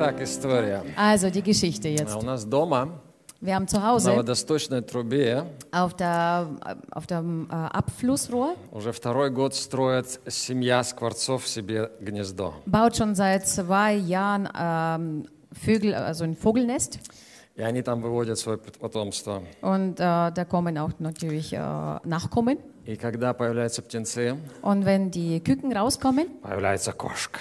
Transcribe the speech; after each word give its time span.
Итак, 0.00 0.21
история. 0.21 0.83
Also 0.95 1.29
die 1.29 1.41
Geschichte 1.43 1.87
А 1.87 1.91
jetzt. 1.91 2.15
У 2.15 2.21
нас 2.21 2.45
дома 2.45 2.89
Wir 3.41 3.55
haben 3.55 3.67
zu 3.67 3.77
на 3.77 3.87
Hause 3.89 4.15
водосточной 4.15 4.81
трубе 4.81 5.45
auf, 5.71 5.95
der, 5.95 6.47
auf 6.91 7.07
dem 7.07 7.47
äh, 7.49 7.53
Abflussrohr 7.55 8.55
уже 8.71 8.91
второй 8.91 9.31
год 9.31 9.55
строит 9.55 10.19
семья 10.27 10.83
скворцов 10.83 11.47
себе 11.47 11.91
гнездо. 11.99 12.53
baut 12.67 12.95
schon 12.95 13.15
seit 13.15 13.47
zwei 13.47 13.93
Jahren 13.93 14.47
ähm, 14.55 15.25
Vögel, 15.51 15.93
also 15.95 16.23
ein 16.23 16.35
Vogelnest. 16.35 16.99
И 17.55 17.61
они 17.63 17.81
там 17.81 18.01
выводят 18.01 18.39
свое 18.39 18.57
потомство. 18.57 19.43
Und 19.61 19.99
äh, 19.99 20.31
da 20.31 20.45
kommen 20.45 20.77
auch 20.77 20.91
natürlich 20.99 21.51
äh, 21.53 21.57
Nachkommen. 22.03 22.59
И 22.85 22.95
когда 22.95 23.33
появляются 23.33 23.81
птенцы, 23.81 24.37
Und 24.61 24.85
wenn 24.85 25.11
die 25.11 25.39
Küken 25.41 25.75
rauskommen, 25.75 26.27
появляется 26.41 26.93
кошка. 26.93 27.39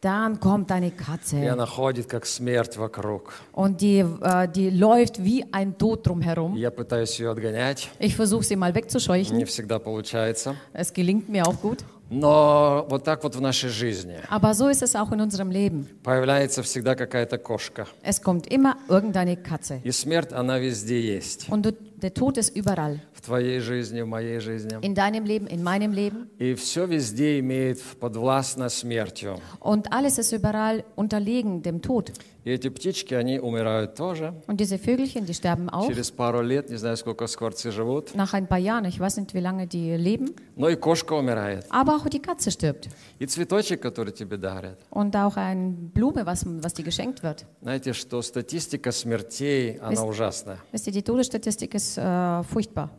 dann 0.00 0.38
kommt 0.40 0.70
eine 0.70 0.88
И 0.88 0.90
Katze. 0.90 1.36
она 1.50 1.66
ходит, 1.66 2.06
как 2.06 2.26
смерть 2.26 2.76
вокруг. 2.76 3.32
Und 3.52 3.80
die, 3.80 4.00
äh, 4.00 4.46
die 4.48 4.70
läuft 4.70 5.24
wie 5.24 5.44
ein 5.52 5.76
Tod 5.78 6.00
И 6.00 6.02
drumherum. 6.04 6.54
Я 6.56 6.70
пытаюсь 6.70 7.18
ее 7.18 7.30
отгонять. 7.30 7.88
Ich 7.98 8.14
versuche 8.14 8.44
sie 8.44 8.56
mal 8.56 8.74
wegzuscheuchen. 8.74 9.36
Не 9.36 9.44
всегда 9.44 9.78
получается. 9.78 10.54
Es 10.72 10.92
gelingt 10.92 11.28
mir 11.28 11.46
auch 11.46 11.60
gut. 11.60 11.84
Но 12.08 12.86
вот 12.88 13.02
так 13.02 13.24
вот 13.24 13.34
в 13.34 13.40
нашей 13.40 13.68
жизни. 13.68 14.14
Aber 14.30 14.54
so 14.54 14.68
ist 14.68 14.80
es 14.82 14.94
auch 14.94 15.10
in 15.10 15.20
unserem 15.20 15.50
Leben. 15.50 15.88
Появляется 16.04 16.62
всегда 16.62 16.94
какая-то 16.94 17.36
кошка. 17.38 17.88
Es 18.02 18.22
kommt 18.22 18.46
immer 18.46 18.76
irgendeine 18.88 19.36
Katze. 19.36 19.80
И 19.82 19.90
смерть, 19.90 20.32
она 20.32 20.58
везде 20.58 21.00
есть. 21.00 21.48
Und 21.48 21.62
du, 21.66 21.72
der 22.00 22.12
Tod 22.14 22.36
ist 22.36 22.54
überall. 22.56 23.00
В 23.12 23.20
твоей 23.22 23.58
жизни, 23.60 24.02
в 24.02 24.06
моей 24.06 24.38
жизни. 24.40 24.78
In 24.82 24.94
deinem 24.94 25.24
Leben, 25.24 25.46
in 25.46 25.62
meinem 25.62 25.92
Leben. 25.92 26.28
И 26.38 26.54
все 26.54 26.86
везде 26.86 27.38
имеет 27.40 27.80
подвластно 28.00 28.68
смертью. 28.68 29.38
Und 29.60 29.92
alles 29.92 30.18
ist 30.18 30.32
überall 30.32 30.84
unterlegen 30.94 31.62
dem 31.62 31.80
Tod. 31.80 32.12
И 32.44 32.50
эти 32.50 32.68
птички, 32.68 33.12
они 33.12 33.40
умирают 33.40 33.96
тоже. 33.96 34.32
Und 34.46 34.60
diese 34.60 34.78
Vögelchen, 34.78 35.26
die 35.26 35.34
sterben 35.34 35.68
auch. 35.68 35.88
Через 35.88 36.12
пару 36.12 36.42
лет, 36.42 36.70
не 36.70 36.76
знаю, 36.76 36.96
сколько 36.96 37.26
скворцы 37.26 37.72
живут. 37.72 38.14
Nach 38.14 38.32
ein 38.34 38.46
paar 38.46 38.58
Jahren, 38.58 38.84
ich 38.84 39.00
weiß 39.00 39.16
nicht, 39.16 39.34
wie 39.34 39.40
lange 39.40 39.66
die 39.66 39.96
leben. 39.96 40.32
Но 40.54 40.68
и 40.68 40.76
кошка 40.76 41.14
умирает. 41.14 41.66
Aber 41.70 41.96
auch 41.96 42.08
die 42.08 42.20
Katze 42.22 42.52
stirbt. 42.52 42.88
И 43.18 43.26
цветочек, 43.26 43.80
который 43.82 44.12
тебе 44.12 44.36
дарят. 44.36 44.78
Und 44.90 45.16
auch 45.16 45.36
eine 45.36 45.72
Blume, 45.92 46.24
was, 46.24 46.44
was 46.46 46.72
dir 46.74 46.84
geschenkt 46.84 47.24
wird. 47.24 47.44
Знаете, 47.62 47.92
что 47.94 48.22
статистика 48.22 48.92
смертей, 48.92 49.78
она 49.80 49.90
Есть- 49.94 50.04
ужасная. 50.04 50.58
Wisst 50.70 50.86
ihr, 50.86 50.92
die 50.92 51.02
Todesstatistik 51.02 51.74
ist 51.74 51.89
äh, 51.90 52.42
furchtbar. 52.44 52.90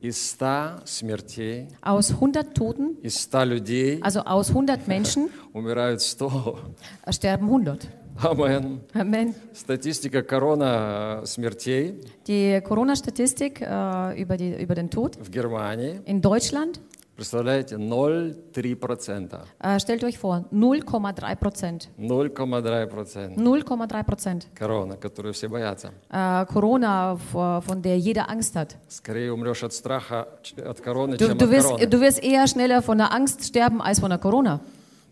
Из 0.00 0.36
100 0.40 0.88
смертей, 0.88 1.68
Aus 1.80 2.10
100 2.10 2.54
Toten, 2.54 2.96
из 3.02 3.26
100 3.32 3.44
людей 3.46 4.00
also 4.02 4.20
aus 4.20 4.48
100 4.48 4.88
Menschen, 4.88 5.30
умирают 5.52 6.00
100. 6.00 6.58
äh, 7.06 7.12
sterben 7.12 7.46
100. 7.46 7.88
Амен. 8.16 8.80
Amen. 8.94 9.34
Статистика 9.54 10.22
корона 10.22 11.20
э, 11.22 11.26
смертей 11.26 12.00
Die 12.26 12.60
Corona-Statistik 12.60 13.60
äh, 13.62 14.20
über, 14.20 14.36
die, 14.36 14.54
über 14.62 14.74
den 14.74 14.90
Tod 14.90 15.16
в 15.16 15.30
Германии, 15.30 16.00
in 16.04 16.20
Deutschland, 16.20 16.80
представляете, 17.16 17.76
0,3%. 17.76 19.38
äh, 19.60 19.78
stellt 19.80 20.02
euch 20.04 20.18
vor, 20.18 20.44
0,3 20.52 21.36
Prozent. 21.36 21.88
0,3%. 21.98 23.36
0,3 23.36 24.04
Prozent. 24.04 24.46
Корона, 24.54 24.96
которую 24.96 25.32
все 25.34 25.48
боятся. 25.48 25.90
Äh, 26.10 26.46
Corona, 26.46 27.16
vor- 27.32 27.62
von 27.62 27.82
der 27.82 27.98
jeder 27.98 28.28
Angst 28.28 28.56
hat. 28.56 28.76
Скорее 28.88 29.32
умрешь 29.32 29.62
от 29.62 29.72
страха, 29.72 30.26
ч- 30.42 30.54
от 30.60 30.80
короны, 30.80 31.16
Du, 31.16 31.26
чем 31.28 31.38
du, 31.38 31.44
от 31.44 31.50
wirst, 31.50 31.68
короны. 31.68 31.86
du 31.86 32.00
wirst 32.00 32.22
eher 32.22 32.46
schneller 32.46 32.82
von 32.82 32.98
der 32.98 33.12
Angst 33.12 33.44
sterben 33.44 33.80
als 33.80 34.00
von 34.00 34.10
der 34.10 34.18
Corona. 34.18 34.60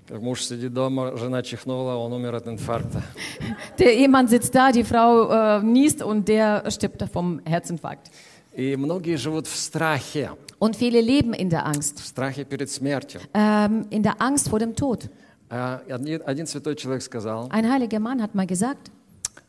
Как 0.09 0.21
муж 0.23 0.43
сидит 0.45 0.73
дома, 0.75 1.17
жена 1.17 1.41
чихнула, 1.43 1.95
он 1.95 2.13
умер 2.13 2.35
от 2.35 2.47
инфаркта. 2.49 3.03
Der 3.79 3.93
Ehemann 3.95 4.27
sitzt 4.27 4.53
da, 4.55 4.73
die 4.73 4.83
Frau 4.83 5.31
äh, 5.31 5.63
niest 5.63 6.03
und 6.03 6.27
der 6.27 6.69
stirbt 6.71 7.05
vom 7.13 7.41
Herzinfarkt. 7.45 8.11
И 8.53 8.75
многие 8.75 9.17
живут 9.17 9.47
в 9.47 9.55
страхе, 9.57 10.33
Und 10.59 10.77
viele 10.77 11.01
leben 11.01 11.33
in 11.35 11.49
der 11.51 11.67
Angst, 11.67 12.01
в 12.01 12.07
страхе 12.07 12.45
перед 12.45 12.71
смертью. 12.71 13.21
ähm, 13.35 13.87
in 13.91 14.03
der 14.03 14.21
Angst 14.21 14.49
vor 14.49 14.59
dem 14.59 14.75
Tod. 14.75 15.09
А 15.49 15.81
Один, 15.89 16.23
один 16.27 16.47
святой 16.47 16.77
человек 16.77 17.03
сказал, 17.03 17.49
Ein 17.51 17.69
heiliger 17.71 17.99
Mann 17.99 18.21
hat 18.23 18.35
mal 18.35 18.47
gesagt, 18.47 18.91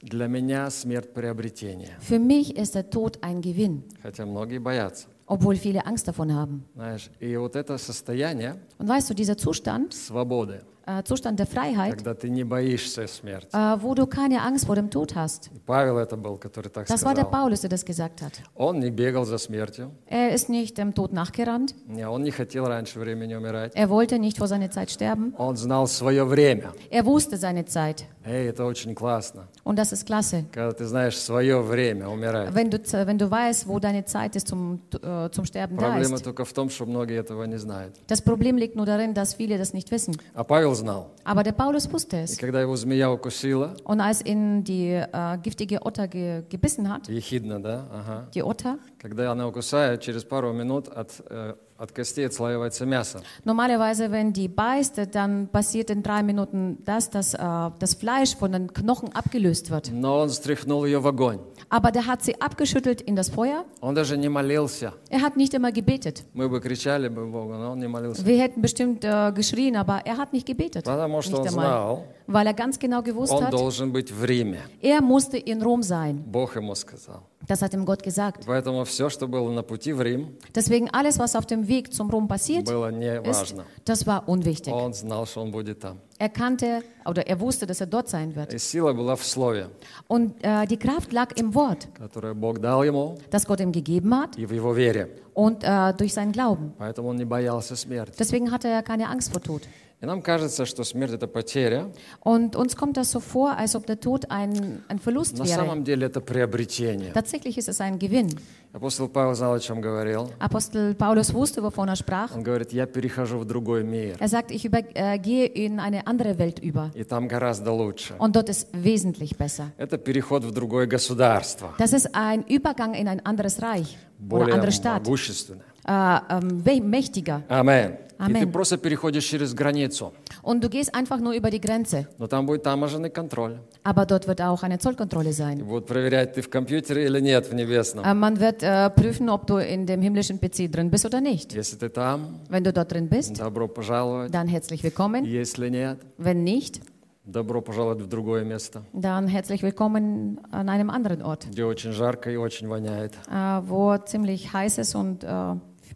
для 0.02 0.28
меня 0.28 0.70
смерть 0.72 1.14
приобретение. 1.14 1.92
für 2.00 2.18
mich 2.18 2.56
ist 2.58 2.74
der 2.76 2.90
Tod 2.90 3.20
ein 3.22 3.42
Gewinn, 3.42 3.84
Хотя 4.02 4.26
многие 4.26 4.58
боятся. 4.59 5.08
obwohl 5.28 5.56
viele 5.56 5.86
Angst 5.86 6.08
davon 6.08 6.34
haben. 6.34 6.64
Знаешь, 6.76 7.09
и 7.20 7.36
вот 7.38 7.56
это 7.56 7.78
состояние 7.78 8.56
Und 8.80 8.88
weißt 8.88 9.09
du, 9.12 9.14
dieser 9.14 9.38
Zustand, 9.38 9.94
свободы, 9.94 10.64
äh, 10.75 10.75
Zustand 11.06 11.40
der 11.40 11.46
Freiheit, 11.46 11.92
когда 11.94 12.16
ты 12.16 12.28
не 12.30 12.44
боишься 12.44 13.06
смерти. 13.08 13.48
äh, 13.54 13.78
wo 13.82 13.94
du 13.94 14.08
keine 14.08 14.42
Angst 14.42 14.66
vor 14.66 14.76
dem 14.76 14.90
Tod 14.90 15.16
hast. 15.16 15.50
И 15.56 15.59
Павел 15.59 15.98
это 16.00 16.18
был, 16.18 16.38
который 16.38 16.70
так 16.70 16.88
Das 16.88 17.04
war 17.06 17.14
der 17.14 17.24
сказал. 17.24 17.32
Paulus, 17.32 17.62
der 17.62 17.70
das 17.70 17.86
gesagt 17.86 18.22
hat. 18.22 18.34
Он 18.56 18.80
не 18.80 18.90
бегал 18.90 19.24
за 19.24 19.38
смертью, 19.38 19.92
Er 20.08 20.34
ist 20.34 20.50
nicht 20.50 20.78
dem 20.80 20.94
Tod 20.96 21.14
nachgerannt. 21.14 21.76
не, 21.88 22.06
он 22.09 22.24
не 22.24 22.32
хотел 22.32 22.66
раньше 22.68 23.00
времени 23.00 23.36
умирать. 23.36 23.74
Er 23.76 23.90
wollte 23.90 24.18
nicht 24.20 24.38
vor 24.40 24.48
seiner 24.48 24.70
Zeit 24.72 24.90
sterben. 24.92 25.34
Он 25.38 25.56
знал 25.56 25.88
свое 25.88 26.26
время. 26.26 26.74
Er 26.90 27.06
wusste 27.06 27.38
seine 27.38 27.64
Zeit. 27.66 28.06
Эй, 28.26 28.50
это 28.50 28.66
очень 28.66 28.94
классно, 28.94 29.48
Und 29.64 29.78
das 29.80 29.92
ist 29.94 30.06
klasse. 30.06 30.46
когда 30.52 30.72
ты 30.74 30.86
знаешь 30.86 31.18
свое 31.18 31.62
время 31.62 32.08
умирать. 32.09 32.54
Wenn 32.54 32.70
du, 32.70 32.80
wenn 33.08 33.18
du 33.20 33.30
weißt, 33.32 33.68
wo 33.68 33.80
deine 33.80 34.04
Zeit 34.06 34.36
ist 34.36 34.48
zum, 34.48 34.82
äh, 35.02 35.30
zum 35.30 35.46
Sterben 35.46 35.78
da 35.78 35.88
Проблема 35.90 36.16
ist. 36.16 36.24
только 36.26 36.44
в 36.44 36.52
том, 36.54 36.70
что 36.70 36.86
многие 36.86 37.18
этого 37.18 37.44
не 37.46 37.58
знают. 37.59 37.96
Das 38.08 38.22
Problem 38.22 38.58
liegt 38.58 38.76
nur 38.76 38.86
darin, 38.88 39.14
dass 39.14 39.36
viele 39.36 39.58
das 39.58 39.74
nicht 39.74 39.90
wissen. 39.92 40.16
А 40.36 40.44
Павел 40.44 40.72
Знал. 40.77 41.11
Aber 41.25 41.43
der 41.43 41.53
Paulus 41.53 41.91
wusste 41.93 42.17
И 42.19 42.25
es. 42.25 42.37
когда 42.39 42.61
его 42.61 42.77
змея 42.77 43.11
укусила, 43.11 43.75
Und 43.85 44.01
als 44.01 44.25
ihn 44.25 44.63
die 44.63 44.93
äh, 44.93 45.39
giftige 45.43 45.83
Otter 45.85 46.07
ge 46.07 46.45
gebissen 46.49 46.89
hat, 46.89 47.09
ехидно, 47.09 47.61
да? 47.61 47.87
Ага. 47.93 48.29
die 48.35 48.43
Otter, 48.45 48.79
Когда 49.01 49.33
она 49.33 49.49
укусает, 49.49 50.01
через 50.03 50.23
пару 50.25 50.53
минут 50.53 50.89
от, 50.89 51.11
э, 51.29 51.55
от 51.78 51.92
костей 51.92 52.28
отслаивается 52.28 52.86
мясо. 52.86 53.22
normalerweise, 53.44 54.12
wenn 54.12 54.34
die 54.34 54.48
beißt, 54.48 55.02
dann 55.16 55.48
passiert 55.48 55.90
in 55.90 56.04
drei 56.04 56.22
Minuten 56.22 56.78
das, 56.86 57.09
dass 57.09 57.34
äh, 57.34 57.38
das 57.80 57.96
Fleisch 57.96 58.36
von 58.36 58.52
den 58.52 58.72
Knochen 58.72 59.09
abgelöst 59.16 59.72
wird. 59.72 59.92
Но 59.92 60.20
он 60.20 60.30
стряхнул 60.30 60.86
ее 60.86 61.00
в 61.00 61.08
огонь. 61.08 61.40
Aber 61.70 61.92
der 61.92 62.06
hat 62.06 62.22
sie 62.22 62.40
abgeschüttelt 62.40 63.02
in 63.02 63.16
das 63.16 63.30
Feuer. 63.30 63.66
Он 63.82 63.96
даже 63.96 64.16
не 64.18 64.30
молился. 64.30 64.94
Er 65.09 65.22
hat 65.22 65.38
nicht 65.38 65.54
immer 65.56 65.72
gebetet. 65.72 66.24
Мы 66.34 66.50
бы 66.50 66.59
кричали 66.62 67.08
бы 67.08 67.26
Богу, 67.26 67.54
но 67.54 67.72
он 67.72 67.80
не 67.80 67.88
молился. 67.88 68.24
Wir 68.26 68.38
hätten 68.40 68.62
bestimmt 68.62 69.04
äh, 69.04 69.32
geschrien, 69.34 69.76
aber 69.76 70.06
er 70.06 70.18
hat 70.18 70.34
nicht 70.34 70.46
gebetet. 70.46 70.86
Потому 70.86 71.22
что 71.24 71.38
Nicht 71.42 71.42
он 71.54 71.59
einmal. 71.59 71.66
знал, 71.66 72.04
Weil 72.28 72.46
er 72.48 72.54
ganz 72.54 72.78
genau 72.78 73.02
gewusst 73.02 73.34
он 73.34 73.44
hat, 73.46 73.52
должен 73.54 73.92
быть 73.92 74.12
в 74.12 74.24
Риме. 74.24 74.59
er 74.82 75.02
musste 75.02 75.38
in 75.38 75.62
Rom 75.64 75.82
sein. 75.82 76.24
Бог 76.28 76.56
ему 76.56 76.76
сказал. 76.76 77.24
Das 77.48 77.62
hat 77.62 77.74
ihm 77.74 77.86
Gott 77.86 78.04
gesagt. 78.04 78.44
Поэтому 78.46 78.84
все, 78.86 79.09
что 79.09 79.28
было 79.28 79.50
на 79.52 79.64
пути 79.64 79.94
в 79.94 80.02
Рим, 80.02 80.38
Deswegen 80.54 80.90
alles, 80.92 81.18
was 81.18 81.36
auf 81.36 81.46
dem 81.46 81.68
Weg 81.68 81.92
zum 81.94 82.09
Rom 82.12 82.28
passiert 82.28 82.66
было 82.66 82.92
не 82.92 83.20
ist, 83.22 83.26
важно. 83.26 83.66
das 83.86 84.06
war 84.06 84.28
unwichtig. 84.30 84.72
Он 84.74 84.94
знал, 84.94 85.26
что 85.26 85.42
он 85.42 85.52
будет 85.52 85.80
там. 85.80 86.00
Er 86.20 86.30
kannte 86.30 86.84
oder 87.06 87.26
er 87.26 87.40
wusste, 87.40 87.66
dass 87.66 87.82
er 87.82 87.88
dort 87.88 88.08
sein 88.09 88.36
wird. 88.36 88.54
И 88.54 88.58
сила 88.59 88.94
была 88.94 89.16
в 89.16 89.24
слове, 89.26 89.70
Und 90.08 90.36
äh, 90.44 90.66
die 90.68 90.78
Kraft 90.78 91.12
lag 91.14 91.32
im 91.36 91.54
Wort, 91.56 91.88
которое 91.98 92.34
Бог 92.36 92.59
дал 92.59 92.84
ему, 92.84 93.18
das 93.32 93.46
Gott 93.46 93.59
ihm 93.59 93.72
gegeben 93.72 94.14
hat 94.16 94.38
и 94.38 94.46
в 94.46 94.52
его 94.54 94.74
вере. 94.74 95.09
und 95.34 95.64
äh, 95.64 95.94
durch 95.96 96.14
seinen 96.14 96.32
Glauben. 96.32 96.74
Поэтому 96.78 97.09
он 97.09 97.16
не 97.18 97.26
боялся 97.26 97.76
смерти. 97.76 98.14
Deswegen 98.20 98.52
hatte 98.52 98.68
er 98.68 98.84
keine 98.84 99.09
Angst 99.09 99.32
vor 99.32 99.42
Tod. 99.42 99.64
И 100.02 100.06
нам 100.08 100.24
кажется, 100.24 100.66
что 100.66 100.84
смерть – 100.84 101.14
это 101.14 101.28
потеря. 101.28 101.92
Und 102.22 102.56
uns 102.56 102.76
kommt 102.76 102.98
das 102.98 103.12
so 103.12 103.20
vor, 103.20 103.52
als 103.56 103.76
ob 103.76 103.86
der 103.86 104.00
Tod 104.00 104.32
ein, 104.32 104.84
ein 104.88 104.98
Verlust 104.98 105.38
На 105.38 105.46
wäre. 105.46 105.56
самом 105.59 105.84
деле 105.84 106.08
это 106.08 106.22
приобретение. 106.22 107.12
Tatsächlich 107.14 107.58
ist 107.59 107.70
es 107.70 107.80
ein 107.82 108.00
Gewinn. 108.00 108.30
Апостол 108.77 109.09
Павел 109.09 109.35
знал, 109.35 109.55
о 109.55 109.59
чем 109.59 109.81
говорил. 109.81 110.31
Apostel 110.39 110.95
Paulus 110.95 111.33
wusste, 111.33 111.63
wovon 111.63 111.89
er 111.89 111.97
sprach. 111.97 112.35
Он 112.35 112.43
говорит, 112.43 112.75
я 112.75 112.85
перехожу 112.85 113.39
в 113.39 113.47
другой 113.47 113.83
мир, 113.85 114.17
Er 114.21 114.29
sagt, 114.29 114.51
ich 114.51 114.67
über, 114.67 114.81
äh, 114.95 115.19
gehe 115.19 115.47
in 115.47 115.81
eine 115.81 116.07
andere 116.07 116.37
Welt 116.39 116.59
über. 116.59 116.91
и 116.95 117.03
там 117.03 117.27
гораздо 117.27 117.73
лучше. 117.73 118.17
Und 118.19 118.37
dort 118.37 118.51
ist 118.51 118.69
wesentlich 118.75 119.39
besser. 119.39 119.73
Это 119.79 119.97
переход 119.97 120.45
в 120.45 120.51
другое 120.53 120.87
государство, 120.87 121.73
Das 121.78 121.95
ist 121.95 122.15
ein 122.15 122.45
Übergang 122.49 122.93
in 122.93 123.09
ein 123.09 123.25
anderes 123.25 123.63
Reich 123.63 123.97
oder 124.21 124.45
более 124.45 124.55
andere 124.55 124.73
Stadt. 124.73 125.03
могущественное. 125.07 125.65
Äh, 125.85 126.20
ähm, 126.29 126.64
we- 126.66 126.82
mächtiger. 126.82 127.41
Амен. 127.50 127.94
И 128.20 128.23
ты 128.34 128.38
Амен. 128.41 128.52
просто 128.52 128.78
переходишь 128.78 129.23
через 129.26 129.56
границу. 129.56 130.14
Und 130.44 130.62
du 130.64 130.70
gehst 130.70 130.94
einfach 130.94 131.20
nur 131.20 131.34
über 131.34 131.50
die 131.50 131.59
Grenze. 131.59 132.08
Но 132.20 132.28
там 132.28 132.46
будет 132.46 132.62
таможенный 132.62 133.09
контроль. 133.09 133.58
Aber 133.84 134.06
dort 134.06 134.28
wird 134.28 134.41
auch 134.41 134.62
eine 134.62 134.78
Zollkontrolle 134.78 135.29
И 135.29 135.34
sein. 135.34 135.64
будут 135.64 135.88
проверять, 135.88 136.34
ты 136.34 136.44
в 136.44 136.50
компьютере 136.52 137.06
или 137.06 137.20
нет 137.20 137.47
в 137.47 137.56
небесном. 137.56 138.06
Äh, 138.06 138.14
man 138.14 138.40
wird 138.40 138.62
äh, 138.62 138.91
prüfen, 138.91 139.28
ob 139.28 139.47
du 139.47 139.58
in 139.58 139.88
dem 139.88 140.03
himmlischen 140.03 140.40
PC 140.40 140.68
drin 140.72 140.91
bist 140.91 141.03
oder 141.03 141.20
nicht. 141.20 141.53
Если 141.56 141.78
ты 141.78 141.90
там, 141.90 142.41
Wenn 142.47 142.64
du 142.64 142.72
dort 142.72 142.91
drin 142.91 143.09
bist, 143.09 143.40
добро 143.40 143.68
пожаловать. 143.68 144.32
dann 144.32 144.47
herzlich 144.47 144.84
willkommen. 144.84 145.26
Если 145.26 145.70
нет, 145.70 145.97
Wenn 146.20 146.44
nicht, 146.44 146.79
добро 147.26 147.62
пожаловать 147.62 148.02
в 148.03 148.08
другое 148.08 148.44
место, 148.44 148.84
dann 148.94 149.28
herzlich 149.28 149.64
willkommen 149.64 150.40
an 150.52 150.70
einem 150.70 150.91
anderen 150.91 151.23
Ort, 151.23 151.47
где 151.50 151.64
очень 151.66 151.91
жарко 151.91 152.29
и 152.29 152.35
очень 152.38 152.68
воняет. 152.68 153.14
äh, 153.32 153.62
wo 153.68 153.97
ziemlich 153.97 154.53
heiß 154.53 154.78
ist 154.78 154.94
und 154.94 155.23
äh, 155.23 155.56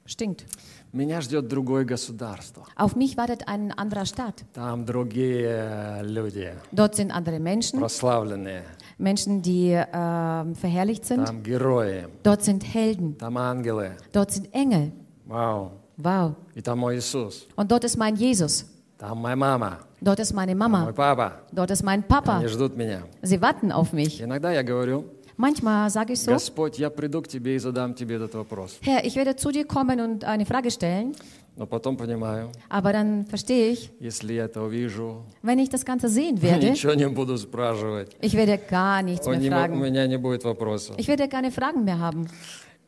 stinkt. 0.09 0.45
Меня 0.93 1.19
ждет 1.21 1.47
другое 1.49 1.83
государство. 1.83 2.65
Auf 2.77 2.95
mich 2.95 3.17
wartet 3.17 3.47
ein 3.47 3.71
anderer 3.77 4.05
Staat. 4.05 4.43
Там 4.53 4.85
другие 4.85 6.01
люди, 6.03 6.53
Dort 6.71 6.95
sind 6.95 7.11
andere 7.11 7.39
Menschen, 7.39 7.79
прославленные. 7.79 8.63
Menschen, 8.97 9.41
die 9.41 9.71
äh, 9.71 10.53
verherrlicht 10.55 11.05
sind. 11.05 11.25
Там 11.25 11.43
герои, 11.43 12.07
Dort 12.23 12.43
sind 12.43 12.63
Helden. 12.63 13.17
там 13.17 13.37
ангелы. 13.37 13.91
Dort 14.13 14.31
sind 14.31 14.47
Engel. 14.53 14.91
Вау. 15.25 15.71
Wow. 15.97 16.35
И 16.55 16.61
там 16.61 16.79
мой 16.79 16.97
Иисус. 16.97 17.45
Und 17.55 17.71
dort 17.71 17.83
ist 17.83 17.97
mein 17.97 18.15
Jesus. 18.15 18.65
Там 18.97 19.17
моя 19.17 19.35
мама, 19.35 19.79
Dort 20.01 20.19
ist 20.19 20.33
meine 20.33 20.55
мой 20.55 20.69
Mama. 20.69 20.93
папа. 20.93 21.41
Dort 21.51 21.71
ist 21.71 21.83
mein 21.83 22.03
Papa. 22.03 22.37
Они 22.37 22.47
ждут 22.47 22.77
меня. 22.77 23.01
Sie 23.21 23.41
warten 23.41 23.71
auf 23.71 23.91
mich. 23.91 24.21
Иногда 24.21 24.51
я 24.53 24.63
говорю, 24.63 25.05
Manchmal 25.39 25.89
sage 25.89 26.13
ich 26.13 26.19
so, 26.21 26.31
Господь, 26.31 26.79
я 26.79 26.89
приду 26.89 27.21
к 27.21 27.27
тебе 27.27 27.55
и 27.55 27.59
задам 27.59 27.93
тебе 27.93 28.15
этот 28.15 28.33
вопрос. 28.35 28.77
Herr, 28.81 29.03
ich 29.05 29.15
werde 29.15 29.35
zu 29.35 29.51
dir 29.51 29.65
kommen 29.65 29.99
und 29.99 30.23
eine 30.23 30.45
Frage 30.45 30.71
stellen, 30.71 31.13
Но 31.57 31.65
потом 31.65 31.95
понимаю, 31.97 32.51
aber 32.69 32.91
dann 32.93 33.25
verstehe 33.25 33.71
ich, 33.71 33.89
если 33.99 34.33
я 34.33 34.45
это 34.45 34.61
увижу, 34.61 35.23
wenn 35.41 35.57
ich 35.59 35.69
das 35.69 35.85
Ganze 35.85 36.07
sehen 36.09 36.41
werde, 36.41 36.69
ничего 36.71 36.93
не 36.93 37.07
буду 37.07 37.37
спрашивать. 37.37 38.15
ich 38.21 38.33
werde 38.33 38.57
gar 38.57 39.01
nichts 39.03 39.25
Он 39.27 39.33
mehr 39.33 39.41
не 39.41 39.49
мо- 39.49 39.55
У 39.55 39.59
fragen. 39.59 39.79
меня 39.81 40.05
не 40.07 40.17
будет 40.17 40.43
вопросов. 40.43 40.95
Ich 40.97 41.07
werde 41.07 41.27
keine 41.29 41.51
Fragen 41.51 41.83
mehr 41.85 41.99
haben. 41.99 42.27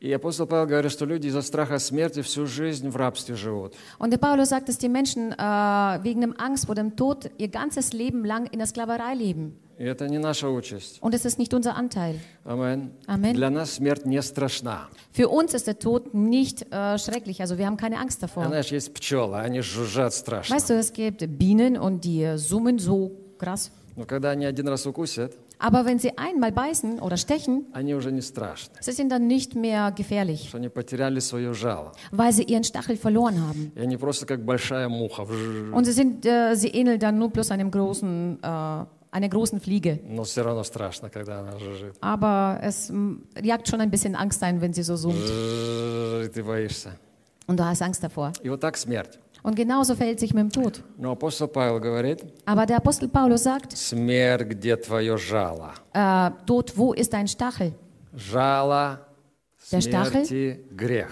И 0.01 0.11
апостол 0.13 0.45
Павел 0.45 0.67
говорит, 0.67 0.91
что 0.91 1.05
люди 1.05 1.27
из-за 1.27 1.41
страха 1.41 1.79
смерти 1.79 2.21
всю 2.21 2.45
жизнь 2.45 2.87
в 2.87 2.95
рабстве 2.95 3.35
живут. 3.35 3.73
Und 3.97 4.11
der 4.11 4.19
Paulus 4.19 4.49
sagt, 4.49 4.69
dass 4.69 4.77
die 4.77 4.89
Menschen 4.89 5.31
äh, 5.31 5.37
wegen 6.03 6.21
dem 6.21 6.35
Angst 6.39 6.67
vor 6.67 6.75
dem 6.75 6.95
Tod 6.95 7.31
ihr 7.39 7.47
ganzes 7.47 7.93
Leben 7.93 8.23
lang 8.23 8.45
in 8.47 8.59
der 8.59 8.67
Sklaverei 8.67 9.15
leben. 9.15 9.57
И 9.79 9.83
это 9.83 10.07
не 10.07 10.17
наша 10.19 10.49
участь. 10.49 10.99
Und 11.01 11.13
es 11.15 11.25
ist 11.25 11.39
nicht 11.39 11.53
unser 11.53 11.75
Anteil. 11.75 12.19
Амен. 12.43 12.91
Amen. 13.07 13.33
Для 13.33 13.49
нас 13.49 13.73
смерть 13.73 14.05
не 14.05 14.21
страшна. 14.21 14.87
Für 15.13 15.29
uns 15.29 15.55
ist 15.55 15.65
der 15.65 15.79
Tod 15.79 16.13
nicht 16.13 16.71
äh, 16.71 16.99
schrecklich, 16.99 17.41
also 17.41 17.57
wir 17.57 17.65
haben 17.65 17.77
keine 17.77 17.99
Angst 17.99 18.21
davor. 18.21 18.45
Знаешь, 18.45 18.71
есть 18.71 18.93
пчелы, 18.93 19.37
они 19.37 19.61
жужжат 19.61 20.13
страшно. 20.13 20.55
Weißt 20.55 20.69
du, 20.69 20.75
es 20.75 20.93
gibt 20.93 21.23
Bienen 21.39 21.75
und 21.77 22.03
die 22.03 22.23
äh, 22.23 22.37
summen 22.37 22.77
so 22.77 23.11
krass. 23.39 23.71
Но 23.95 24.05
когда 24.05 24.29
они 24.29 24.45
один 24.45 24.67
раз 24.67 24.85
укусят, 24.85 25.33
Aber 25.61 25.85
wenn 25.85 25.97
sie 25.97 26.15
einmal 26.19 26.51
beißen 26.51 26.99
oder 26.99 27.17
stechen, 27.17 27.65
они 27.73 27.95
уже 27.95 28.11
не 28.11 28.21
страшны. 28.21 28.75
sie 28.79 28.91
sind 28.91 29.09
dann 29.11 29.25
nicht 29.25 29.55
mehr 29.55 29.91
gefährlich, 29.91 30.49
Что 30.49 30.57
они 30.57 30.69
потеряли 30.69 31.19
свое 31.19 31.53
жало. 31.55 31.93
weil 32.11 32.31
sie 32.31 32.43
ihren 32.43 32.63
Stachel 32.63 32.95
verloren 32.95 33.39
haben. 33.41 33.71
И 33.75 33.79
они 33.81 33.97
просто 33.97 34.25
как 34.27 34.45
большая 34.45 34.87
муха. 34.87 35.23
вжж. 35.25 35.73
Und 35.73 35.85
sie, 35.85 35.93
sind, 35.93 36.25
äh, 36.27 36.53
sie 36.55 36.67
ähneln 36.69 36.99
dann 36.99 37.17
nur 37.17 37.29
bloß 37.31 37.49
einem 37.51 37.71
großen, 37.71 38.37
äh, 38.43 38.85
einer 39.09 39.29
großen 39.29 39.59
Fliege. 39.59 39.99
Но 40.07 40.23
все 40.25 40.43
равно 40.43 40.63
страшно, 40.63 41.09
когда 41.09 41.39
она 41.39 41.57
жужжит. 41.57 41.95
Aber 42.01 42.59
es 42.61 42.91
mm, 42.91 43.15
jagt 43.41 43.67
schon 43.67 43.81
ein 43.81 43.89
bisschen 43.89 44.15
Angst 44.15 44.43
ein, 44.43 44.61
wenn 44.61 44.73
sie 44.73 44.83
so 44.83 44.95
summt. 44.95 45.17
Жжж, 45.17 46.25
И 46.27 46.29
ты 46.29 46.43
боишься. 46.43 46.91
Und 47.47 47.57
du 47.59 47.65
hast 47.65 47.81
Angst 47.81 48.03
davor. 48.03 48.31
И 48.43 48.49
вот 48.49 48.59
так 48.59 48.77
смерть. 48.77 49.17
Und 49.43 49.55
genauso 49.55 49.95
verhält 49.95 50.19
sich 50.19 50.33
mit 50.33 50.41
dem 50.43 50.51
Tod. 50.51 50.83
Но 50.97 51.11
апостол 51.11 51.47
Павел 51.47 51.79
говорит, 51.79 52.25
Aber 52.45 52.65
der 52.65 52.77
Apostel 52.77 53.07
Paulus 53.07 53.43
sagt, 53.43 53.71
смерть, 53.77 54.47
где 54.49 54.75
твое 54.75 55.17
жало? 55.17 55.73
äh, 55.93 56.31
Tod, 56.45 56.73
wo 56.77 56.93
ist 56.93 57.13
dein 57.13 57.27
Stachel? 57.27 57.73
Жало 58.13 58.99
Der 59.71 59.81
Stachel? 59.81 60.25
смерти – 60.25 60.75
грех. 60.75 61.09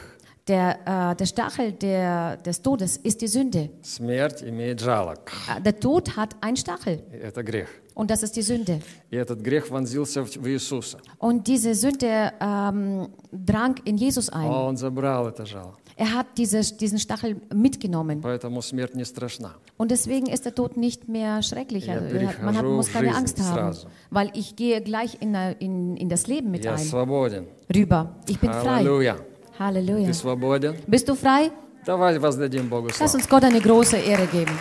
Der, 0.47 0.77
äh, 1.11 1.15
der 1.15 1.25
Stachel 1.25 1.71
der, 1.71 2.37
des 2.37 2.61
Todes 2.61 2.97
ist 2.97 3.21
die 3.21 3.27
Sünde. 3.27 3.69
Смерть 3.81 4.43
имеет 4.43 4.79
жало. 4.79 5.15
Äh, 5.47 5.61
Der 5.61 5.79
Tod 5.79 6.15
hat 6.17 6.35
einen 6.41 6.55
Stachel 6.57 7.01
И 7.11 7.17
Это 7.17 7.41
грех. 7.43 7.67
und 7.95 8.11
das 8.11 8.21
ist 8.21 8.35
die 8.35 8.43
Sünde. 8.43 8.81
И 9.09 9.15
этот 9.15 9.39
грех 9.41 9.69
вонзился 9.71 10.23
в 10.23 10.27
в 10.35 10.47
Иисуса. 10.47 10.99
Und 11.19 11.47
diese 11.47 11.73
Sünde 11.73 12.31
ähm, 12.39 13.07
drang 13.31 13.75
in 13.85 13.97
Jesus 13.97 14.29
ein. 14.29 14.47
Он 14.49 14.77
забрал 14.77 15.27
это 15.29 15.45
жало. 15.45 15.75
Er 15.99 16.13
hat 16.13 16.27
diese, 16.37 16.59
diesen 16.75 16.99
Stachel 16.99 17.37
mitgenommen. 17.53 18.21
Поэтому 18.21 18.61
смерть 18.61 18.95
не 18.95 19.05
страшна. 19.05 19.55
Und 19.77 19.91
deswegen 19.91 20.27
ist 20.27 20.43
der 20.45 20.53
Tod 20.53 20.75
nicht 20.77 21.07
mehr 21.07 21.41
schrecklich. 21.41 21.85
Ja, 21.87 21.93
Also, 21.95 22.15
er 22.15 22.27
hat- 22.29 22.41
man 22.43 22.55
hat, 22.55 22.63
перехожу 22.63 22.75
muss 22.75 22.89
в 22.89 22.93
keine 22.93 23.07
жизнь 23.09 23.17
Angst 23.19 23.39
haben, 23.41 23.73
сразу. 23.73 23.87
weil 24.11 24.31
ich 24.33 24.55
gehe 24.55 24.81
gleich 24.81 25.17
in, 25.21 25.33
der- 25.33 25.59
in, 25.61 25.95
in 25.97 26.09
das 26.09 26.27
Leben 26.27 26.51
mit 26.51 26.65
Я 26.65 26.73
ein. 26.73 26.79
свободен. 26.79 27.45
Rüber. 27.73 28.15
Ich 28.27 28.39
bin 28.39 28.51
frei. 28.51 28.79
Аллилуйя. 28.81 29.15
Halleluja. 29.57 30.07
Ты 30.07 30.13
свободен? 30.13 30.75
Bist 30.85 31.07
du 31.07 31.15
frei? 31.15 31.51
Давай 31.85 32.17
воздадим 32.19 32.67
Богу 32.67 32.87
Lass 32.87 32.97
славу. 32.97 33.15
uns 33.17 33.29
Gott 33.29 33.43
eine 33.45 33.61
große 33.61 33.95
Ehre 33.97 34.27
geben. 34.27 34.51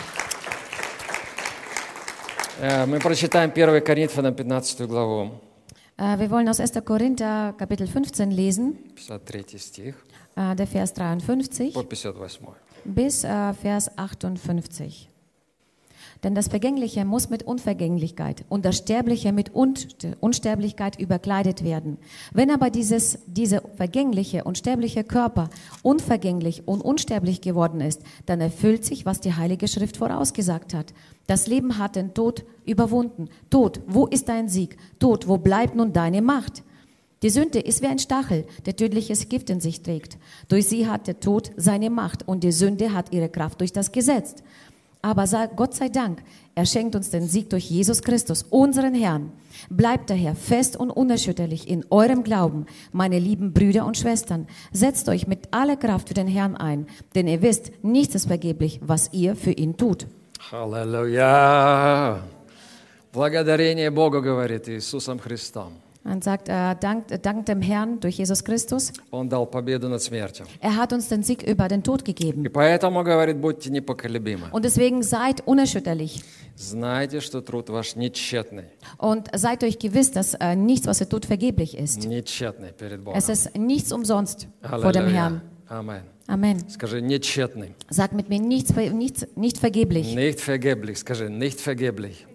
Э, 2.61 2.85
Мы 2.85 2.99
прочитаем 2.99 3.51
1 3.51 3.81
Коринфянам 3.81 4.33
15 4.35 4.87
главу, 4.87 5.31
Äh, 5.97 6.19
wir 6.19 6.29
wollen 6.29 6.47
aus 6.49 6.59
1. 6.59 6.81
Korinther 6.81 7.53
Kapitel 7.57 7.87
15 7.87 8.29
lesen, 8.31 8.75
53 8.95 9.61
стих 9.61 9.95
äh, 10.36 10.54
der 10.56 10.66
Vers 10.66 10.94
53 10.94 11.74
по 11.74 11.80
58. 11.80 12.40
bis 12.84 13.24
äh, 13.24 13.52
Vers 13.54 13.96
58. 13.96 15.10
Denn 16.22 16.34
das 16.34 16.48
Vergängliche 16.48 17.04
muss 17.04 17.30
mit 17.30 17.44
Unvergänglichkeit 17.44 18.44
und 18.50 18.64
das 18.66 18.76
Sterbliche 18.76 19.32
mit 19.32 19.52
Unst- 19.52 20.06
Unsterblichkeit 20.20 21.00
überkleidet 21.00 21.64
werden. 21.64 21.96
Wenn 22.32 22.50
aber 22.50 22.68
dieses, 22.68 23.20
diese 23.26 23.62
vergängliche 23.76 24.44
und 24.44 24.58
sterbliche 24.58 25.02
Körper 25.02 25.48
unvergänglich 25.82 26.68
und 26.68 26.82
unsterblich 26.82 27.40
geworden 27.40 27.80
ist, 27.80 28.02
dann 28.26 28.40
erfüllt 28.40 28.84
sich, 28.84 29.06
was 29.06 29.20
die 29.20 29.34
Heilige 29.34 29.66
Schrift 29.66 29.96
vorausgesagt 29.96 30.74
hat. 30.74 30.92
Das 31.26 31.46
Leben 31.46 31.78
hat 31.78 31.96
den 31.96 32.12
Tod 32.12 32.44
überwunden. 32.66 33.28
Tod, 33.48 33.80
wo 33.86 34.06
ist 34.06 34.28
dein 34.28 34.48
Sieg? 34.48 34.76
Tod, 34.98 35.26
wo 35.26 35.38
bleibt 35.38 35.74
nun 35.74 35.92
deine 35.94 36.20
Macht? 36.20 36.62
Die 37.21 37.29
Sünde 37.29 37.59
ist 37.59 37.81
wie 37.81 37.87
ein 37.87 37.99
Stachel, 37.99 38.45
der 38.65 38.75
tödliches 38.75 39.29
Gift 39.29 39.49
in 39.49 39.59
sich 39.59 39.81
trägt. 39.81 40.17
Durch 40.47 40.67
sie 40.67 40.87
hat 40.87 41.07
der 41.07 41.19
Tod 41.19 41.51
seine 41.57 41.89
Macht 41.89 42.27
und 42.27 42.43
die 42.43 42.51
Sünde 42.51 42.93
hat 42.93 43.11
ihre 43.13 43.29
Kraft 43.29 43.61
durch 43.61 43.73
das 43.73 43.91
Gesetz. 43.91 44.35
Aber 45.01 45.27
sei, 45.27 45.47
Gott 45.55 45.75
sei 45.75 45.89
Dank, 45.89 46.23
er 46.55 46.65
schenkt 46.65 46.95
uns 46.95 47.11
den 47.11 47.27
Sieg 47.27 47.49
durch 47.51 47.69
Jesus 47.69 48.01
Christus, 48.01 48.43
unseren 48.49 48.95
Herrn. 48.95 49.31
Bleibt 49.69 50.09
daher 50.09 50.35
fest 50.35 50.75
und 50.75 50.89
unerschütterlich 50.89 51.67
in 51.69 51.85
eurem 51.91 52.23
Glauben, 52.23 52.65
meine 52.91 53.19
lieben 53.19 53.53
Brüder 53.53 53.85
und 53.85 53.97
Schwestern. 53.97 54.47
Setzt 54.71 55.07
euch 55.07 55.27
mit 55.27 55.47
aller 55.51 55.77
Kraft 55.77 56.07
für 56.07 56.15
den 56.15 56.27
Herrn 56.27 56.55
ein, 56.55 56.87
denn 57.13 57.27
ihr 57.27 57.43
wisst, 57.43 57.71
nichts 57.83 58.15
ist 58.15 58.25
vergeblich, 58.25 58.79
was 58.83 59.13
ihr 59.13 59.35
für 59.35 59.51
ihn 59.51 59.77
tut. 59.77 60.07
Аллилуйя! 60.51 62.21
Благодарение 63.11 63.91
Богу, 63.91 64.21
говорит 64.21 64.67
Иисусом 64.67 65.19
Христом. 65.19 65.78
Man 66.03 66.21
sagt, 66.21 66.49
äh, 66.49 66.75
dank, 66.79 67.09
äh, 67.11 67.17
dank 67.17 67.47
dem 67.47 67.63
Herrn 67.63 67.99
durch 67.99 68.19
Jesus 68.19 68.43
Christus. 68.43 68.93
Он 69.09 69.27
дал 69.27 69.47
победу 69.47 69.89
над 69.89 70.03
смертью. 70.03 70.45
Er 70.61 70.75
hat 70.75 70.93
uns 70.93 71.07
den 71.07 71.23
Sieg 71.23 71.41
über 71.41 71.67
den 71.67 71.81
Tod 71.81 72.05
gegeben. 72.05 72.45
И 72.45 72.49
поэтому, 72.49 73.03
говорит, 73.03 73.37
будьте 73.41 73.71
непоколебимы. 73.71 74.49
Und 74.51 74.63
deswegen 74.65 75.01
seid 75.01 75.41
unerschütterlich 75.47 76.21
Знайте, 76.57 77.21
что 77.21 77.41
труд 77.41 77.69
ваш 77.69 77.95
нетчетный. 77.95 78.65
und 78.99 79.29
seid 79.35 79.63
euch 79.63 79.79
gewiss, 79.79 80.11
dass 80.11 80.35
äh, 80.35 80.55
nichts, 80.55 80.85
was 80.85 81.01
ihr 81.01 81.09
tut, 81.09 81.25
vergeblich 81.25 81.75
ist. 81.75 82.07
Нетчетный 82.07 82.71
перед 82.71 83.03
Богом. 83.03 83.17
Es 83.17 83.27
ist 83.27 83.57
nichts 83.57 83.91
umsonst 83.91 84.47
vor 84.61 84.91
dem 84.91 85.05
Аллилуйя. 85.05 85.21
Herrn. 85.23 85.41
Амен. 85.67 86.03
Amen. 86.27 86.69
Скажи, 86.69 87.01
нетчетный. 87.01 87.73
Sag 87.89 88.13
mit 88.13 88.29
mir 88.29 88.39
nichts, 88.39 88.71
ver- 88.71 88.91
nichts 88.91 89.25
nicht 89.35 89.57
vergeblich. 89.57 90.13
Nicht 90.15 90.39
vergeblich. 90.39 90.99
Скажи, 90.99 91.29
nicht 91.31 91.59
vergeblich. 91.59 92.27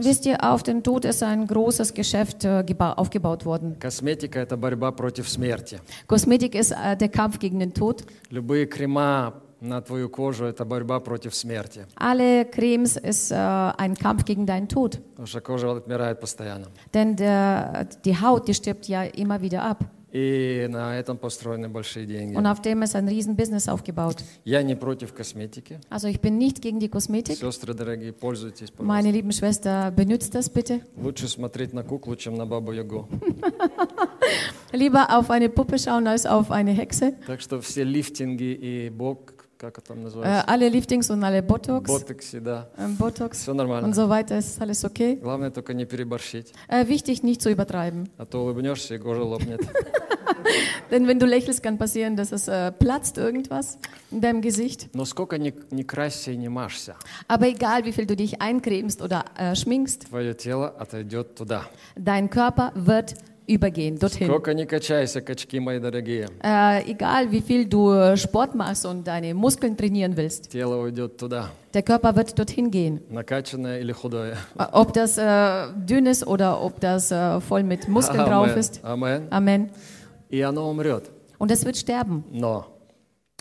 Wisst 0.00 0.26
ihr, 0.26 0.44
auf 0.44 0.62
den 0.62 0.82
Tod 0.82 1.04
ist 1.04 1.22
ein 1.22 1.46
großes 1.46 1.94
Geschäft 1.94 2.44
äh, 2.44 2.64
geba- 2.66 2.94
aufgebaut 2.94 3.44
worden. 3.46 3.76
Косметика – 3.80 4.42
это 4.42 4.56
борьба 4.56 4.92
против 4.92 5.28
смерти. 5.28 5.80
Kosmetik 6.06 6.54
ist 6.54 6.72
äh, 6.72 6.96
der 6.96 7.08
Kampf 7.08 7.38
gegen 7.38 7.58
den 7.60 7.72
Tod. 7.72 8.04
Любые 8.30 8.66
крема 8.66 9.34
на 9.60 9.80
твою 9.80 10.10
кожу – 10.10 10.46
это 10.46 10.64
борьба 10.66 11.00
против 11.00 11.34
смерти. 11.34 11.86
Alle 11.96 12.44
Cremes 12.44 12.96
ist 12.98 13.30
äh, 13.30 13.36
ein 13.36 13.94
Kampf 13.94 14.24
gegen 14.26 14.44
deinen 14.44 14.68
Tod. 14.68 15.00
Потому 15.12 15.26
что 15.26 15.40
кожа 15.40 15.72
отмирает 15.72 16.20
постоянно. 16.20 16.66
Denn 16.92 17.16
der, 17.16 17.86
die 18.04 18.20
Haut, 18.20 18.46
die 18.48 18.54
stirbt 18.54 18.86
ja 18.86 19.04
immer 19.04 19.40
wieder 19.40 19.62
ab. 19.62 19.84
И 20.11 20.65
на 20.69 20.97
этом 20.97 21.17
построены 21.17 21.69
большие 21.69 22.05
деньги. 22.05 22.35
Und 22.35 22.47
auf 22.47 22.61
dem 22.61 22.81
ist 22.81 22.95
ein 22.95 23.07
Riesenbusiness 23.07 23.69
aufgebaut. 23.69 24.23
Я 24.43 24.63
не 24.63 24.75
против 24.75 25.13
косметики. 25.13 25.79
Also 25.89 26.07
ich 26.07 26.19
bin 26.19 26.37
nicht 26.37 26.61
gegen 26.61 26.79
die 26.79 26.89
Kosmetik. 26.89 27.37
Сестры 27.37 27.73
дорогие, 27.75 28.11
пользуйтесь, 28.11 28.71
пожалуйста. 28.71 28.83
Meine 28.83 29.11
lieben 29.11 29.31
Schwester, 29.31 29.91
benutzt 29.91 30.33
das 30.33 30.49
bitte. 30.49 30.81
Лучше 30.97 31.27
смотреть 31.27 31.73
на 31.73 31.83
куклу, 31.83 32.15
чем 32.15 32.33
на 32.35 32.47
бабу 32.47 32.71
Ягу. 32.71 33.07
Lieber 34.71 35.15
auf 35.15 35.29
eine 35.29 35.49
Puppe 35.49 35.77
schauen 35.77 36.07
als 36.07 36.25
auf 36.25 36.49
eine 36.49 36.71
Hexe. 36.71 37.13
Так 37.27 37.41
что 37.41 37.61
все 37.61 37.83
лифтинги 37.83 38.53
и 38.53 38.89
бок, 38.89 39.38
как 39.58 39.78
это 39.78 39.88
там 39.88 39.98
Äh, 39.98 40.02
называется? 40.04 40.44
alle 40.48 40.68
Liftings 40.68 41.10
und 41.10 41.22
alle 41.24 41.42
Botox, 41.42 41.88
Ботокси, 41.90 42.40
да. 42.40 42.68
ähm, 42.78 42.96
Botox 42.96 43.38
Все 43.42 43.50
und 43.52 43.56
нормально. 43.58 43.92
so 43.94 44.08
weiter 44.08 44.38
ist 44.38 44.60
alles 44.60 44.84
okay. 44.84 45.16
Главное 45.16 45.50
только 45.50 45.72
не 45.74 45.84
переборщить. 45.86 46.52
Äh, 46.68 46.86
wichtig, 46.88 47.22
nicht 47.22 47.40
zu 47.42 47.50
übertreiben. 47.50 48.08
А 48.18 48.24
то 48.26 48.42
улыбнешься, 48.44 48.94
и 48.94 48.98
кожа 48.98 49.22
лопнет. 49.22 49.60
Denn 50.90 51.06
wenn 51.08 51.18
du 51.18 51.26
lächelst, 51.26 51.62
kann 51.62 51.78
passieren, 51.78 52.16
dass 52.16 52.30
es 52.32 52.48
äh, 52.48 52.70
platzt 52.72 53.18
irgendwas 53.18 53.78
in 54.10 54.20
deinem 54.20 54.40
Gesicht. 54.42 54.88
Но 54.94 55.04
сколько 55.04 55.38
ни, 55.38 55.52
ни 55.70 55.82
красься 55.82 56.30
и 56.32 56.36
не 56.36 56.48
машься, 56.48 56.94
Aber 57.28 57.46
egal, 57.48 57.84
wie 57.84 57.92
viel 57.92 58.06
du 58.06 58.14
dich 58.16 58.40
eincremst 58.40 59.00
oder 59.02 59.24
äh, 59.36 59.54
schminkst, 59.56 60.08
твое 60.10 60.34
тело 60.36 60.68
отойдет 60.78 61.34
туда. 61.36 61.64
dein 61.96 62.28
Körper 62.30 62.72
wird 62.74 63.14
übergehen, 63.48 63.98
dorthin. 63.98 64.26
Сколько 64.28 64.54
не 64.54 64.64
качайся, 64.66 65.20
качки 65.20 65.58
мои 65.60 65.78
дорогие. 65.78 66.28
Äh, 66.42 66.90
egal 66.90 67.30
wie 67.30 67.40
viel 67.42 67.66
du 67.66 68.16
Sport 68.16 68.54
machst 68.54 68.86
und 68.86 69.06
deine 69.06 69.34
Muskeln 69.34 69.76
trainieren 69.76 70.16
willst, 70.16 70.50
Тело 70.50 70.76
уйдет 70.82 71.16
туда, 71.18 71.50
der 71.74 71.82
Körper 71.82 72.16
wird 72.16 72.38
dorthin 72.38 72.70
gehen. 72.70 73.00
накачанное 73.10 73.80
или 73.80 73.92
худое. 73.92 74.36
Äh, 74.58 74.64
Ob 74.72 74.92
das 74.94 75.18
äh, 75.18 75.66
dünn 75.76 76.06
ist 76.06 76.26
oder 76.26 76.62
ob 76.62 76.80
das 76.80 77.10
äh, 77.10 77.40
voll 77.40 77.62
mit 77.64 77.86
Muskeln 77.88 78.24
drauf 78.24 78.46
Амен. 78.48 78.58
ist. 78.58 78.80
Амен. 78.84 79.28
Amen. 79.30 79.70
И 80.30 80.40
оно 80.40 80.68
умрет. 80.70 81.10
Und 81.38 81.50
es 81.50 81.64
wird 81.66 81.76
sterben. 81.76 82.24
Но, 82.32 82.64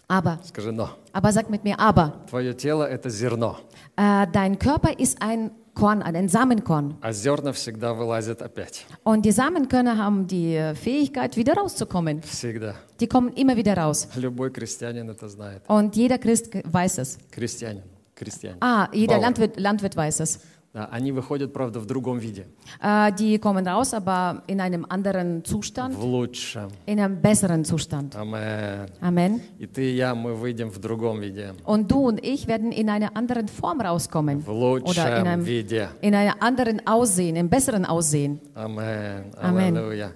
Aber, 0.10 0.38
скажи 0.44 0.72
но, 0.74 0.90
aber 1.14 1.32
sag 1.32 1.50
mit 1.50 1.64
mir, 1.64 1.80
aber. 1.80 2.12
твое 2.30 2.54
тело – 2.54 2.90
это 2.90 3.10
зерно, 3.10 3.58
Äh, 3.96 4.28
dein 4.34 4.60
Körper 4.60 5.00
ist 5.00 5.22
ein 5.22 5.52
Korn, 5.78 6.04
ein 6.04 6.30
Samenkorn. 6.30 6.98
а 7.02 7.12
зерна 7.12 7.52
всегда 7.52 7.94
вылазят 7.96 8.42
опять. 8.44 8.86
Und 9.04 9.24
die 9.26 9.32
Samenkörner 9.32 9.98
haben 9.98 10.28
die 10.28 10.56
äh, 10.56 10.76
Fähigkeit, 10.76 11.36
wieder 11.36 11.56
rauszukommen. 11.56 12.22
Всегда. 12.22 12.76
Die 13.00 13.08
kommen 13.08 13.34
immer 13.34 13.56
wieder 13.58 13.76
raus. 13.76 14.08
Любой 14.16 14.52
крестьянин 14.52 15.10
это 15.10 15.28
знает. 15.30 15.64
Und 15.68 15.96
jeder 15.96 16.20
Christ 16.20 16.50
weiß 16.64 17.00
es. 17.00 17.18
Крестьянин, 17.32 17.82
крестьянин. 18.14 18.58
Ah, 18.62 18.88
jeder 18.94 19.16
Bauer. 19.16 19.22
Landwirt, 19.24 19.60
Landwirt 19.60 19.96
weiß 19.98 20.20
es. 20.20 20.40
Да, 20.74 20.90
они 20.92 21.12
выходят, 21.12 21.54
правда, 21.54 21.80
в 21.80 21.86
другом 21.86 22.18
виде, 22.18 22.48
Äh, 22.82 23.12
die 23.14 23.38
kommen 23.38 23.68
raus, 23.68 23.94
aber 23.94 24.42
in 24.48 24.60
einem 24.60 24.88
anderen 24.90 25.44
Zustand, 25.46 25.96
в 25.96 26.04
лучшем. 26.04 26.70
in 26.88 27.00
einem 27.00 27.22
besseren 27.22 27.64
Zustand. 27.64 28.16
Амен. 28.16 28.90
Amen. 29.00 29.40
И 29.60 29.68
ты 29.68 29.92
и 29.92 29.96
я, 29.96 30.16
мы 30.16 30.34
выйдем 30.34 30.72
в 30.72 30.80
другом 30.80 31.20
виде, 31.20 31.54
Und 31.64 31.92
du 31.92 32.08
und 32.08 32.20
ich 32.26 32.48
werden 32.48 32.72
in 32.72 32.90
einer 32.90 33.16
anderen 33.16 33.48
Form 33.50 33.82
rauskommen. 33.82 34.42
в 34.44 34.50
Oder 34.50 34.78
in 34.80 34.84
лучшем 34.84 35.06
einem, 35.28 35.46
виде. 35.46 35.90
in 36.02 36.16
einer 36.16 36.42
anderen 36.42 36.82
Aussehen, 36.88 37.36
im 37.36 37.50
besseren 37.50 37.86
Aussehen. 37.86 38.40
Амен. 38.56 39.26
Амен. 39.40 39.78
Аллилуйя. 39.78 40.12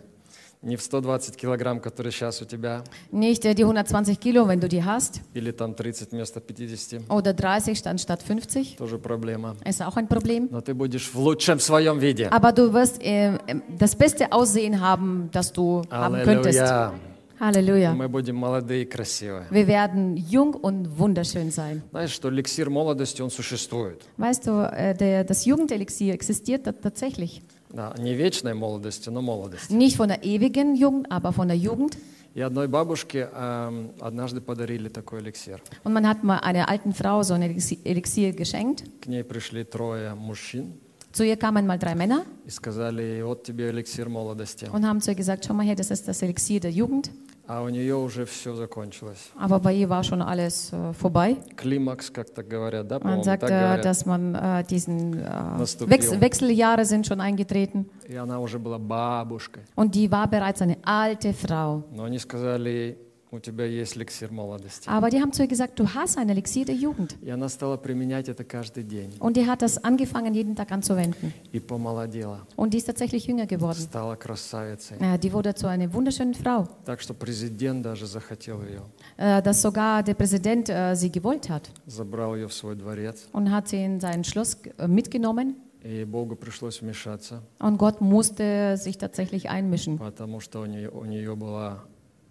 Не 0.64 0.76
в 0.76 0.82
120 0.82 1.36
килограмм, 1.38 1.80
которые 1.80 2.12
сейчас 2.12 2.42
у 2.42 2.46
тебя, 2.46 2.84
Nicht 3.12 3.46
äh, 3.46 3.54
die 3.54 3.64
120 3.64 4.20
Kilo, 4.20 4.48
wenn 4.48 4.60
du 4.60 4.68
die 4.68 4.84
hast, 4.84 5.22
или 5.36 5.52
там 5.52 5.76
30 5.76 6.12
вместо 6.12 6.42
50, 6.42 7.10
oder 7.10 7.34
30 7.36 7.78
stand 7.78 8.02
statt 8.02 8.24
50, 8.24 8.76
тоже 8.78 8.98
проблема. 8.98 9.56
ist 9.66 9.82
auch 9.84 9.96
ein 9.98 10.08
Problem. 10.08 10.48
Но 10.50 10.62
ты 10.62 10.74
будешь 10.74 11.10
в 11.14 11.20
лучшем 11.20 11.60
своем 11.60 12.00
виде. 12.00 12.28
Aber 12.30 12.52
du 12.54 12.74
wirst 12.74 13.00
äh, 13.04 13.38
das 13.78 13.96
beste 13.96 14.32
Aussehen 14.32 14.82
haben, 14.82 15.30
das 15.32 15.54
du 15.54 15.84
haben 15.92 16.24
könntest. 16.24 16.60
Аллилуйя. 16.60 16.94
Halleluja. 17.40 17.94
Мы 17.94 18.08
будем 18.10 18.36
молодые 18.36 18.82
и 18.82 18.86
красивые. 18.86 19.46
Wir 19.52 19.68
werden 19.68 20.18
jung 20.18 20.56
und 20.56 20.98
wunderschön 20.98 21.52
sein. 21.52 21.84
Знаешь, 21.92 22.10
что 22.12 22.30
эликсир 22.30 22.72
молодости, 22.72 23.22
он 23.22 23.30
существует. 23.30 24.02
Weißt 24.18 24.48
du, 24.48 24.54
äh, 24.76 24.96
der, 24.96 25.24
das 25.24 25.46
Jugendelixier 25.46 26.16
existiert 26.16 26.66
da- 26.66 26.72
tatsächlich. 26.72 27.44
Да, 27.72 27.94
не 27.98 28.14
вечной 28.16 28.54
молодости, 28.54 29.10
но 29.10 29.22
молодости. 29.22 29.74
Nicht 29.74 29.98
von 29.98 30.08
der 30.08 30.24
ewigen 30.24 30.76
Jugend, 30.76 31.12
aber 31.12 31.34
von 31.34 31.48
der 31.50 31.58
Jugend. 31.58 31.98
И 32.34 32.42
одной 32.42 32.68
бабушке 32.68 33.30
эм, 33.34 33.92
однажды 34.00 34.42
подарили 34.42 34.90
такой 34.90 35.22
эликсир. 35.22 35.60
Und 35.84 35.94
man 35.94 36.08
hat 36.08 36.24
mal 36.24 36.38
einer 36.40 36.70
alten 36.70 36.94
Frau 36.94 37.24
so 37.24 37.34
ein 37.34 37.42
Elixier- 37.42 37.80
Elixier 37.84 38.32
geschenkt. 38.34 38.84
К 39.02 39.08
ней 39.08 39.24
пришли 39.24 39.64
трое 39.64 40.14
мужчин 40.16 40.74
Zu 41.12 41.24
ihr 41.24 41.36
kamen 41.36 41.66
mal 41.66 41.80
drei 41.80 41.96
Männer 41.96 42.24
и 42.46 42.52
сказали, 42.52 43.22
вот 43.24 43.44
тебе 43.44 43.70
эликсир 43.72 44.08
молодости. 44.08 44.70
und 44.72 44.86
haben 44.86 45.02
zu 45.02 45.12
ihr 45.12 45.16
gesagt, 45.16 45.46
schau 45.46 45.54
mal 45.56 45.66
her, 45.66 45.76
das 45.76 45.90
ist 45.90 46.08
das 46.08 46.22
Elixier 46.22 46.60
der 46.60 46.72
Jugend. 46.72 47.10
А 47.52 47.64
у 47.64 47.70
нее 47.70 47.96
уже 47.96 48.26
все 48.26 48.56
закончилось. 48.56 49.32
Aber 49.40 49.60
bei 49.60 49.74
ihr 49.74 49.88
war 49.88 50.04
schon 50.04 50.22
alles 50.22 50.74
äh, 50.74 50.92
vorbei. 50.94 51.38
Климакс, 51.56 52.10
как 52.10 52.30
так 52.30 52.46
говорят, 52.50 52.88
да, 52.90 52.96
Man 52.98 53.02
по-моему, 53.04 53.24
sagt, 53.24 53.42
так 53.42 53.50
äh, 53.52 53.60
говорят. 53.60 53.86
dass 53.86 54.06
man 54.06 54.36
äh, 54.36 54.64
diesen 54.66 55.14
äh, 55.14 55.58
Наступил. 55.58 55.90
Wechsel, 55.96 56.20
Wechseljahre 56.20 56.84
sind 56.84 57.08
schon 57.08 57.22
eingetreten. 57.22 57.86
И 58.06 58.16
она 58.18 58.40
уже 58.40 58.60
была 58.60 58.78
бабушкой. 58.78 59.64
Und 59.76 59.96
die 59.96 60.12
war 60.12 60.28
bereits 60.28 60.62
eine 60.62 60.78
alte 60.84 61.34
Frau. 61.34 61.84
Но 61.94 62.04
они 62.04 62.20
сказали, 62.20 62.98
у 63.32 63.40
тебя 63.40 63.66
есть 63.66 63.98
эликсир 63.98 64.32
молодости. 64.32 64.88
Aber 64.88 65.10
die 65.10 65.22
haben 65.22 65.34
zu 65.34 65.42
ihr 65.44 65.50
gesagt, 65.50 65.78
du 65.80 65.86
hast 65.94 66.18
ein 66.18 66.30
Elixier 66.30 66.64
der 66.64 66.76
Jugend. 66.76 67.18
И 67.22 67.30
она 67.30 67.50
стала 67.50 67.76
применять 67.76 68.30
это 68.30 68.46
каждый 68.46 68.84
день. 68.84 69.14
Und 69.20 69.36
die 69.36 69.46
hat 69.46 69.62
das 69.62 69.84
angefangen, 69.84 70.34
jeden 70.34 70.56
Tag 70.56 70.72
anzuwenden. 70.72 71.34
И 71.52 71.60
помолодела. 71.60 72.48
Und 72.56 72.74
die 72.74 72.78
ist 72.78 72.86
tatsächlich 72.86 73.26
jünger 73.28 73.46
geworden. 73.46 73.80
Стала 73.82 74.16
красавицей. 74.16 74.96
Äh, 75.02 75.20
die 75.20 75.34
wurde 75.34 75.54
zu 75.56 75.68
einer 75.68 75.94
wunderschönen 75.94 76.36
Frau, 76.36 76.70
Так 76.86 77.02
что 77.02 77.14
президент 77.14 77.84
даже 77.84 78.06
захотел 78.06 78.62
ее. 78.64 78.84
äh, 79.18 79.42
dass 79.42 79.62
sogar 79.62 80.04
der 80.04 80.14
Präsident 80.14 80.70
äh, 80.70 80.96
sie 80.96 81.12
gewollt 81.12 81.50
hat 81.50 81.70
Забрал 81.86 82.34
ее 82.36 82.48
в 82.48 82.54
свой 82.54 82.78
дворец. 82.78 83.28
und 83.34 83.52
hat 83.52 83.68
sie 83.68 83.84
in 83.84 84.00
sein 84.00 84.24
Schloss 84.24 84.58
äh, 84.78 84.88
mitgenommen. 84.88 85.56
И 85.84 86.06
Богу 86.06 86.36
пришлось 86.38 86.82
вмешаться, 86.82 87.44
Und 87.60 87.78
Gott 87.78 88.00
musste 88.02 88.78
sich 88.78 88.98
tatsächlich 88.98 89.50
einmischen, 89.50 89.98
потому 90.00 90.40
что 90.40 90.62
у 90.62 90.66
нее, 90.66 90.90
у 90.90 91.06
нее, 91.06 91.36
была, 91.36 91.84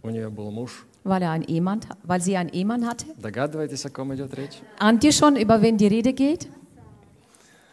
у 0.02 0.11
нее 0.11 0.28
был 0.30 0.50
муж. 0.50 0.85
weil, 1.04 1.23
er 1.23 1.30
einen 1.30 1.45
Ehemann, 1.45 1.80
weil 2.04 2.21
sie 2.21 2.37
einen 2.37 2.50
Ehemann 2.50 2.87
hatte. 2.87 3.06
Догадываетесь, 3.21 3.85
о 3.87 3.90
ком 3.90 4.12
идет 4.14 4.35
речь? 4.35 4.61
Ahnt 4.78 5.04
ihr 5.04 5.12
schon, 5.12 5.37
über 5.37 5.61
wen 5.62 5.76
die 5.76 5.87
Rede 5.87 6.12
geht? 6.12 6.49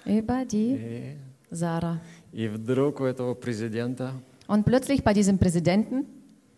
Über 0.05 0.45
die 0.45 0.73
И, 0.75 1.17
Sarah. 1.51 1.99
и 2.31 2.47
вдруг 2.47 2.99
у 2.99 3.05
этого 3.05 3.35
президента 3.35 4.13
Und 4.47 4.65
plötzlich 4.65 5.03
bei 5.03 5.13
diesem 5.13 5.37
Präsidenten 5.37 6.05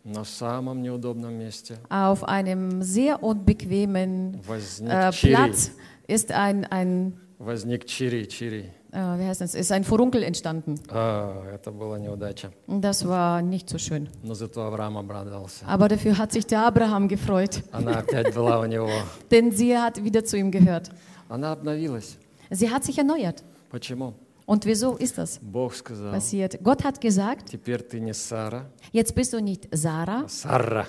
на 0.03 0.23
самом 0.23 0.81
неудобном 0.81 1.37
месте 1.37 1.77
auf 1.89 2.23
einem 2.23 2.81
sehr 2.81 3.21
unbequemen 3.23 4.39
возник 4.47 4.91
äh, 4.91 5.11
чири. 5.11 5.33
Platz 5.33 5.71
ist 6.07 6.31
ein, 6.31 6.65
ein 6.65 7.13
Возник 7.39 7.85
чири, 7.85 8.25
чири. 8.27 8.71
äh, 8.91 8.97
wie 9.19 9.25
heißt 9.25 9.41
das, 9.41 9.55
ist 9.55 9.71
ein 9.71 9.83
Furunkel 9.83 10.23
entstanden. 10.23 10.75
А, 10.89 11.43
это 11.53 11.71
была 11.71 11.97
неудача. 11.99 12.49
Und 12.67 12.81
das 12.81 13.07
war 13.07 13.41
nicht 13.41 13.69
so 13.69 13.77
schön. 13.77 14.09
Но 14.23 14.33
зато 14.33 14.61
Авраам 14.61 14.97
обрадовался. 14.97 15.65
Aber 15.67 15.87
dafür 15.87 16.17
hat 16.17 16.31
sich 16.31 16.45
der 16.45 16.65
Abraham 16.65 17.07
gefreut, 17.07 17.63
Она 17.71 17.99
опять 17.99 18.33
была 18.33 18.59
у 18.59 18.65
него. 18.65 18.89
denn 19.31 19.51
sie 19.51 19.77
hat 19.77 20.03
wieder 20.03 20.23
zu 20.25 20.37
ihm 20.37 20.51
gehört. 20.51 20.89
Она 21.29 21.51
обновилась. 21.53 22.17
Sie 22.51 22.69
hat 22.69 22.83
sich 22.83 22.97
erneuert. 22.97 23.43
Почему? 23.69 24.13
Und 24.45 24.63
wieso 24.67 24.95
ist 24.97 25.17
das 25.17 25.39
Бог 25.41 25.73
сказал, 25.73 26.11
passiert? 26.11 26.59
Gott 26.63 26.83
hat 26.83 27.01
gesagt, 27.01 27.49
теперь 27.49 27.81
ты 27.81 27.99
не 27.99 28.13
Сара, 28.13 28.67
jetzt 28.91 29.15
bist 29.15 29.33
du 29.33 29.41
nicht 29.41 29.67
Sarah, 29.71 30.25
а 30.25 30.29
Сара. 30.29 30.85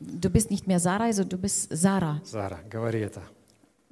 du 0.00 0.28
bist 0.28 0.50
nicht 0.50 0.66
mehr 0.66 0.80
Sarah, 0.80 1.04
also 1.04 1.22
du 1.22 1.38
bist 1.38 1.68
Sarah. 1.70 2.20
Сара, 2.24 2.58
говори 2.68 3.00
это. 3.02 3.22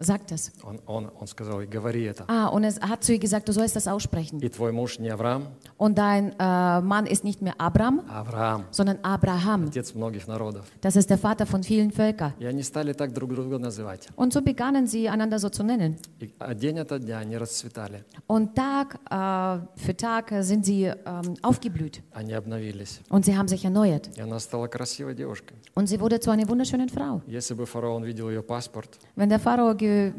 Sagt 0.00 0.30
das. 0.30 0.52
Он, 0.62 0.78
он, 0.86 1.10
он 1.18 1.26
сказал, 1.26 1.60
и 1.60 1.66
говори 1.66 2.04
это. 2.04 2.24
Ah, 2.28 2.46
und 2.46 2.62
es 2.62 2.80
hat 2.80 3.02
zu 3.02 3.14
ihr 3.14 3.18
gesagt, 3.18 3.48
du 3.48 3.52
sollst 3.52 3.74
das 3.74 3.88
aussprechen. 3.88 4.38
И 4.40 4.48
твой 4.48 4.70
муж 4.70 5.00
не 5.00 5.08
Авраам, 5.08 5.48
Und 5.76 5.98
dein 5.98 6.36
äh, 6.38 6.80
Mann 6.80 7.04
ist 7.04 7.24
nicht 7.24 7.42
mehr 7.42 7.54
Abram, 7.60 8.02
а 8.08 8.20
Авраам, 8.20 8.66
sondern 8.70 8.98
Abraham. 9.02 9.64
отец 9.66 9.94
многих 9.94 10.28
народов. 10.28 10.66
Das 10.82 10.94
ist 10.94 11.10
der 11.10 11.18
Vater 11.18 11.46
von 11.46 11.64
vielen 11.64 11.90
Völkern. 11.90 12.32
И 12.38 12.44
они 12.46 12.62
стали 12.62 12.92
так 12.92 13.12
друг 13.12 13.34
друга 13.34 13.58
называть. 13.58 14.06
Und 14.14 14.32
so 14.32 14.40
begannen 14.40 14.86
sie 14.86 15.08
einander 15.08 15.40
so 15.40 15.48
zu 15.48 15.64
nennen. 15.64 15.96
И 16.20 16.30
а 16.38 16.54
день 16.54 16.78
ото 16.78 17.00
дня 17.00 17.18
они 17.18 17.36
расцветали, 17.36 18.04
Und 18.28 18.54
Tag 18.54 19.00
äh, 19.10 19.58
für 19.80 19.96
Tag 19.96 20.32
sind 20.44 20.64
sie 20.64 20.84
ähm, 20.84 21.34
aufgeblüht. 21.42 22.02
они 22.12 22.34
обновились. 22.34 23.00
Und 23.10 23.24
sie 23.24 23.36
haben 23.36 23.48
sich 23.48 23.64
erneuert. 23.64 24.10
И 24.16 24.20
она 24.20 24.38
стала 24.38 24.68
красивой 24.68 25.16
девушкой. 25.16 25.56
Und 25.74 25.88
sie 25.88 25.98
wurde 25.98 26.20
zu 26.20 26.30
einer 26.30 26.48
wunderschönen 26.48 26.88
Frau. 26.88 27.20
Если 27.26 27.54
бы 27.54 27.66
фараон 27.66 28.04
видел 28.04 28.28
ее 28.30 28.44
паспорт, 28.44 28.96
Wenn 29.16 29.28
der 29.28 29.40
Pharao 29.40 29.74
ge 29.92 30.12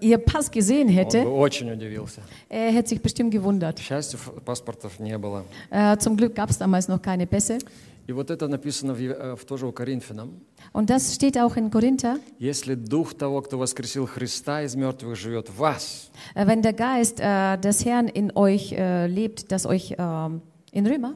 ihr 0.00 0.18
Pass 0.18 0.50
gesehen 0.50 0.88
он 0.88 0.94
hätte, 0.94 1.22
бы 1.24 1.30
очень 1.32 1.70
удивился. 1.70 2.20
er 2.48 2.70
hätte 2.72 2.88
sich 2.90 3.00
bestimmt 3.02 3.30
К 3.32 3.38
gewundert. 3.38 3.78
счастью, 3.80 4.18
ф- 4.18 4.32
паспортов 4.44 4.98
не 5.00 5.16
было. 5.18 5.44
Äh, 5.70 5.96
zum 5.98 6.16
Glück 6.16 6.34
gab 6.34 6.50
es 6.50 6.58
damals 6.58 6.88
noch 6.88 7.00
keine 7.02 7.26
Pässe. 7.26 7.58
И 8.06 8.12
вот 8.12 8.30
это 8.30 8.48
написано 8.48 8.94
в, 8.94 8.98
Е- 9.00 9.12
э, 9.12 9.36
в 9.36 9.44
тоже 9.44 9.66
у 9.66 9.72
Коринфянам. 9.72 10.40
Und 10.72 10.88
das 10.88 11.14
steht 11.14 11.36
auch 11.36 11.56
in 11.58 11.70
Korinther. 11.70 12.18
Если 12.38 12.74
дух 12.74 13.12
того, 13.12 13.42
кто 13.42 13.58
воскресил 13.58 14.06
Христа 14.06 14.62
из 14.62 14.74
мертвых, 14.76 15.14
живет 15.16 15.48
в 15.50 15.58
вас, 15.58 16.10
Äh, 16.34 16.46
wenn 16.46 16.62
der 16.62 16.72
Geist 16.72 17.20
äh, 17.20 17.58
des 17.58 17.84
Herrn 17.84 18.08
in 18.08 18.32
euch 18.34 18.72
äh, 18.72 19.06
lebt, 19.08 19.52
das 19.52 19.66
euch 19.66 19.94
ähm, 19.98 20.40
in 20.72 20.86
Römer, 20.86 21.14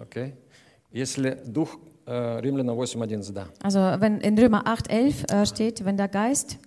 окей? 0.00 0.32
Если 0.90 1.38
дух 1.46 1.78
э, 2.06 2.40
Римляна 2.40 2.72
8.11, 2.72 3.32
да. 3.32 3.46
also 3.62 3.78
wenn 4.00 4.20
in 4.20 4.38
Römer 4.38 4.64
8,11 4.66 5.30
äh, 5.42 5.46
steht, 5.46 5.84
wenn 5.84 5.96
der 5.98 6.08
Geist, 6.08 6.58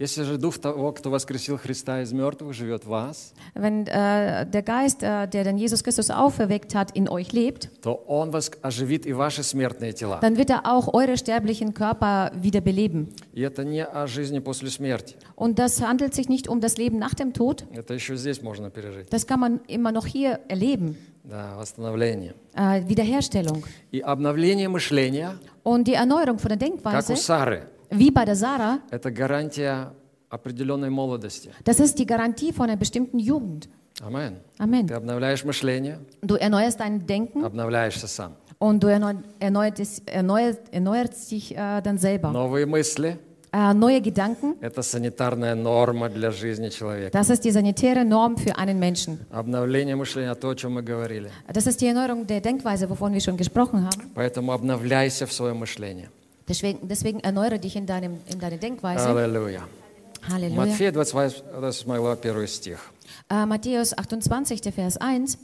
Если 0.00 0.24
же 0.24 0.36
дух 0.36 0.58
того, 0.58 0.92
кто 0.92 1.08
воскресил 1.08 1.56
Христа 1.56 2.02
из 2.02 2.12
мертвых, 2.12 2.52
живет 2.52 2.84
в 2.84 2.88
вас, 2.88 3.32
wenn 3.54 3.86
äh, 3.86 4.44
der 4.44 4.62
Geist, 4.62 5.02
äh, 5.02 5.26
der 5.26 5.42
den 5.44 5.56
Jesus 5.56 5.82
Christus 5.82 6.10
auferweckt 6.10 6.74
hat, 6.74 6.90
in 6.94 7.08
euch 7.08 7.32
lebt, 7.32 7.70
то 7.80 7.94
Он 8.06 8.28
воск- 8.30 8.58
оживит 8.60 9.06
и 9.06 9.14
ваши 9.14 9.42
смертные 9.42 9.94
тела. 9.94 10.18
dann 10.20 10.36
wird 10.36 10.50
er 10.50 10.66
auch 10.70 10.92
eure 10.92 11.16
sterblichen 11.16 11.72
Körper 11.72 12.30
wieder 12.34 12.60
beleben. 12.60 13.08
И 13.32 13.40
это 13.40 13.64
не 13.64 13.82
о 13.86 14.06
жизни 14.06 14.38
после 14.40 14.68
смерти. 14.68 15.16
Und 15.34 15.58
das 15.58 15.80
handelt 15.80 16.12
sich 16.14 16.28
nicht 16.28 16.46
um 16.46 16.60
das 16.60 16.76
Leben 16.76 16.98
nach 16.98 17.14
dem 17.14 17.32
Tod. 17.32 17.64
Это 17.72 17.94
еще 17.94 18.16
здесь 18.16 18.42
можно 18.42 18.68
пережить. 18.68 19.08
Das 19.10 19.26
kann 19.26 19.40
man 19.40 19.60
immer 19.66 19.92
noch 19.92 20.04
hier 20.06 20.40
erleben. 20.48 20.98
Да, 21.24 21.56
восстановление. 21.56 22.34
Äh, 22.54 22.82
Wiederherstellung. 22.86 23.64
И 23.92 24.00
обновление 24.00 24.68
мышления, 24.68 25.38
Und 25.64 25.88
die 25.88 25.94
Erneuerung 25.94 26.38
von 26.38 26.50
der 26.50 26.58
как 26.58 26.68
у 26.68 26.76
Denkweise, 26.76 27.16
Сары, 27.16 27.62
wie 27.90 28.10
bei 28.10 28.24
der 28.24 28.34
Sarah, 28.36 28.80
это 28.90 29.10
гарантия 29.10 29.92
определенной 30.30 30.90
молодости. 30.90 31.50
das 31.64 31.80
ist 31.80 31.98
die 31.98 32.06
Garantie 32.06 32.52
von 32.52 32.68
einer 32.68 32.76
bestimmten 32.76 33.18
Jugend. 33.18 33.68
Amen. 34.02 34.36
Amen. 34.58 34.86
Ты 34.88 34.94
обновляешь 34.94 35.44
мышление, 35.44 35.98
Du 36.22 36.34
erneuerst 36.36 36.80
dein 36.80 37.06
Denken 37.06 37.44
обновляешься 37.44 38.06
сам. 38.08 38.32
und 38.58 38.80
du 38.82 38.88
erneuert, 38.88 39.18
erneuert, 39.38 39.80
es- 39.80 40.02
erneuert, 40.06 40.58
erneuert 40.72 41.12
dich 41.30 41.54
äh, 41.56 41.80
dann 41.82 41.96
selber. 41.98 42.30
Новые 42.32 42.66
мысли 42.66 43.18
Äh, 43.52 43.72
neue 43.72 44.02
Gedanken, – 44.02 44.60
это 44.60 44.82
санитарная 44.82 45.54
норма 45.54 46.10
для 46.10 46.30
жизни 46.30 46.68
человека. 46.68 47.16
das 47.16 47.30
ist 47.30 47.42
die 47.44 47.50
sanitäre 47.52 48.04
Norm 48.04 48.36
für 48.36 48.58
einen 48.58 48.78
Menschen. 48.78 49.20
Обновление 49.30 49.96
мышления – 49.96 50.34
то, 50.34 50.50
о 50.50 50.54
чем 50.54 50.74
мы 50.74 50.82
говорили. 50.82 51.30
Das 51.50 51.66
ist 51.66 51.80
die 51.80 51.86
Erneuerung 51.86 52.26
der 52.26 52.42
Denkweise, 52.42 52.90
wovon 52.90 53.14
wir 53.14 53.20
schon 53.20 53.38
gesprochen 53.38 53.84
haben. 53.86 54.10
Поэтому 54.14 54.52
обновляйся 54.52 55.26
в 55.26 55.32
своем 55.32 55.58
мышлении. 55.58 56.10
Deswegen, 56.48 56.88
deswegen 56.88 57.20
erneuere 57.20 57.58
dich 57.58 57.76
in, 57.76 57.86
deinem, 57.86 58.20
in 58.26 58.38
deiner 58.38 58.56
Denkweise. 58.58 59.08
Аллилуйя. 59.08 59.62
Halleluja. 60.28 60.56
Матфея 60.56 60.92
28, 60.92 61.42
28 61.52 61.84
глава, 61.86 62.16
1 62.16 62.46
стих. 62.46 62.78
Äh, 63.28 63.46
Matthäus 63.46 63.96
28, 63.96 64.60
der 64.60 64.72
Vers 64.72 64.96
1. 64.96 65.38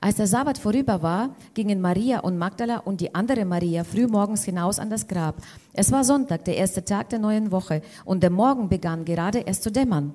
Als 0.00 0.16
der 0.16 0.26
Sabbat 0.26 0.56
vorüber 0.56 1.02
war, 1.02 1.36
gingen 1.52 1.80
Maria 1.80 2.20
und 2.20 2.38
Magdala 2.38 2.78
und 2.78 3.02
die 3.02 3.14
andere 3.14 3.44
Maria 3.44 3.84
frühmorgens 3.84 4.44
hinaus 4.44 4.78
an 4.78 4.88
das 4.88 5.06
Grab. 5.06 5.36
Es 5.74 5.92
war 5.92 6.04
Sonntag, 6.04 6.44
der 6.46 6.56
erste 6.56 6.82
Tag 6.84 7.10
der 7.10 7.18
neuen 7.18 7.50
Woche, 7.50 7.82
und 8.06 8.22
der 8.22 8.30
Morgen 8.30 8.68
begann 8.70 9.04
gerade 9.04 9.40
erst 9.40 9.62
zu 9.62 9.70
dämmern. 9.70 10.14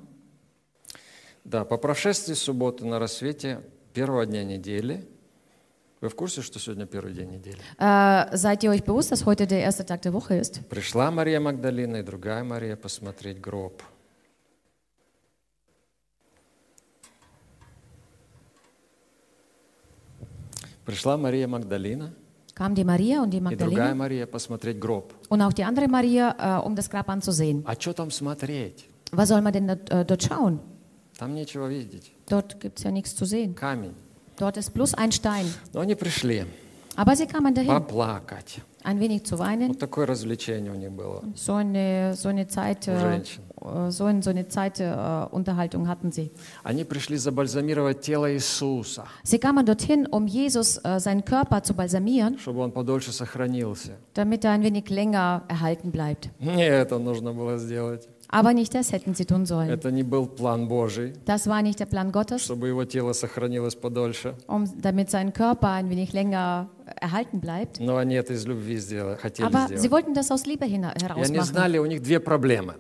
Да, 1.43 1.63
по 1.63 1.77
прошествии 1.77 2.33
субботы 2.33 2.85
на 2.87 2.97
рассвете 2.97 3.61
первого 3.93 4.25
дня 4.25 4.43
недели, 4.43 5.05
вы 6.00 6.08
в 6.08 6.14
курсе, 6.14 6.40
что 6.42 6.58
сегодня 6.58 6.86
первый 6.86 7.12
день 7.12 7.30
недели? 7.30 7.58
Äh, 7.78 8.34
seid 8.36 8.62
ihr 8.64 8.70
euch 8.70 8.82
bewusst, 8.84 9.12
dass 9.12 9.26
heute 9.26 9.46
der 9.46 9.60
erste 9.60 9.84
Tag 9.84 10.02
der 10.02 10.12
Woche 10.12 10.34
ist? 10.36 10.60
Пришла 10.68 11.10
Мария 11.10 11.40
Магдалина 11.40 11.96
и 11.96 12.02
другая 12.02 12.42
Мария 12.42 12.76
посмотреть 12.76 13.40
гроб. 13.40 13.82
Пришла 20.86 21.16
Мария 21.16 21.46
Магдалина 21.46 22.12
Kam 22.54 22.74
die 22.74 22.84
Maria 22.84 23.22
und 23.22 23.30
die 23.30 23.38
и 23.38 23.56
другая 23.56 23.94
Magdalena 23.94 23.94
Мария 23.94 24.26
посмотреть 24.26 24.78
гроб. 24.78 25.14
und 25.28 25.40
auch 25.42 25.52
die 25.52 25.64
andere 25.64 25.88
Maria, 25.88 26.60
äh, 26.60 26.66
um 26.66 26.74
das 26.74 26.90
Grab 26.90 27.08
anzusehen. 27.08 27.62
А 27.66 27.74
что 27.78 27.92
там 27.92 28.10
смотреть? 28.10 28.88
Was 29.12 29.28
soll 29.28 29.40
man 29.42 29.52
denn 29.52 29.66
dort, 29.66 30.10
äh, 30.10 30.26
schauen? 30.26 30.60
Там 31.18 31.34
нечего 31.34 31.68
видеть. 31.68 32.12
Dort 32.26 32.58
gibt 32.60 32.78
es 32.78 32.84
ja 32.84 32.90
nichts 32.90 33.14
zu 33.14 33.24
sehen. 33.26 33.54
Камень. 33.54 33.94
Dort 34.39 34.57
ist 34.57 34.73
bloß 34.73 34.95
ein 34.95 35.11
Stein. 35.11 35.45
Но 35.73 35.79
они 35.81 35.95
пришли 35.95 36.45
Aber 36.97 37.15
sie 37.15 37.25
kamen 37.27 37.53
dahin, 37.53 37.67
поплакать. 37.69 38.61
ein 38.83 38.99
wenig 38.99 39.23
zu 39.25 39.37
weinen. 39.39 39.69
Вот 39.69 39.79
такое 39.79 40.05
развлечение 40.05 40.71
у 40.71 40.75
них 40.75 40.91
было. 40.91 41.23
So 41.35 41.53
eine, 41.55 42.13
so 42.15 42.29
eine 42.29 42.47
Zeit, 42.47 42.87
äh, 42.87 42.99
Женщин. 42.99 43.41
äh, 43.61 43.89
so, 43.91 44.05
ein, 44.05 44.21
so 44.21 44.29
eine 44.29 44.47
Zeit 44.47 44.79
äh, 44.79 45.25
Unterhaltung 45.31 45.87
hatten 45.87 46.11
sie. 46.11 46.31
Они 46.63 46.83
пришли 46.85 47.17
забальзамировать 47.17 48.01
тело 48.01 48.31
Иисуса, 48.33 49.05
Sie 49.23 49.39
kamen 49.39 49.65
dorthin, 49.65 50.05
um 50.05 50.27
Jesus 50.27 50.77
äh, 50.85 50.99
seinen 50.99 51.25
Körper 51.25 51.63
zu 51.63 51.73
balsamieren, 51.73 52.37
чтобы 52.39 52.59
он 52.61 52.71
подольше 52.71 53.11
сохранился. 53.11 53.93
damit 54.13 54.45
er 54.45 54.51
ein 54.51 54.63
wenig 54.63 54.89
länger 54.89 55.43
erhalten 55.49 55.91
bleibt. 55.91 56.29
Не 56.39 56.65
это 56.67 56.97
нужно 56.99 57.33
было 57.33 57.57
сделать. 57.57 58.07
Aber 58.29 58.53
nicht 58.53 58.73
das 58.73 58.91
hätten 58.91 59.13
sie 59.13 59.25
tun 59.25 59.45
sollen. 59.45 59.69
Это 59.69 59.91
не 59.91 60.03
был 60.03 60.25
план 60.27 60.67
Божий, 60.67 61.13
Das 61.25 61.47
war 61.47 61.61
nicht 61.61 61.79
der 61.79 61.85
Plan 61.85 62.11
Gottes, 62.11 62.43
чтобы 62.43 62.67
его 62.67 62.83
тело 62.85 63.13
сохранилось 63.13 63.75
подольше. 63.75 64.33
um, 64.47 64.65
damit 64.81 65.09
sein 65.11 65.31
Körper 65.31 65.69
ein 65.71 65.89
wenig 65.89 66.11
länger 66.11 66.67
erhalten 66.99 67.39
bleibt. 67.39 67.79
Но 67.79 67.97
они 67.97 68.15
это 68.15 68.33
из 68.33 68.45
любви 68.47 68.77
сделали, 68.77 69.15
хотели 69.17 69.45
Aber 69.47 69.67
sie 69.67 69.77
сделать. 69.77 69.91
wollten 69.91 70.13
das 70.15 70.31
aus 70.31 70.45
Liebe 70.45 70.65
hina- 70.65 70.93
И 70.97 71.03
heraus 71.03 71.23
они 71.29 71.37
machen. 71.37 71.45
знали, 71.45 71.77
у 71.77 71.85
них 71.85 72.01
две 72.01 72.19
проблемы. 72.19 72.75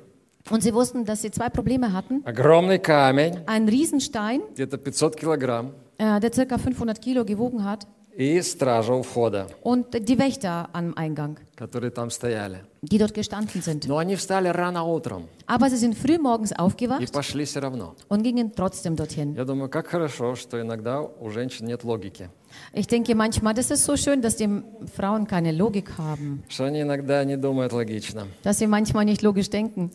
Und 0.49 0.61
sie 0.61 0.73
wussten, 0.73 1.05
dass 1.05 1.21
sie 1.21 1.31
zwei 1.31 1.49
Probleme 1.49 1.93
hatten. 1.93 2.21
Огромный 2.25 2.79
камень, 2.79 3.37
Ein 3.45 3.67
Riesenstein, 3.69 4.41
где-то 4.53 4.77
500 4.79 5.15
килограмм, 5.15 5.71
äh, 5.97 6.19
der 6.19 6.31
ca. 6.31 6.57
500 6.57 6.99
Kilo 6.99 7.23
gewogen 7.23 7.63
hat, 7.63 7.87
и 8.19 8.41
стража 8.41 8.93
у 8.93 9.01
входа, 9.03 9.47
und 9.61 9.93
die 10.07 10.17
Wächter 10.17 10.69
am 10.73 10.93
Eingang, 10.95 11.37
которые 11.57 11.91
там 11.91 12.09
стояли. 12.09 12.61
die 12.81 12.97
dort 12.97 13.13
gestanden 13.13 13.61
sind. 13.61 13.87
Но 13.87 13.97
они 13.97 14.15
встали 14.15 14.47
рано 14.47 14.83
утром 14.83 15.27
Aber 15.47 15.69
sie 15.69 15.75
sind 15.75 15.95
früh 15.97 16.17
morgens 16.17 16.51
и 16.51 16.55
aufgewacht 16.55 17.11
пошли 17.11 17.43
все 17.43 17.59
равно. 17.59 17.93
und 18.07 18.23
gingen 18.23 18.53
trotzdem 18.55 18.95
dorthin. 18.95 19.35
Я 19.35 19.43
думаю, 19.43 19.69
как 19.69 19.87
хорошо, 19.87 20.35
что 20.35 20.61
иногда 20.61 21.01
у 21.01 21.29
женщин 21.29 21.65
нет 21.67 21.83
логики. 21.83 22.29
Ich 22.73 22.87
denke 22.87 23.15
manchmal, 23.15 23.53
das 23.53 23.69
ist 23.69 23.83
so 23.83 23.97
schön, 23.97 24.21
dass 24.21 24.37
die 24.37 24.47
Frauen 24.95 25.27
keine 25.27 25.51
Logik 25.51 25.97
haben, 25.97 26.41
Что 26.47 26.63
они 26.63 26.81
иногда 26.83 27.21
не 27.25 27.35
думают 27.35 27.73
логично. 27.73 28.27
dass 28.43 28.59
sie 28.59 28.67
manchmal 28.67 29.03
nicht 29.03 29.23
logisch 29.23 29.49
denken. 29.49 29.91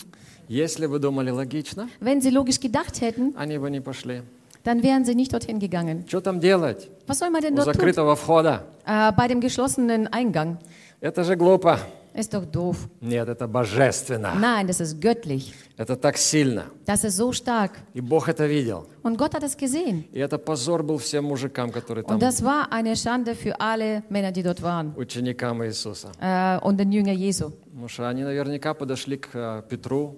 Если 0.47 0.87
бы 0.87 0.99
думали 0.99 1.31
логично, 1.31 1.89
Wenn 2.01 2.21
sie 2.21 2.29
logisch 2.31 2.61
gedacht 2.61 3.01
hätten, 3.01 3.35
они 3.37 3.57
бы 3.57 3.71
не 3.71 3.81
пошли. 3.81 4.21
Dann 4.66 4.84
wären 4.84 5.06
sie 5.06 5.16
nicht 5.16 5.32
dorthin 5.32 5.60
gegangen. 5.60 6.06
Что 6.08 6.20
там 6.22 6.40
делать 6.42 6.90
Was 7.08 7.20
soll 7.20 7.30
man 7.30 7.42
denn 7.42 7.54
у 7.54 7.58
dort 7.58 7.68
tun? 7.68 7.74
закрытого 7.76 8.16
входа? 8.16 8.64
Äh, 8.86 9.12
bei 9.14 9.28
dem 9.28 9.40
geschlossenen 9.40 10.08
Eingang. 10.08 10.58
Это 11.02 11.24
же 11.24 11.36
глупо. 11.36 11.80
Ist 12.16 12.34
doch 12.34 12.46
doof. 12.46 12.78
Нет, 13.02 13.28
это 13.28 13.46
божественно. 13.46 14.34
Nein, 14.40 14.68
das 14.68 14.80
ist 14.80 15.02
göttlich. 15.02 15.54
Это 15.76 15.98
так 15.98 16.16
сильно. 16.18 16.64
Das 16.86 17.04
ist 17.04 17.18
so 17.18 17.34
stark. 17.34 17.72
И 17.94 18.00
Бог 18.00 18.30
это 18.30 18.46
видел. 18.48 18.88
Und 19.04 19.18
Gott 19.18 19.34
hat 19.36 19.44
es 19.44 19.58
gesehen. 19.58 20.06
И 20.14 20.20
это 20.20 20.38
позор 20.38 20.82
был 20.82 20.98
всем 20.98 21.26
мужикам, 21.26 21.72
которые 21.72 22.06
там, 22.06 22.16
Und 22.16 22.22
das 22.22 22.42
war 22.42 22.72
eine 22.72 22.96
Schande 22.96 23.36
für 23.36 23.60
alle 23.60 24.02
Männer, 24.10 24.32
die 24.32 24.44
dort 24.44 24.62
waren. 24.62 24.94
ученикам 24.96 25.62
Иисуса. 25.66 26.10
Äh, 26.22 26.58
und 26.66 26.78
den 26.80 26.92
Jünger 26.94 27.12
Jesu. 27.12 27.52
Потому 27.66 27.90
что 27.90 28.08
они 28.08 28.24
наверняка 28.24 28.74
подошли 28.74 29.18
к 29.18 29.30
э, 29.34 29.64
Петру. 29.70 30.16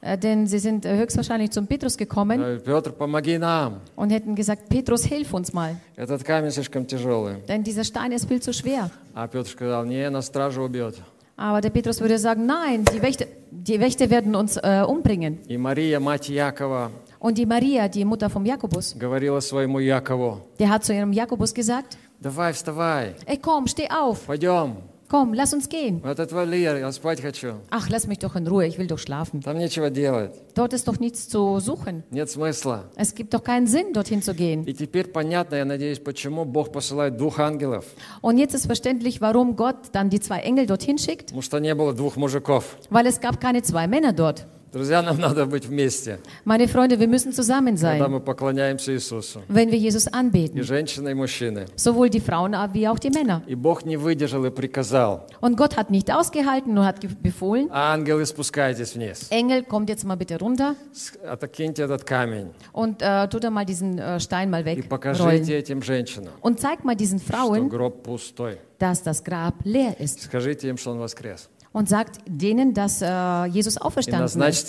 Äh, 0.00 0.18
denn 0.18 0.46
sie 0.48 0.58
sind 0.58 0.84
äh, 0.84 0.96
höchstwahrscheinlich 0.96 1.50
zum 1.52 1.66
Petrus 1.68 1.96
gekommen 1.96 2.40
Э, 2.42 2.58
Петр, 2.58 2.90
помоги 2.90 3.38
нам. 3.38 3.80
und 3.94 4.10
hätten 4.10 4.34
gesagt, 4.34 4.68
Petrus, 4.68 5.04
hilf 5.04 5.32
uns 5.32 5.52
mal. 5.52 5.76
Этот 5.96 6.24
камень 6.24 6.50
слишком 6.50 6.86
тяжелый. 6.86 7.36
Denn 7.46 7.62
dieser 7.62 7.84
Stein 7.84 8.10
ist 8.12 8.26
viel 8.26 8.40
zu 8.42 8.52
schwer. 8.52 8.90
А 9.14 9.28
Петр 9.28 9.48
сказал, 9.48 9.84
не, 9.86 10.08
нас 10.10 10.26
стража 10.26 10.60
убьет. 10.60 10.96
Aber 11.36 11.60
der 11.60 11.70
Petrus 11.70 12.00
würde 12.00 12.18
sagen, 12.18 12.46
nein, 12.46 12.84
die 12.92 13.00
Wächter, 13.00 13.26
die 13.50 13.78
Wächter 13.80 14.10
werden 14.10 14.34
uns 14.34 14.56
äh, 14.56 14.82
umbringen. 14.86 15.38
И 15.48 15.56
Мария, 15.56 16.00
мать 16.00 16.28
Якова, 16.28 16.90
Und 17.20 17.38
die 17.38 17.46
Maria, 17.46 17.86
die 17.86 18.04
Mutter 18.04 18.28
vom 18.28 18.44
Jakobus, 18.44 18.96
говорила 18.98 19.40
своему 19.40 19.78
Якову, 19.78 20.40
der 20.58 20.68
hat 20.68 20.84
zu 20.84 20.92
ihrem 20.92 21.12
Jakobus 21.12 21.54
gesagt, 21.54 21.96
давай, 22.20 22.52
вставай, 22.52 23.14
ey 23.26 23.36
komm, 23.38 23.68
steh 23.68 23.88
auf, 23.88 24.26
пойдем. 24.26 24.76
komm, 25.08 25.34
lass 25.34 25.52
uns 25.52 25.68
gehen. 25.68 26.00
Вот 26.02 26.18
отвали, 26.18 26.56
я 26.56 26.90
спать 26.92 27.20
хочу. 27.20 27.54
Ach, 27.70 27.88
lass 27.90 28.06
mich 28.06 28.18
doch 28.18 28.34
in 28.34 28.46
Ruhe, 28.46 28.66
ich 28.66 28.78
will 28.78 28.86
doch 28.86 28.98
schlafen. 28.98 29.40
Там 29.42 29.58
нечего 29.58 29.90
делать, 29.90 30.32
Dort 30.54 30.72
ist 30.72 30.88
doch 30.88 30.98
nichts 30.98 31.28
zu 31.28 31.60
suchen. 31.60 32.02
нет 32.10 32.30
смысла. 32.30 32.84
Es 32.96 33.14
gibt 33.14 33.34
doch 33.34 33.44
keinen 33.44 33.66
Sinn, 33.66 33.92
dorthin 33.92 34.22
zu 34.22 34.32
gehen. 34.34 34.64
И 34.64 34.72
теперь 34.72 35.08
понятно, 35.08 35.56
я 35.56 35.64
надеюсь, 35.66 35.98
почему 35.98 36.44
Бог 36.46 36.72
посылает 36.72 37.16
двух 37.18 37.38
ангелов. 37.38 37.84
Und 38.22 38.38
jetzt 38.38 38.54
ist 38.54 38.66
verständlich, 38.66 39.20
warum 39.20 39.54
Gott 39.56 39.76
dann 39.92 40.08
die 40.08 40.20
zwei 40.20 40.38
Engel 40.40 40.66
dorthin 40.66 40.96
schickt, 40.98 41.26
Потому 41.26 41.42
что 41.42 41.58
не 41.58 41.74
было 41.74 41.92
двух 41.92 42.16
мужиков. 42.16 42.76
weil 42.90 43.06
es 43.06 43.20
gab 43.20 43.40
keine 43.40 43.62
zwei 43.62 43.86
Männer 43.86 44.12
dort. 44.14 44.46
Друзья, 44.72 45.02
нам 45.02 45.18
надо 45.20 45.44
быть 45.44 45.66
вместе, 45.66 46.18
Meine 46.46 46.66
Freunde, 46.66 46.98
wir 46.98 47.06
müssen 47.06 47.30
zusammen 47.34 47.74
когда 47.76 47.98
sein, 48.06 48.10
мы 48.10 48.20
поклоняемся 48.20 48.94
Иисусу. 48.94 49.42
wenn 49.48 49.70
wir 49.70 49.76
Jesus 49.78 50.06
И 50.06 50.10
anbeten. 50.14 50.62
женщины, 50.62 51.10
и 51.10 51.14
мужчины. 51.14 51.66
Sowohl 51.76 52.08
die 52.08 52.20
Frauen 52.20 52.54
wie 52.72 52.88
auch 52.88 52.98
die 52.98 53.10
Männer. 53.10 53.42
И 53.46 53.54
Бог 53.54 53.84
не 53.84 53.98
выдержал 53.98 54.46
и 54.46 54.50
приказал, 54.50 55.26
Und 55.42 55.58
Gott 55.58 55.76
hat 55.76 55.90
nicht 55.90 56.10
ausgehalten 56.10 56.78
und 56.78 56.86
hat 56.86 57.02
ge- 57.02 57.10
befohlen, 57.22 57.68
ангелы, 57.70 58.24
спускайтесь 58.24 58.94
вниз, 58.94 59.26
Engel, 59.28 59.62
kommt 59.62 59.90
jetzt 59.90 60.04
mal 60.06 60.16
bitte 60.16 60.38
runter 60.40 60.74
С- 60.94 61.18
отокиньте 61.22 61.82
этот 61.82 62.04
камень 62.06 62.48
und 62.72 63.02
äh, 63.02 63.28
tut 63.28 63.44
er 63.44 63.50
mal 63.50 63.66
diesen 63.66 63.98
äh, 63.98 64.18
Stein 64.20 64.48
mal 64.48 64.62
и 64.62 64.64
wegrollen. 64.64 64.88
покажите 64.88 65.54
этим 65.58 65.82
женщинам, 65.82 66.32
Und 66.40 66.58
zeigt 66.60 66.82
mal 66.86 66.96
diesen 66.96 67.18
что 67.18 67.30
Frauen, 67.30 67.68
гроб 67.68 68.02
пустой. 68.04 68.56
dass 68.78 69.02
das 69.02 69.22
Grab 69.22 69.56
leer 69.64 70.00
ist. 70.00 70.22
Скажите 70.22 70.66
им, 70.70 70.78
что 70.78 70.92
он 70.92 70.98
воскрес. 70.98 71.50
und 71.77 71.87
sagt 71.87 72.17
denen, 72.27 72.73
dass 72.73 73.01
äh, 73.03 73.45
Jesus 73.45 73.77
auferstanden 73.77 74.25
ist. 74.25 74.67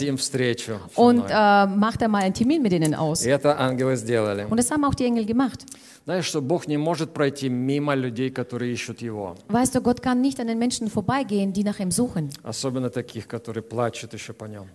Und 0.95 1.25
äh, 1.31 1.67
macht 1.67 2.03
er 2.03 2.09
mal 2.09 2.23
einen 2.23 2.35
Termin 2.35 2.61
mit 2.63 2.73
ihnen 2.75 2.95
aus. 2.95 3.25
Und 3.25 4.57
das 4.59 4.71
haben 4.71 4.85
auch 4.85 4.95
die 4.95 5.05
Engel 5.07 5.25
gemacht. 5.25 5.65
Weißt 9.49 9.75
du, 9.75 9.81
Gott 9.83 10.01
kann 10.03 10.21
nicht 10.23 10.41
an 10.41 10.47
den 10.47 10.59
Menschen 10.59 10.89
vorbeigehen, 10.89 11.53
die 11.53 11.63
nach 11.65 11.79
ihm 11.81 11.91
suchen. 11.91 12.31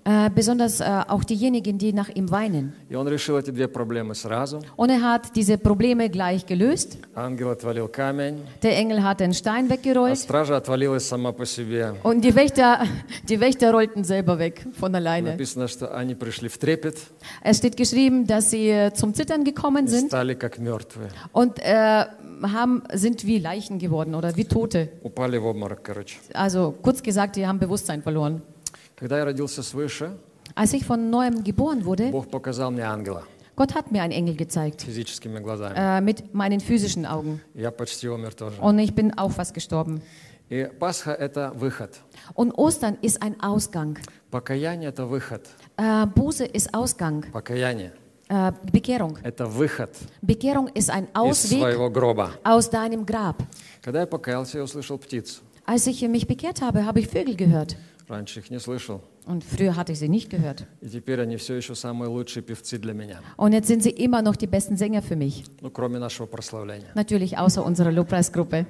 Äh, 0.03 0.29
besonders 0.35 0.79
äh, 0.79 0.83
auch 1.07 1.23
diejenigen, 1.23 1.77
die 1.79 1.91
nach 1.91 2.09
ihm 2.09 2.29
weinen. 2.29 2.73
Und 4.75 4.89
er 4.91 5.01
hat 5.01 5.35
diese 5.35 5.57
Probleme 5.57 6.07
gleich 6.09 6.45
gelöst. 6.45 6.99
Der 8.61 8.77
Engel 8.77 9.01
hat 9.03 9.19
den 9.19 9.33
Stein 9.33 9.69
weggerollt. 9.71 10.27
Und 12.03 12.22
отвалилась 12.22 12.22
сама 12.22 12.22
по 12.22 12.22
себе. 12.22 12.22
Und 12.22 12.22
die 12.22 12.34
Wächter, 12.34 12.86
die 13.28 13.40
Wächter 13.40 13.72
rollten 13.72 14.04
selber 14.04 14.38
weg 14.38 14.66
von 14.78 14.94
alleine. 14.94 15.32
Написано, 15.32 15.68
что 15.68 15.94
они 15.94 16.14
пришли 16.14 16.48
в 16.48 16.58
трепет 16.58 16.96
Es 17.42 17.58
steht 17.58 17.76
geschrieben, 17.76 18.26
dass 18.26 18.50
sie 18.50 18.68
äh, 18.70 18.92
zum 18.92 19.14
Zittern 19.14 19.44
gekommen 19.44 19.86
и 19.86 19.88
sind 19.88 20.08
стали 20.10 20.34
как 20.34 20.58
мертвые. 20.58 21.10
und 21.32 21.58
äh, 21.60 22.04
haben, 22.42 22.82
sind 22.92 23.26
wie 23.26 23.38
Leichen 23.38 23.78
geworden 23.78 24.14
oder 24.14 24.34
wie 24.36 24.44
Tote. 24.44 24.90
Упали 25.02 25.38
в 25.38 25.46
обморок, 25.46 25.82
короче. 25.82 26.18
Also 26.34 26.74
kurz 26.82 27.02
gesagt, 27.02 27.36
die 27.36 27.46
haben 27.46 27.58
Bewusstsein 27.58 28.02
verloren. 28.02 28.42
Когда 28.96 29.18
я 29.18 29.24
родился 29.24 29.62
свыше, 29.62 30.16
Als 30.54 30.72
ich 30.72 30.84
von 30.84 31.10
neuem 31.10 31.44
geboren 31.44 31.84
wurde, 31.84 32.10
Бог 32.10 32.30
показал 32.30 32.70
мне 32.70 32.82
ангела. 32.84 33.22
Gott 33.54 33.74
hat 33.74 33.90
mir 33.90 34.02
einen 34.02 34.12
Engel 34.12 34.36
gezeigt. 34.36 34.82
физическими 34.82 35.40
глазами. 35.40 35.74
Äh, 35.76 36.00
mit 36.00 36.32
meinen 36.34 36.60
physischen 36.60 37.04
Augen. 37.06 37.40
Я 37.54 37.70
почти 37.70 38.08
умер 38.08 38.32
тоже. 38.34 38.60
Und 38.60 38.78
ich 38.78 38.94
bin 38.94 39.16
auch 39.18 39.30
fast 39.32 39.52
gestorben. 39.54 40.00
И 40.48 40.66
Пасха – 40.78 41.14
это 41.14 41.52
выход. 41.54 41.90
Und 42.34 42.52
Ostern 42.52 42.98
ist 43.02 43.22
ein 43.22 43.40
Ausgang. 43.40 43.98
Покаяние – 44.30 44.90
это 44.90 45.06
выход. 45.06 45.48
Äh, 45.76 46.06
Buße 46.06 46.44
ist 46.44 46.74
Ausgang. 46.74 47.24
Покаяние 47.32 47.92
Äh, 48.28 48.52
Bekehrung. – 48.70 49.22
это 49.22 49.46
выход 49.46 49.90
Bekehrung 50.20 50.68
ist 50.74 50.90
ein 50.90 51.04
из 51.04 51.10
Ausweg 51.14 51.60
своего 51.60 51.88
гроба. 51.90 52.32
aus 52.44 52.68
deinem 52.68 53.06
Grab. 53.06 53.42
Когда 53.82 54.00
я 54.00 54.06
покаялся, 54.06 54.58
я 54.58 54.64
услышал 54.64 54.98
птицу. 54.98 55.40
Als 55.64 55.86
ich 55.86 56.02
mich 56.08 56.26
bekehrt 56.26 56.60
habe, 56.60 56.84
habe 56.84 57.00
ich 57.00 57.08
Vögel 57.08 57.34
gehört. 57.36 57.76
Раньше 58.08 58.40
их 58.40 58.50
не 58.50 58.58
слышал. 58.58 59.00
Und 59.26 59.44
früher 59.44 59.76
hatte 59.76 59.92
ich 59.92 59.98
sie 59.98 60.08
nicht 60.08 60.28
gehört. 60.30 60.66
И 60.82 60.88
теперь 60.88 61.20
они 61.22 61.36
все 61.36 61.54
еще 61.56 61.74
самые 61.74 62.08
лучшие 62.10 62.42
певцы 62.42 62.78
для 62.78 62.92
меня. 62.94 63.20
Und 63.36 63.52
jetzt 63.52 63.68
sind 63.68 63.82
sie 63.82 63.90
immer 63.90 64.20
noch 64.22 64.36
die 64.36 64.46
besten 64.46 64.76
Sänger 64.78 65.00
für 65.02 65.16
mich. 65.16 65.44
Ну, 65.62 65.70
кроме 65.70 65.98
нашего 65.98 66.26
прославления. 66.26 66.88
Natürlich 66.94 67.36
außer 67.38 67.64
unserer 67.64 67.92
Lobpreisgruppe. 67.92 68.66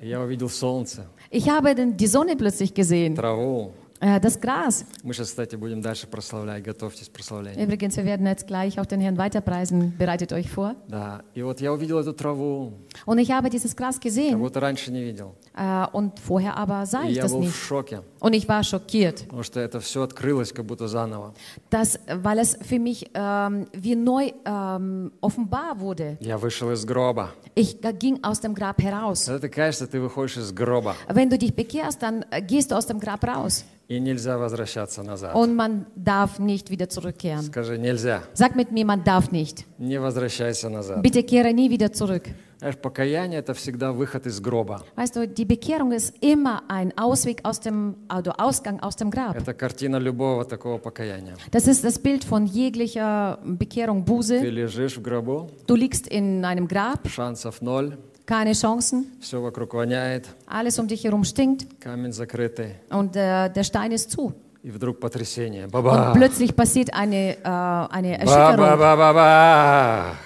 И 0.00 0.08
Я 0.08 0.20
увидел 0.20 0.48
солнце, 0.50 1.06
Ich 1.31 1.49
habe 1.49 1.75
denn 1.75 1.95
die 1.95 2.07
Sonne 2.07 2.35
plötzlich 2.35 2.73
gesehen. 2.73 3.13
Bravo 3.13 3.71
Äh, 4.00 4.20
das 4.20 4.38
Gras. 4.40 4.84
Мы 5.02 5.14
сейчас, 5.14 5.28
кстати, 5.28 5.54
будем 5.56 5.80
дальше 5.80 6.06
прославлять. 6.08 6.62
Готовьтесь 6.64 7.08
к 7.08 7.12
прославлению. 7.12 7.64
Übrigens, 7.64 7.96
wir 7.96 8.04
werden 8.04 8.26
jetzt 8.26 8.46
gleich 8.46 8.78
auch 8.78 8.84
den 8.86 9.00
Herrn 9.00 9.16
weiterpreisen. 9.16 9.94
Bereitet 9.96 10.32
euch 10.32 10.50
vor. 10.50 10.74
Да. 10.88 11.22
И 11.34 11.42
вот 11.42 11.60
я 11.60 11.72
увидел 11.72 11.98
эту 12.00 12.12
траву, 12.12 12.72
Und 13.06 13.18
ich 13.18 13.30
habe 13.30 13.48
dieses 13.50 13.74
Gras 13.76 13.94
как 13.94 14.02
gesehen. 14.02 14.38
будто 14.38 14.60
раньше 14.60 14.90
не 14.92 15.02
видел. 15.02 15.36
Äh, 15.56 15.86
und 15.92 16.18
vorher 16.18 16.56
aber 16.58 16.84
sah 16.86 17.04
И 17.04 17.10
ich 17.12 17.16
я 17.16 17.22
das 17.22 17.32
был 17.32 17.42
в 17.42 17.44
nicht. 17.46 17.54
шоке, 17.56 18.02
Und 18.20 18.34
ich 18.34 18.46
war 18.48 18.62
schockiert, 18.64 19.24
потому 19.26 19.44
что 19.44 19.60
это 19.60 19.78
все 19.80 20.02
открылось 20.02 20.52
как 20.52 20.66
будто 20.66 20.86
заново. 20.88 21.32
dass, 21.70 21.98
weil 22.08 22.40
es 22.40 22.58
für 22.60 22.80
mich 22.80 23.10
ähm, 23.14 23.66
wie 23.72 23.94
neu 23.94 24.32
ähm, 24.44 25.12
offenbar 25.22 25.78
wurde. 25.80 26.18
Я 26.20 26.36
вышел 26.36 26.70
из 26.72 26.84
гроба. 26.84 27.30
Ich 27.54 27.78
ging 28.00 28.18
aus 28.24 28.40
dem 28.40 28.54
Grab 28.54 28.82
heraus. 28.82 29.26
Когда 29.26 29.38
ты 29.38 29.48
каешься, 29.48 29.86
ты 29.86 30.00
выходишь 30.00 30.36
из 30.36 30.52
гроба. 30.52 30.96
Wenn 31.08 31.30
du 31.30 31.38
dich 31.38 31.54
bekehrst, 31.54 32.02
dann 32.02 32.24
äh, 32.32 32.42
gehst 32.42 32.72
du 32.72 32.74
aus 32.76 32.86
dem 32.86 32.98
Grab 32.98 33.24
raus. 33.24 33.64
И 33.89 33.99
нельзя 33.99 34.37
возвращаться 34.37 35.01
назад. 35.01 35.33
Und 35.33 35.55
man 35.55 35.87
darf 35.95 36.37
nicht 36.37 36.69
wieder 36.69 36.87
zurückkehren. 36.89 37.41
Скажи, 37.41 37.75
нельзя. 37.79 38.21
Sag 38.35 38.55
mit 38.55 38.71
mir, 38.71 38.85
man 38.85 39.03
darf 39.03 39.31
nicht. 39.31 39.65
Не 39.79 39.99
возвращайся 39.99 40.69
назад. 40.69 41.01
Bitte 41.01 41.23
kehre 41.23 41.51
nie 41.53 41.71
wieder 41.71 41.91
zurück. 41.91 42.29
Знаешь, 42.59 42.75
покаяние– 42.77 43.39
это 43.41 43.53
всегда 43.55 43.91
выход 43.93 44.27
из 44.27 44.39
гроба. 44.41 44.83
Weißt 44.95 45.15
du, 45.15 45.25
die 45.27 45.45
Bekehrung 45.45 45.91
ist 45.93 46.13
immer 46.21 46.61
ein 46.67 46.95
Ausweg 46.97 47.39
aus 47.45 47.61
dem, 47.61 47.95
also 48.09 48.31
Ausgang 48.37 48.79
aus 48.81 48.95
dem 48.97 49.09
Grab. 49.09 49.35
Это 49.37 49.53
картина 49.55 49.95
любого 49.97 50.43
такого 50.45 50.77
покаяния. 50.77 51.35
Das 51.51 51.67
ist 51.67 51.83
das 51.83 51.97
Bild 51.97 52.23
von 52.25 52.45
jeglicher 52.45 53.39
Bekehrung, 53.43 54.05
Ты 54.05 54.11
Buße. 54.11 54.39
лежишь 54.49 54.97
в 54.97 55.01
гробу, 55.01 55.49
Du 55.67 55.75
liegst 55.75 56.05
in 56.07 56.43
einem 56.45 56.67
Grab, 56.67 57.07
шансов 57.07 57.61
ноль, 57.61 57.97
keine 58.28 58.52
Chancen, 58.52 59.06
все 59.20 59.40
вокруг 59.40 59.74
воняет, 59.74 60.26
alles 60.46 60.78
um 60.78 60.86
dich 60.88 61.04
herum 61.04 61.24
stinkt 61.24 61.66
камень 61.80 62.12
закрытый, 62.12 62.76
und 62.90 63.16
äh, 63.16 63.50
der 63.50 63.64
Stein 63.64 63.92
ist 63.92 64.10
zu. 64.10 64.32
и 64.62 64.70
вдруг 64.70 64.98
потрясение. 64.98 65.66
Und 65.66 65.72
Баба! 65.72 66.12
plötzlich 66.14 66.56
passiert 66.56 66.94
eine, 66.94 67.36
äh, 67.36 67.44
eine 67.44 68.18
Erschütterung 68.18 68.56
Ба-ба-ба-ба-ба! 68.56 70.16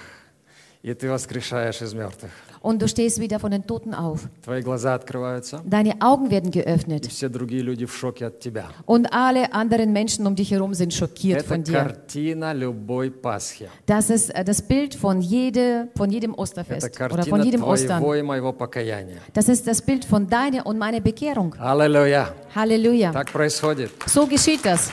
И 0.81 0.93
ты 0.93 1.09
воскрешаешь 1.09 1.81
из 1.81 1.93
мертвых. 1.93 2.31
und 2.63 2.81
du 2.81 2.87
stehst 2.89 3.21
wieder 3.21 3.39
von 3.39 3.51
den 3.51 3.65
Toten 3.65 3.93
auf. 3.93 4.27
Твои 4.43 4.61
глаза 4.61 4.93
открываются, 4.95 5.61
Deine 5.65 6.01
Augen 6.01 6.29
werden 6.29 6.51
и 6.51 6.59
geöffnet 6.59 7.07
все 7.07 7.29
другие 7.29 7.61
люди 7.61 7.85
в 7.85 7.95
шоке 7.95 8.25
от 8.27 8.39
тебя. 8.41 8.65
und 8.85 9.13
alle 9.13 9.53
anderen 9.53 9.93
Menschen 9.93 10.27
um 10.27 10.35
dich 10.35 10.51
herum 10.51 10.73
sind 10.73 10.93
schockiert 10.93 11.39
Это 11.39 11.47
von 11.47 11.63
dir. 11.63 11.73
картина 11.73 12.53
любой 12.53 13.11
Пасхи. 13.11 13.69
Das 13.85 14.09
ist 14.09 14.29
äh, 14.35 14.43
das 14.43 14.61
Bild 14.61 14.93
von, 14.95 15.21
jede, 15.21 15.87
von 15.95 16.09
jedem 16.11 16.31
Это 16.33 16.41
Osterfest 16.41 16.87
oder 16.87 17.07
картина 17.07 17.25
von 17.37 17.43
jedem 17.43 17.63
Ostern. 17.63 17.99
твоего 18.01 18.15
и 18.15 18.21
моего 18.23 18.51
покаяния. 18.51 19.19
Das 19.33 19.47
ist 19.47 19.65
das 19.65 19.81
Bild 19.81 20.03
von 20.03 20.27
deiner 20.27 20.65
und 20.65 20.77
meiner 20.77 20.99
Bekehrung. 20.99 21.55
Аллилуйя! 21.59 22.33
Halleluja. 22.55 23.13
Так 23.13 23.31
происходит. 23.31 23.91
So 24.07 24.27
geschieht 24.27 24.65
das. 24.65 24.91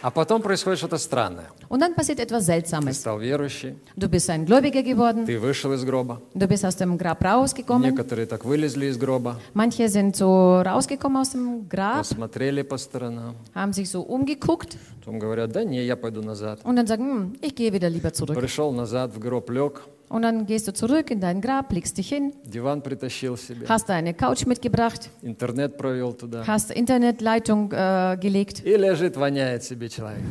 А 0.00 0.10
потом 0.10 0.42
происходит 0.42 0.78
что-то 0.78 0.96
странное. 0.98 1.48
Und 1.68 1.80
dann 1.80 1.94
passiert 1.94 2.20
etwas 2.20 2.46
Ты 2.46 2.52
Seltsames. 2.52 2.96
стал 2.98 3.18
верующий, 3.18 3.76
Du 3.96 4.08
bist 4.08 4.30
ein 4.30 4.44
Gläubiger 4.46 4.82
geworden, 4.82 5.26
ты 5.26 5.38
вышел 5.40 5.72
из 5.72 5.84
гроба. 5.84 6.20
du 6.34 6.46
bist 6.46 6.64
aus 6.64 6.76
dem 6.76 6.96
Grab 6.96 7.22
rausgekommen. 7.24 7.90
Некоторые 7.90 8.26
так 8.26 8.44
вылезли 8.44 8.86
из 8.86 8.96
гроба, 8.96 9.40
Manche 9.54 9.88
sind 9.88 10.14
so 10.16 10.60
rausgekommen 10.62 11.20
aus 11.20 11.30
dem 11.30 11.68
Grab, 11.68 11.98
посмотрели 11.98 12.62
по 12.62 12.76
сторонам. 12.78 13.34
haben 13.54 13.72
sich 13.72 13.90
so 13.90 14.00
umgeguckt 14.02 14.76
Потом 15.00 15.18
говорят, 15.18 15.50
да 15.52 15.64
не, 15.64 15.84
я 15.84 15.96
pойду 15.96 16.22
назад. 16.22 16.60
und 16.64 16.76
dann 16.76 16.86
sagen, 16.86 17.04
hm, 17.04 17.32
ich 17.42 17.54
gehe 17.56 17.72
wieder 17.72 17.90
lieber 17.90 18.12
zurück. 18.12 18.38
Пришел 18.38 18.70
назад, 18.72 19.12
в 19.14 19.18
гроб 19.18 19.50
лег, 19.50 19.82
Und 20.09 20.21
dann 20.21 20.45
gehst 20.45 20.67
du 20.67 20.73
zurück 20.73 21.09
in 21.09 21.19
dein 21.19 21.41
Grab, 21.41 21.71
legst 21.73 21.97
dich 21.97 22.09
hin, 22.09 22.33
диван 22.45 22.83
притащил 22.83 23.35
себе, 23.35 23.65
hast 23.67 23.89
eine 23.89 24.13
Couch 24.13 24.45
mitgebracht, 24.45 25.09
интернет 25.23 25.75
провел 25.77 26.13
туда. 26.13 26.43
hast 26.45 26.69
Internetleitung 26.71 27.71
äh, 27.71 28.17
gelegt 28.21 28.63
И 28.63 28.75
лежит, 28.77 29.15
воняет 29.17 29.63
себе 29.63 29.89
человек. 29.89 30.21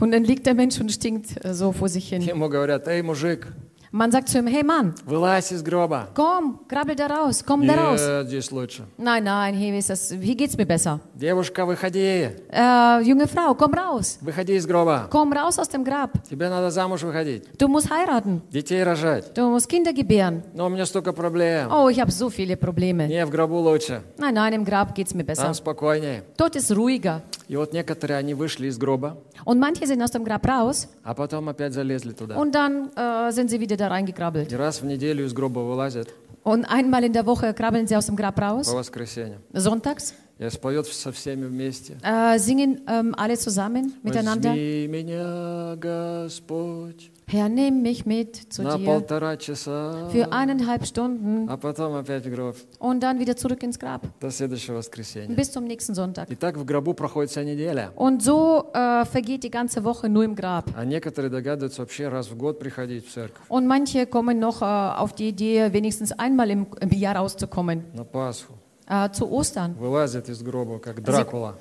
und 0.00 0.10
dann 0.12 0.24
liegt 0.24 0.44
der 0.46 0.54
Mensch 0.54 0.80
und 0.80 0.90
stinkt 0.90 1.44
äh, 1.44 1.54
so 1.54 1.70
vor 1.72 1.88
sich 1.88 2.08
hin. 2.08 2.22
Ему 2.22 2.48
говорят, 2.48 2.88
эй, 2.88 3.02
мужик, 3.02 3.46
Man 3.92 4.10
sagt 4.10 4.28
zu 4.28 4.38
ihm, 4.38 4.46
hey 4.48 4.62
Mann, 4.64 4.94
вылазь 5.06 5.52
из 5.52 5.62
гроба. 5.62 6.08
komm, 6.14 6.58
krabbel 6.68 6.96
da 6.96 7.06
raus, 7.06 7.42
komm 7.42 7.66
da 7.66 7.74
raus. 7.74 8.00
Нет, 8.00 8.26
здесь 8.26 8.50
лучше. 8.50 8.82
Nein, 8.98 9.22
nein, 9.24 9.54
hier, 9.54 9.74
ist 9.78 9.88
das, 9.88 10.10
hier 10.10 10.34
geht's 10.34 10.56
mir 10.58 10.66
besser. 10.66 11.00
Девушка, 11.14 11.64
выходи. 11.64 12.28
Äh, 12.50 13.00
junge 13.04 13.26
Frau, 13.28 13.54
komm 13.54 13.72
raus. 13.72 14.18
Выходи 14.20 14.54
из 14.56 14.66
гроба. 14.66 15.06
Komm 15.10 15.32
raus 15.32 15.58
aus 15.58 15.68
dem 15.68 15.84
Grab. 15.84 16.10
Тебе 16.28 16.48
надо 16.50 16.70
замуж 16.70 17.04
выходить, 17.04 17.44
Du 17.58 17.68
musst 17.68 17.88
heiraten. 17.88 18.42
детей 18.50 18.82
рожать. 18.82 19.32
Du 19.34 19.48
musst 19.48 19.68
Kinder 19.68 19.92
gebären. 19.94 20.42
Но 20.52 20.66
у 20.66 20.68
меня 20.68 20.84
столько 20.84 21.12
проблем. 21.12 21.70
Oh, 21.72 21.88
ich 21.88 22.00
habe 22.00 22.10
so 22.10 22.28
viele 22.28 22.56
Probleme. 22.56 23.06
Не, 23.06 23.24
в 23.24 23.30
гробу 23.30 23.56
лучше. 23.60 24.02
Nein, 24.18 24.34
nein, 24.34 24.52
im 24.52 24.64
Grab 24.64 24.94
geht's 24.94 25.14
mir 25.14 25.24
besser. 25.24 25.44
Там 25.44 25.54
спокойнее. 25.54 26.24
Dort 26.36 26.56
ist 26.56 26.70
ruhiger. 26.72 27.22
И 27.48 27.54
вот 27.54 27.72
некоторые, 27.72 28.18
они 28.18 28.34
вышли 28.34 28.66
из 28.66 28.76
гроба, 28.76 29.18
Und 29.44 29.60
manche 29.60 29.86
sind 29.86 30.02
aus 30.02 30.10
dem 30.10 30.24
Grab 30.24 30.44
raus 30.44 30.88
а 31.04 31.14
потом 31.14 31.48
опять 31.48 31.72
залезли 31.72 32.12
туда. 32.12 32.34
und 32.36 32.52
dann 32.52 32.90
äh, 32.96 33.30
sind 33.30 33.48
sie 33.48 33.60
wieder 33.60 33.76
da 33.80 33.86
И 33.86 33.88
reingekrabbelt. 33.88 34.52
раз 34.54 34.82
в 34.82 34.84
неделю 34.84 35.24
из 35.24 35.32
гроба 35.32 35.60
вылазят 35.60 36.08
Und 36.44 36.64
einmal 36.66 37.02
in 37.04 37.12
der 37.12 37.24
Woche 37.26 37.52
krabbeln 37.54 37.86
sie 37.88 37.96
aus 37.96 38.06
dem 38.06 38.14
Grab 38.16 38.36
по 38.36 38.42
raus, 38.42 38.72
воскресеньям. 38.72 39.40
sonntags, 39.54 40.14
И 40.40 40.50
споет 40.50 40.86
со 40.86 41.12
всеми 41.12 41.46
вместе. 41.46 41.96
äh, 42.02 42.38
singen 42.38 42.82
ähm, 42.86 43.14
alle 43.16 43.38
zusammen 43.38 43.94
miteinander. 44.02 44.50
Возьми 44.50 44.86
меня, 44.86 45.76
Господь, 45.76 47.10
Herr, 47.28 47.48
nimm 47.48 47.80
mich 47.82 48.04
mit 48.06 48.36
zu 48.52 48.62
на 48.62 48.76
dir 48.76 48.84
полтора 48.84 49.36
часа, 49.38 50.08
für 50.12 50.30
eineinhalb 50.30 50.84
Stunden 50.86 51.48
а 51.48 51.56
потом 51.56 51.94
опять 51.94 52.24
в 52.26 52.30
гроб 52.30 52.54
und 52.78 53.00
dann 53.00 53.18
wieder 53.18 53.34
zurück 53.34 53.62
ins 53.62 53.78
Grab 53.78 54.02
до 54.20 54.30
следующего 54.30 54.76
воскресенья. 54.76 55.34
bis 55.34 55.50
zum 55.52 55.64
nächsten 55.66 55.94
Sonntag. 55.94 56.28
И 56.30 56.34
так 56.36 56.58
в 56.58 56.66
гробу 56.66 56.92
проходит 56.92 57.30
вся 57.30 57.42
неделя. 57.42 57.90
Und 57.96 58.22
so 58.22 58.70
äh, 58.74 59.06
vergeht 59.06 59.42
die 59.42 59.50
ganze 59.50 59.84
Woche 59.84 60.10
nur 60.10 60.22
im 60.24 60.34
Grab. 60.36 60.70
А 60.76 60.84
некоторые 60.84 61.30
догадываются 61.30 61.80
вообще 61.80 62.08
раз 62.08 62.28
в 62.28 62.36
год 62.36 62.58
приходить 62.58 63.06
в 63.08 63.10
церковь 63.12 63.42
Und 63.48 63.66
manche 63.66 64.04
kommen 64.06 64.38
noch 64.38 64.60
äh, 64.60 64.64
auf 64.66 65.14
die 65.14 65.30
Idee, 65.30 65.72
wenigstens 65.72 66.12
einmal 66.12 66.50
im, 66.50 66.66
im 66.78 66.90
Jahr 66.90 67.16
rauszukommen, 67.16 67.84
на 67.94 68.04
Пасху. 68.04 68.52
äh, 68.90 69.10
zu 69.10 69.30
Ostern. 69.30 69.74
Вылазят 69.78 70.28
из 70.28 70.42
гроба, 70.42 70.78
как 70.78 71.02
Дракула. 71.02 71.54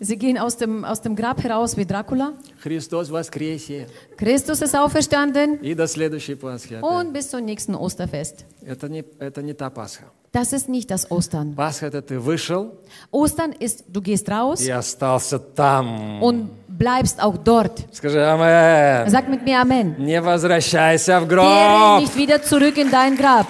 Sie 0.00 0.16
gehen 0.16 0.38
aus 0.38 0.56
dem, 0.56 0.84
aus 0.84 1.00
dem 1.02 1.14
Grab 1.16 1.42
heraus 1.44 1.76
wie 1.76 1.84
Dracula. 1.84 2.32
Христос 2.62 3.10
воскресе! 3.10 3.88
Christus 4.16 4.62
ist 4.62 4.74
auferstanden 4.74 5.58
И 5.62 5.74
до 5.74 5.86
следующей 5.86 6.34
Пасхи 6.34 6.74
опять. 6.74 6.82
und 6.90 7.12
bis 7.12 7.28
zum 7.30 7.44
nächsten 7.44 7.74
Osterfest. 7.74 8.44
Это 8.64 8.88
не, 8.88 9.04
это 9.18 9.42
не 9.42 9.52
та 9.52 9.68
Пасха. 9.70 10.04
Das 10.32 10.54
ist 10.54 10.66
nicht 10.70 10.90
das 10.90 11.10
Ostern. 11.10 11.54
Пасха – 11.54 11.88
это 11.88 12.00
ты 12.00 12.18
вышел 12.18 12.72
Ostern 13.10 13.52
ist, 13.52 13.84
du 13.88 14.00
gehst 14.00 14.30
raus 14.30 14.62
и 14.62 14.70
остался 14.70 15.38
там. 15.38 16.22
und 16.22 16.48
bleibst 16.68 17.22
auch 17.22 17.36
dort. 17.36 17.84
Скажи 17.92 18.18
Амен. 18.24 19.10
Sag 19.10 19.28
mit 19.28 19.44
mir 19.44 19.60
Amen. 19.60 19.94
Не 19.98 20.22
возвращайся 20.22 21.20
в 21.20 21.28
Kehre 21.28 21.98
гроб. 21.98 22.00
nicht 22.00 22.16
wieder 22.16 22.42
zurück 22.42 22.78
in 22.78 22.90
dein 22.90 23.14
Grab. 23.18 23.46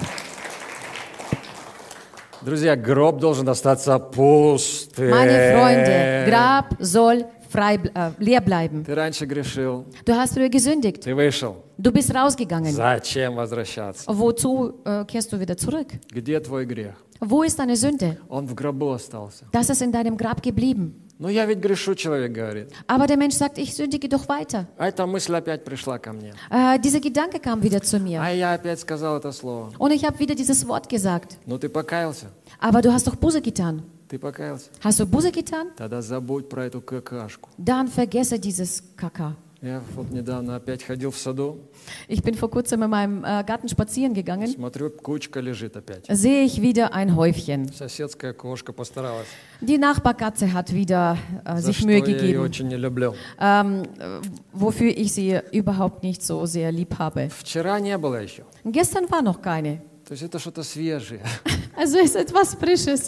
Друзья, 2.43 2.75
гроб 2.77 3.19
должен 3.21 3.49
остаться 3.49 3.99
пустым. 3.99 5.11
Meine 5.11 5.53
Freunde, 5.55 6.25
Grab 6.27 6.77
soll 6.81 7.25
frei, 7.49 7.77
bl- 7.77 7.93
äh, 7.95 8.11
leer 8.19 8.41
bleiben. 8.41 8.85
Ты 8.85 8.95
раньше 8.95 9.27
грешил, 9.27 9.87
Du 10.05 10.15
hast 10.15 10.35
früher 10.35 10.49
gesündigt. 10.49 11.03
ты 11.05 11.15
вышел. 11.15 11.65
Du 11.79 11.93
bist 11.93 12.13
rausgegangen. 12.15 12.73
Зачем 12.73 13.37
возвращаться? 13.37 14.05
Wozu 14.09 14.75
äh, 14.85 15.05
kehrst 15.07 15.33
du 15.33 15.39
wieder 15.39 15.57
zurück? 15.57 15.89
Где 16.11 16.41
твой 16.41 16.67
грех? 16.67 16.95
Wo 17.21 17.45
ist 17.45 17.59
deine 17.61 17.77
Sünde? 17.77 18.19
Он 18.29 18.47
в 18.49 18.55
гробу 18.55 18.91
остался. 18.93 19.45
Das 19.53 19.71
ist 19.71 19.81
in 19.81 19.93
deinem 19.93 20.17
Grab 20.17 20.43
geblieben. 20.43 20.95
Ну 21.20 21.30
я 21.30 21.46
ведь 21.46 21.58
грешу, 21.60 21.96
человек 21.96 22.32
говорит. 22.32 22.72
Aber 22.86 23.08
der 23.08 23.18
Mensch 23.18 23.36
sagt, 23.36 23.58
ich 23.58 23.74
sündige 23.74 24.08
doch 24.08 24.28
weiter. 24.30 24.68
А 24.78 24.88
эта 24.88 25.06
мысль 25.08 25.34
опять 25.36 25.64
пришла 25.64 25.98
ко 25.98 26.14
мне. 26.14 26.34
Äh, 26.52 26.80
dieser 26.80 27.00
Gedanke 27.00 27.40
kam 27.40 27.64
wieder 27.64 27.82
zu 27.82 28.00
mir. 28.00 28.22
А 28.22 28.32
я 28.32 28.54
опять 28.54 28.80
сказал 28.80 29.18
это 29.18 29.32
слово. 29.32 29.74
Und 29.80 29.92
ich 29.92 30.06
habe 30.06 30.20
wieder 30.20 30.36
dieses 30.36 30.68
Wort 30.68 30.90
gesagt. 30.90 31.38
Ну 31.48 31.58
ты 31.58 31.70
покаялся. 31.70 32.28
Aber 32.60 32.82
du 32.82 32.94
hast 32.94 33.08
doch 33.08 33.16
Buße 33.16 33.42
getan. 33.42 33.82
Ты 34.10 34.20
покаялся? 34.20 34.70
Hast 34.84 35.00
du 35.00 35.08
Buße 35.08 35.32
getan? 35.32 35.70
Тогда 35.76 36.02
забудь 36.02 36.50
про 36.50 36.66
эту 36.66 36.82
какашку. 36.82 37.50
Dann 37.58 37.88
vergesse 37.88 38.38
dieses 38.38 38.84
Kaka. 38.96 39.36
Я 39.61 39.81
вот 39.95 40.11
недавно 40.11 40.57
опять 40.57 40.83
ходил 40.83 41.13
в 41.13 41.17
саду, 41.17 41.61
Ich 42.09 42.21
bin 42.25 42.35
vor 42.35 42.51
kurzem 42.51 42.83
in 42.83 42.91
meinem 42.91 43.25
äh, 43.25 43.45
Garten 43.45 43.69
spazieren 43.69 44.13
gegangen. 44.13 44.49
смотрю, 44.49 44.91
кучка 44.91 45.39
лежит 45.39 45.77
опять. 45.77 46.05
Sehe 46.09 46.45
ich 46.45 46.61
wieder 46.61 46.93
ein 46.95 47.15
Häufchen. 47.15 47.73
Соседская 47.73 48.33
кошка 48.33 48.73
постаралась. 48.73 49.29
Die 49.61 49.79
Nachbarkatze 49.79 50.53
hat 50.53 50.73
wieder 50.73 51.17
äh, 51.45 51.55
За 51.61 51.69
sich 51.69 51.77
что 51.79 51.87
Mühe 51.87 51.99
я 52.01 52.07
ее 52.07 52.15
gegeben, 52.19 52.41
очень 52.43 52.67
не 52.69 52.77
люблю. 52.77 53.15
ähm, 53.39 53.83
äh, 54.01 54.19
wofür 54.53 54.89
ich 54.91 55.13
sie 55.13 55.39
überhaupt 55.53 56.03
nicht 56.03 56.25
so 56.25 56.45
sehr 56.45 56.73
lieb 56.73 56.99
habe. 56.99 57.29
Вчера 57.31 57.79
не 57.79 57.97
было 57.99 58.21
еще. 58.21 58.43
Gestern 58.65 59.09
war 59.11 59.23
noch 59.23 59.41
keine. 59.41 59.81
То 60.05 60.15
есть 60.15 60.25
это 60.25 60.41
что-то 60.41 60.65
свежее. 60.65 61.23
Also 61.78 62.00
ist 62.00 62.16
etwas 62.16 62.56
Frisches. 62.56 63.08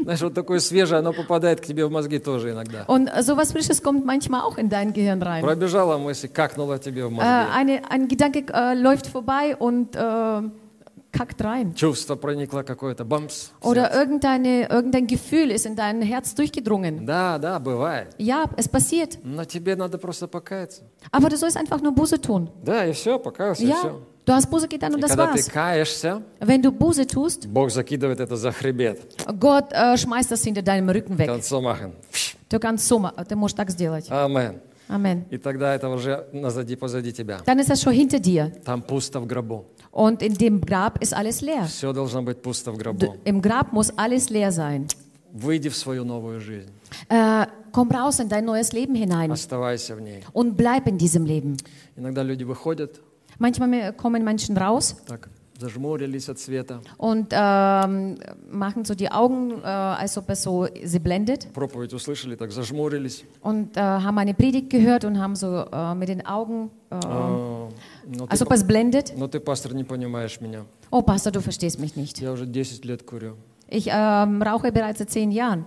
Знаешь, 0.00 0.20
вот 0.22 0.34
такое 0.34 0.60
свежее, 0.60 1.00
оно 1.00 1.12
попадает 1.12 1.60
к 1.60 1.64
тебе 1.66 1.84
в 1.86 1.90
мозги 1.90 2.18
тоже 2.20 2.52
иногда. 2.52 2.84
Und 2.86 3.10
sowas 3.22 3.50
Frisches 3.52 3.82
kommt 3.82 4.04
manchmal 4.06 4.42
auch 4.42 4.58
in 4.58 4.68
dein 4.68 4.92
Gehirn 4.92 5.20
rein. 5.22 5.42
Пробежала 5.42 5.98
мысль, 5.98 6.28
какнула 6.28 6.78
тебе 6.78 7.04
в 7.06 7.08
Äh, 7.08 7.10
мозги. 7.10 7.52
eine, 7.52 7.90
ein 7.90 8.06
Gedanke 8.08 8.44
äh, 8.52 8.74
läuft 8.74 9.08
vorbei 9.08 9.56
und 9.56 9.96
äh, 9.96 10.42
kackt 11.10 11.42
rein. 11.42 11.74
Чувство 11.74 12.14
проникло 12.14 12.62
какое-то, 12.62 13.04
бамс. 13.04 13.50
Oder 13.60 13.92
irgendeine, 13.92 14.68
irgendein 14.68 15.06
Gefühl 15.08 15.50
ist 15.50 15.66
in 15.66 15.74
dein 15.74 16.00
Herz 16.02 16.34
durchgedrungen. 16.34 17.06
Да, 17.06 17.38
да, 17.38 17.58
бывает. 17.58 18.14
Ja, 18.18 18.44
es 18.56 18.68
passiert. 18.68 19.18
Но 19.24 19.44
тебе 19.44 19.74
надо 19.76 19.98
просто 19.98 20.28
покаяться. 20.28 20.82
Aber 21.10 21.28
du 21.28 21.36
sollst 21.36 21.56
einfach 21.56 21.80
nur 21.82 21.92
Buße 21.92 22.20
tun. 22.20 22.50
Да, 22.62 22.84
и 22.86 22.92
все, 22.92 23.18
покаялся, 23.18 23.62
и 23.64 23.68
Ja, 23.68 23.74
все. 23.76 24.00
du 24.25 24.33
hast 24.33 24.49
Buße 24.49 24.67
getan 24.67 24.93
und 24.93 24.99
И 24.99 25.01
das 25.01 25.09
когда 25.09 25.27
ты 25.33 25.39
war's. 25.39 25.49
каешься, 25.51 26.21
Wenn 26.39 26.61
du 26.61 26.71
Buße 26.71 27.05
tust, 27.07 27.47
Бог 27.47 27.69
закидывает 27.71 28.19
это 28.19 28.35
за 28.35 28.51
хребет. 28.51 28.99
Gott 29.39 29.71
äh, 29.71 29.97
schmeißt 29.97 30.31
das 30.31 30.43
hinter 30.43 30.61
deinem 30.61 30.89
Rücken 30.89 31.17
weg. 31.17 31.27
Концом 31.27 31.63
махом. 31.63 31.93
Du 32.49 32.59
kannst 32.59 32.87
so, 32.87 32.99
ma- 32.99 33.13
du 33.27 33.35
musst 33.35 33.55
так 33.57 33.69
сделать. 33.71 34.09
Амен. 34.11 34.59
Amen. 34.89 35.23
И 35.29 35.37
тогда 35.37 35.73
это 35.73 35.87
уже 35.89 36.27
назади, 36.33 36.75
позади 36.75 37.13
тебя. 37.13 37.39
Dann 37.45 37.59
ist 37.59 37.69
das 37.69 37.81
schon 37.81 37.93
hinter 37.93 38.19
dir. 38.19 38.51
Там 38.65 38.81
пусто 38.81 39.19
в 39.21 39.25
гробу. 39.25 39.65
Und 39.91 40.21
in 40.21 40.33
dem 40.35 40.59
Grab 40.61 41.01
ist 41.01 41.13
alles 41.13 41.41
leer. 41.41 41.65
Все 41.67 41.93
должно 41.93 42.21
быть 42.21 42.41
пусто 42.41 42.71
в 42.71 42.77
Du, 42.77 42.83
гробу. 42.83 43.15
Im 43.23 43.41
Grab 43.41 43.71
muss 43.71 43.89
alles 43.97 44.29
leer 44.29 44.51
sein. 44.51 44.87
Выйди 45.33 45.69
в 45.69 45.77
свою 45.77 46.03
новую 46.03 46.41
жизнь. 46.41 46.69
Äh, 47.07 47.45
komm 47.71 47.89
raus 47.89 48.19
in 48.19 48.27
dein 48.27 48.43
neues 48.43 48.73
Leben 48.73 48.93
hinein 48.95 49.31
Оставайся 49.31 49.95
в 49.95 50.01
ней. 50.01 50.23
und 50.33 50.57
bleib 50.57 50.87
in 50.87 50.97
diesem 50.97 51.25
Leben. 51.25 51.55
Иногда 51.95 52.21
люди 52.21 52.43
выходят, 52.43 52.99
Manchmal 53.39 53.67
me- 53.69 53.93
kommen 53.93 54.23
Menschen 54.23 54.55
raus 54.57 54.95
так, 55.07 55.29
зажмурились 55.59 56.29
от 56.29 56.39
света. 56.39 56.79
und 56.97 57.27
ähm, 57.31 58.17
machen 58.51 58.83
so 58.85 58.93
die 58.95 59.11
Augen, 59.11 59.51
äh, 59.63 59.65
als 59.67 60.17
ob 60.17 60.29
es 60.29 60.43
so 60.43 60.67
sie 60.83 60.99
blendet 60.99 61.47
Проповедь 61.53 61.93
услышали, 61.93 62.35
так 62.35 62.51
зажмурились. 62.51 63.23
und 63.41 63.77
äh, 63.77 63.79
haben 63.81 64.17
eine 64.17 64.33
Predigt 64.33 64.69
gehört 64.69 65.05
und 65.05 65.19
haben 65.19 65.35
so 65.35 65.65
äh, 65.71 65.95
mit 65.95 66.09
den 66.09 66.25
Augen, 66.25 66.69
äh, 66.91 66.95
А, 66.95 67.69
Но 68.07 68.25
als 68.27 68.39
ты, 68.39 68.45
ob 68.45 68.51
es 68.53 68.63
blendet. 68.65 69.13
но 69.17 69.27
ты, 69.27 69.39
пастор, 69.39 69.73
не 69.73 69.83
понимаешь 69.83 70.39
меня. 70.41 70.65
Oh, 70.91 71.01
Pastor, 71.01 71.31
du 71.31 71.41
verstehst 71.41 71.79
mich 71.79 71.95
nicht. 71.95 72.19
Я 72.19 72.31
уже 72.33 72.45
10 72.45 72.83
лет 72.83 73.03
курю. 73.03 73.35
Ich 73.69 73.87
ähm, 73.89 74.41
rauche 74.41 74.71
bereits 74.71 74.99
seit 74.99 75.09
zehn 75.09 75.31
Jahren. 75.31 75.65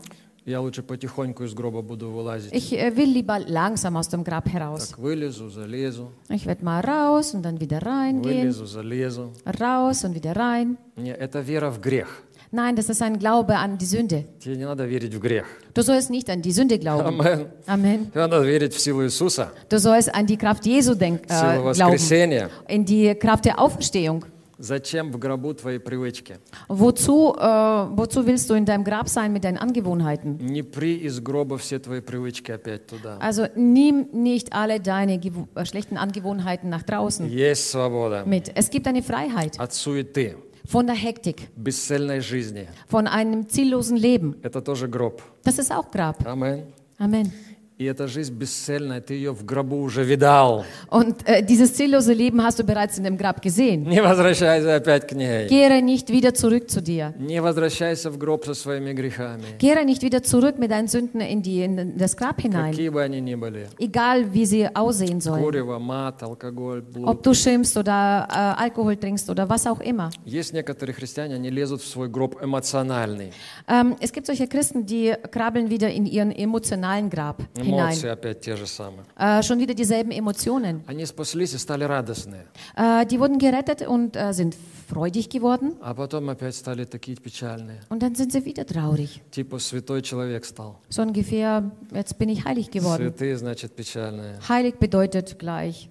Я 0.49 0.61
лучше 0.61 0.83
потихоньку 0.83 1.45
из 1.45 1.55
гроба 1.55 1.81
буду 1.81 2.11
вылазить. 2.11 2.53
Ich 2.53 2.73
äh, 2.75 2.95
will 2.95 3.11
lieber 3.11 3.39
langsam 3.49 3.97
aus 3.97 4.09
dem 4.11 4.25
Grab 4.25 4.47
heraus. 4.53 4.91
Так, 4.91 4.99
вылезу, 4.99 5.49
залезу, 5.49 6.11
Ich 6.29 6.45
werde 6.45 6.63
mal 6.63 6.85
raus 6.85 7.33
und 7.33 7.43
dann 7.43 7.61
wieder 7.61 7.81
reingehen, 7.81 8.43
вылезу, 8.53 8.67
залезу. 8.67 9.33
raus 9.59 10.05
und 10.05 10.15
wieder 10.15 10.37
rein. 10.37 10.77
Не, 10.97 11.13
это 11.15 11.41
вера 11.41 11.71
в 11.71 11.81
грех. 11.81 12.23
Nein, 12.53 12.77
das 12.77 12.91
ist 12.91 13.01
ein 13.03 13.19
Glaube 13.19 13.57
an 13.57 13.79
die 13.79 13.87
Sünde. 13.87 14.27
Тебе 14.39 14.57
не 14.57 14.65
надо 14.67 14.85
верить 14.85 15.15
в 15.15 15.19
грех. 15.19 15.47
Du 15.75 15.83
sollst 15.83 16.11
nicht 16.11 16.29
an 16.29 16.43
die 16.43 16.53
Sünde 16.53 16.79
glauben. 16.79 17.19
Амен. 17.21 17.47
Amen. 17.67 18.11
Тебе 18.11 18.21
надо 18.21 18.41
верить 18.43 18.75
в 18.75 18.81
силу 18.81 19.03
Иисуса, 19.03 19.49
Du 19.71 19.79
sollst 19.79 20.15
an 20.15 20.27
die 20.27 20.37
Kraft 20.37 20.67
Jesu 20.67 20.95
denk, 20.95 21.23
в 21.27 21.33
силу 21.33 21.71
äh, 21.71 21.73
glauben. 21.73 21.93
воскресения. 21.93 22.51
In 22.69 22.85
die 22.85 23.15
Kraft 23.15 23.47
der 23.47 23.59
Auferstehung. 23.59 24.27
Зачем 24.59 25.11
в 25.11 25.19
гробу 25.19 25.53
твои 25.53 25.79
привычки? 25.79 26.39
Wozu, 26.69 27.35
äh, 27.37 27.89
wozu 27.97 28.25
willst 28.25 28.49
du 28.49 28.55
in 28.55 28.65
deinem 28.65 28.85
Grab 28.85 29.09
sein 29.09 29.33
mit 29.33 29.43
deinen 29.43 29.59
Angewohnheiten? 29.59 30.37
Не 30.39 30.63
при 30.63 30.95
из 30.97 31.19
гроба 31.21 31.59
все 31.59 31.81
твои 31.81 32.01
привычки 32.01 32.53
опять 32.53 32.87
туда. 32.87 33.19
Also 33.21 33.49
nimm 33.57 34.07
nicht 34.13 34.53
alle 34.53 34.79
deine 34.79 35.17
gewo- 35.19 35.49
äh, 35.57 35.67
schlechten 35.67 35.97
Angewohnheiten 35.97 36.71
nach 36.71 36.85
draußen 36.85 37.27
Есть 37.29 37.69
свобода 37.71 38.25
mit. 38.27 38.53
Es 38.55 38.71
gibt 38.71 38.87
eine 38.87 39.03
Freiheit 39.03 39.59
от 39.59 39.73
суеты, 39.73 40.37
von 40.65 40.87
der 40.87 40.95
Hektik, 40.95 41.49
бесцельной 41.57 42.21
жизни. 42.21 42.69
von 42.89 43.09
einem 43.09 43.49
ziellosen 43.49 43.97
Leben. 43.97 44.37
Это 44.43 44.61
тоже 44.63 44.87
гроб. 44.87 45.21
Das 45.45 45.59
ist 45.59 45.73
auch 45.73 45.91
Grab. 45.91 46.25
Амен. 46.27 46.63
Amen. 46.99 47.33
И 47.79 47.87
эта 47.87 48.07
жизнь 48.07 48.33
бесцельная, 48.33 49.01
ты 49.01 49.15
ее 49.15 49.33
в 49.33 49.45
гробу 49.45 49.79
уже 49.79 50.05
видал. 50.05 50.65
Und 50.93 51.27
äh, 51.27 51.43
dieses 51.45 51.75
ziellose 51.75 52.13
Leben 52.13 52.41
hast 52.41 52.61
du 52.61 52.63
bereits 52.65 52.99
in 52.99 53.03
dem 53.03 53.17
Grab 53.17 53.43
gesehen. 53.43 53.83
Не 53.89 54.01
возвращайся 54.01 54.77
опять 54.77 55.09
к 55.09 55.13
ней. 55.13 55.49
Kehre 55.49 55.83
nicht 55.83 56.09
wieder 56.09 56.35
zurück 56.35 56.71
zu 56.71 56.81
dir. 56.81 57.15
Не 57.19 57.43
возвращайся 57.43 58.11
в 58.11 58.17
гроб 58.17 58.45
со 58.45 58.55
своими 58.55 58.93
грехами. 58.93 59.43
Kehre 59.59 59.85
nicht 59.85 60.03
wieder 60.03 60.23
zurück 60.23 60.57
mit 60.57 60.71
deinen 60.71 60.87
Sünden 60.87 61.21
in, 61.21 61.43
die, 61.43 61.63
in 61.65 61.99
das 61.99 62.17
Grab 62.17 62.41
hinein. 62.41 62.71
Какие 62.71 62.91
бы 62.91 63.03
они 63.03 63.21
ни 63.21 63.35
были. 63.35 63.67
Egal, 63.81 64.33
wie 64.33 64.47
sie 64.47 64.69
aussehen 64.73 65.21
sollen. 65.21 65.43
Курево, 65.43 65.81
мат, 65.81 66.23
алкоголь, 66.23 66.81
блуд. 66.81 67.09
Ob 67.09 67.25
du 67.25 67.35
schimpfst 67.35 67.77
oder 67.77 68.29
äh, 68.31 68.63
Alkohol 68.63 68.97
trinkst 68.97 69.29
oder 69.29 69.49
was 69.49 69.67
auch 69.67 69.81
immer. 69.81 70.11
Есть 70.25 70.53
некоторые 70.53 70.95
христиане, 70.95 71.35
они 71.35 71.51
лезут 71.51 71.83
в 71.83 71.89
свой 71.89 72.09
гроб 72.09 72.41
эмоциональный. 72.41 73.33
Ähm, 73.67 73.97
es 73.99 74.13
gibt 74.13 74.29
solche 74.29 74.47
Christen, 74.47 74.87
die 74.87 75.13
krabbeln 75.33 75.71
wieder 75.71 75.91
in 75.91 76.07
ihren 76.07 76.31
emotionalen 76.31 77.11
Grab 77.11 77.43
hinein. 77.69 77.93
Эмоции 77.93 78.09
опять 78.09 78.41
те 78.41 78.57
же 78.57 78.67
самые. 78.67 79.05
Äh, 79.17 79.43
schon 79.43 79.59
wieder 79.59 79.75
dieselben 79.75 80.11
Emotionen. 80.11 80.83
Они 80.87 81.05
спаслись 81.07 81.55
и 81.55 81.59
стали 81.59 81.85
радостные. 81.85 82.47
Äh, 82.77 83.07
die 83.07 83.19
wurden 83.19 83.39
gerettet 83.39 83.87
und 83.87 84.17
äh, 84.17 84.33
sind 84.33 84.57
freudig 84.89 85.29
geworden. 85.29 85.77
А 85.81 85.95
потом 85.95 86.29
опять 86.31 86.55
стали 86.55 86.85
такие 86.85 87.17
печальные. 87.17 87.81
Und 87.89 88.03
dann 88.03 88.15
sind 88.15 88.33
sie 88.33 88.45
wieder 88.45 88.67
traurig. 88.67 89.23
Типа 89.31 89.59
святой 89.59 90.03
человек 90.03 90.45
стал. 90.45 90.77
So 90.89 91.03
ungefähr, 91.03 91.71
jetzt 91.93 92.19
bin 92.19 92.29
ich 92.29 92.45
heilig 92.45 92.71
geworden. 92.71 93.03
Святые, 93.03 93.37
значит, 93.37 93.73
печальные. 93.75 94.39
Heilig 94.49 94.79
bedeutet 94.79 95.39
gleich 95.39 95.89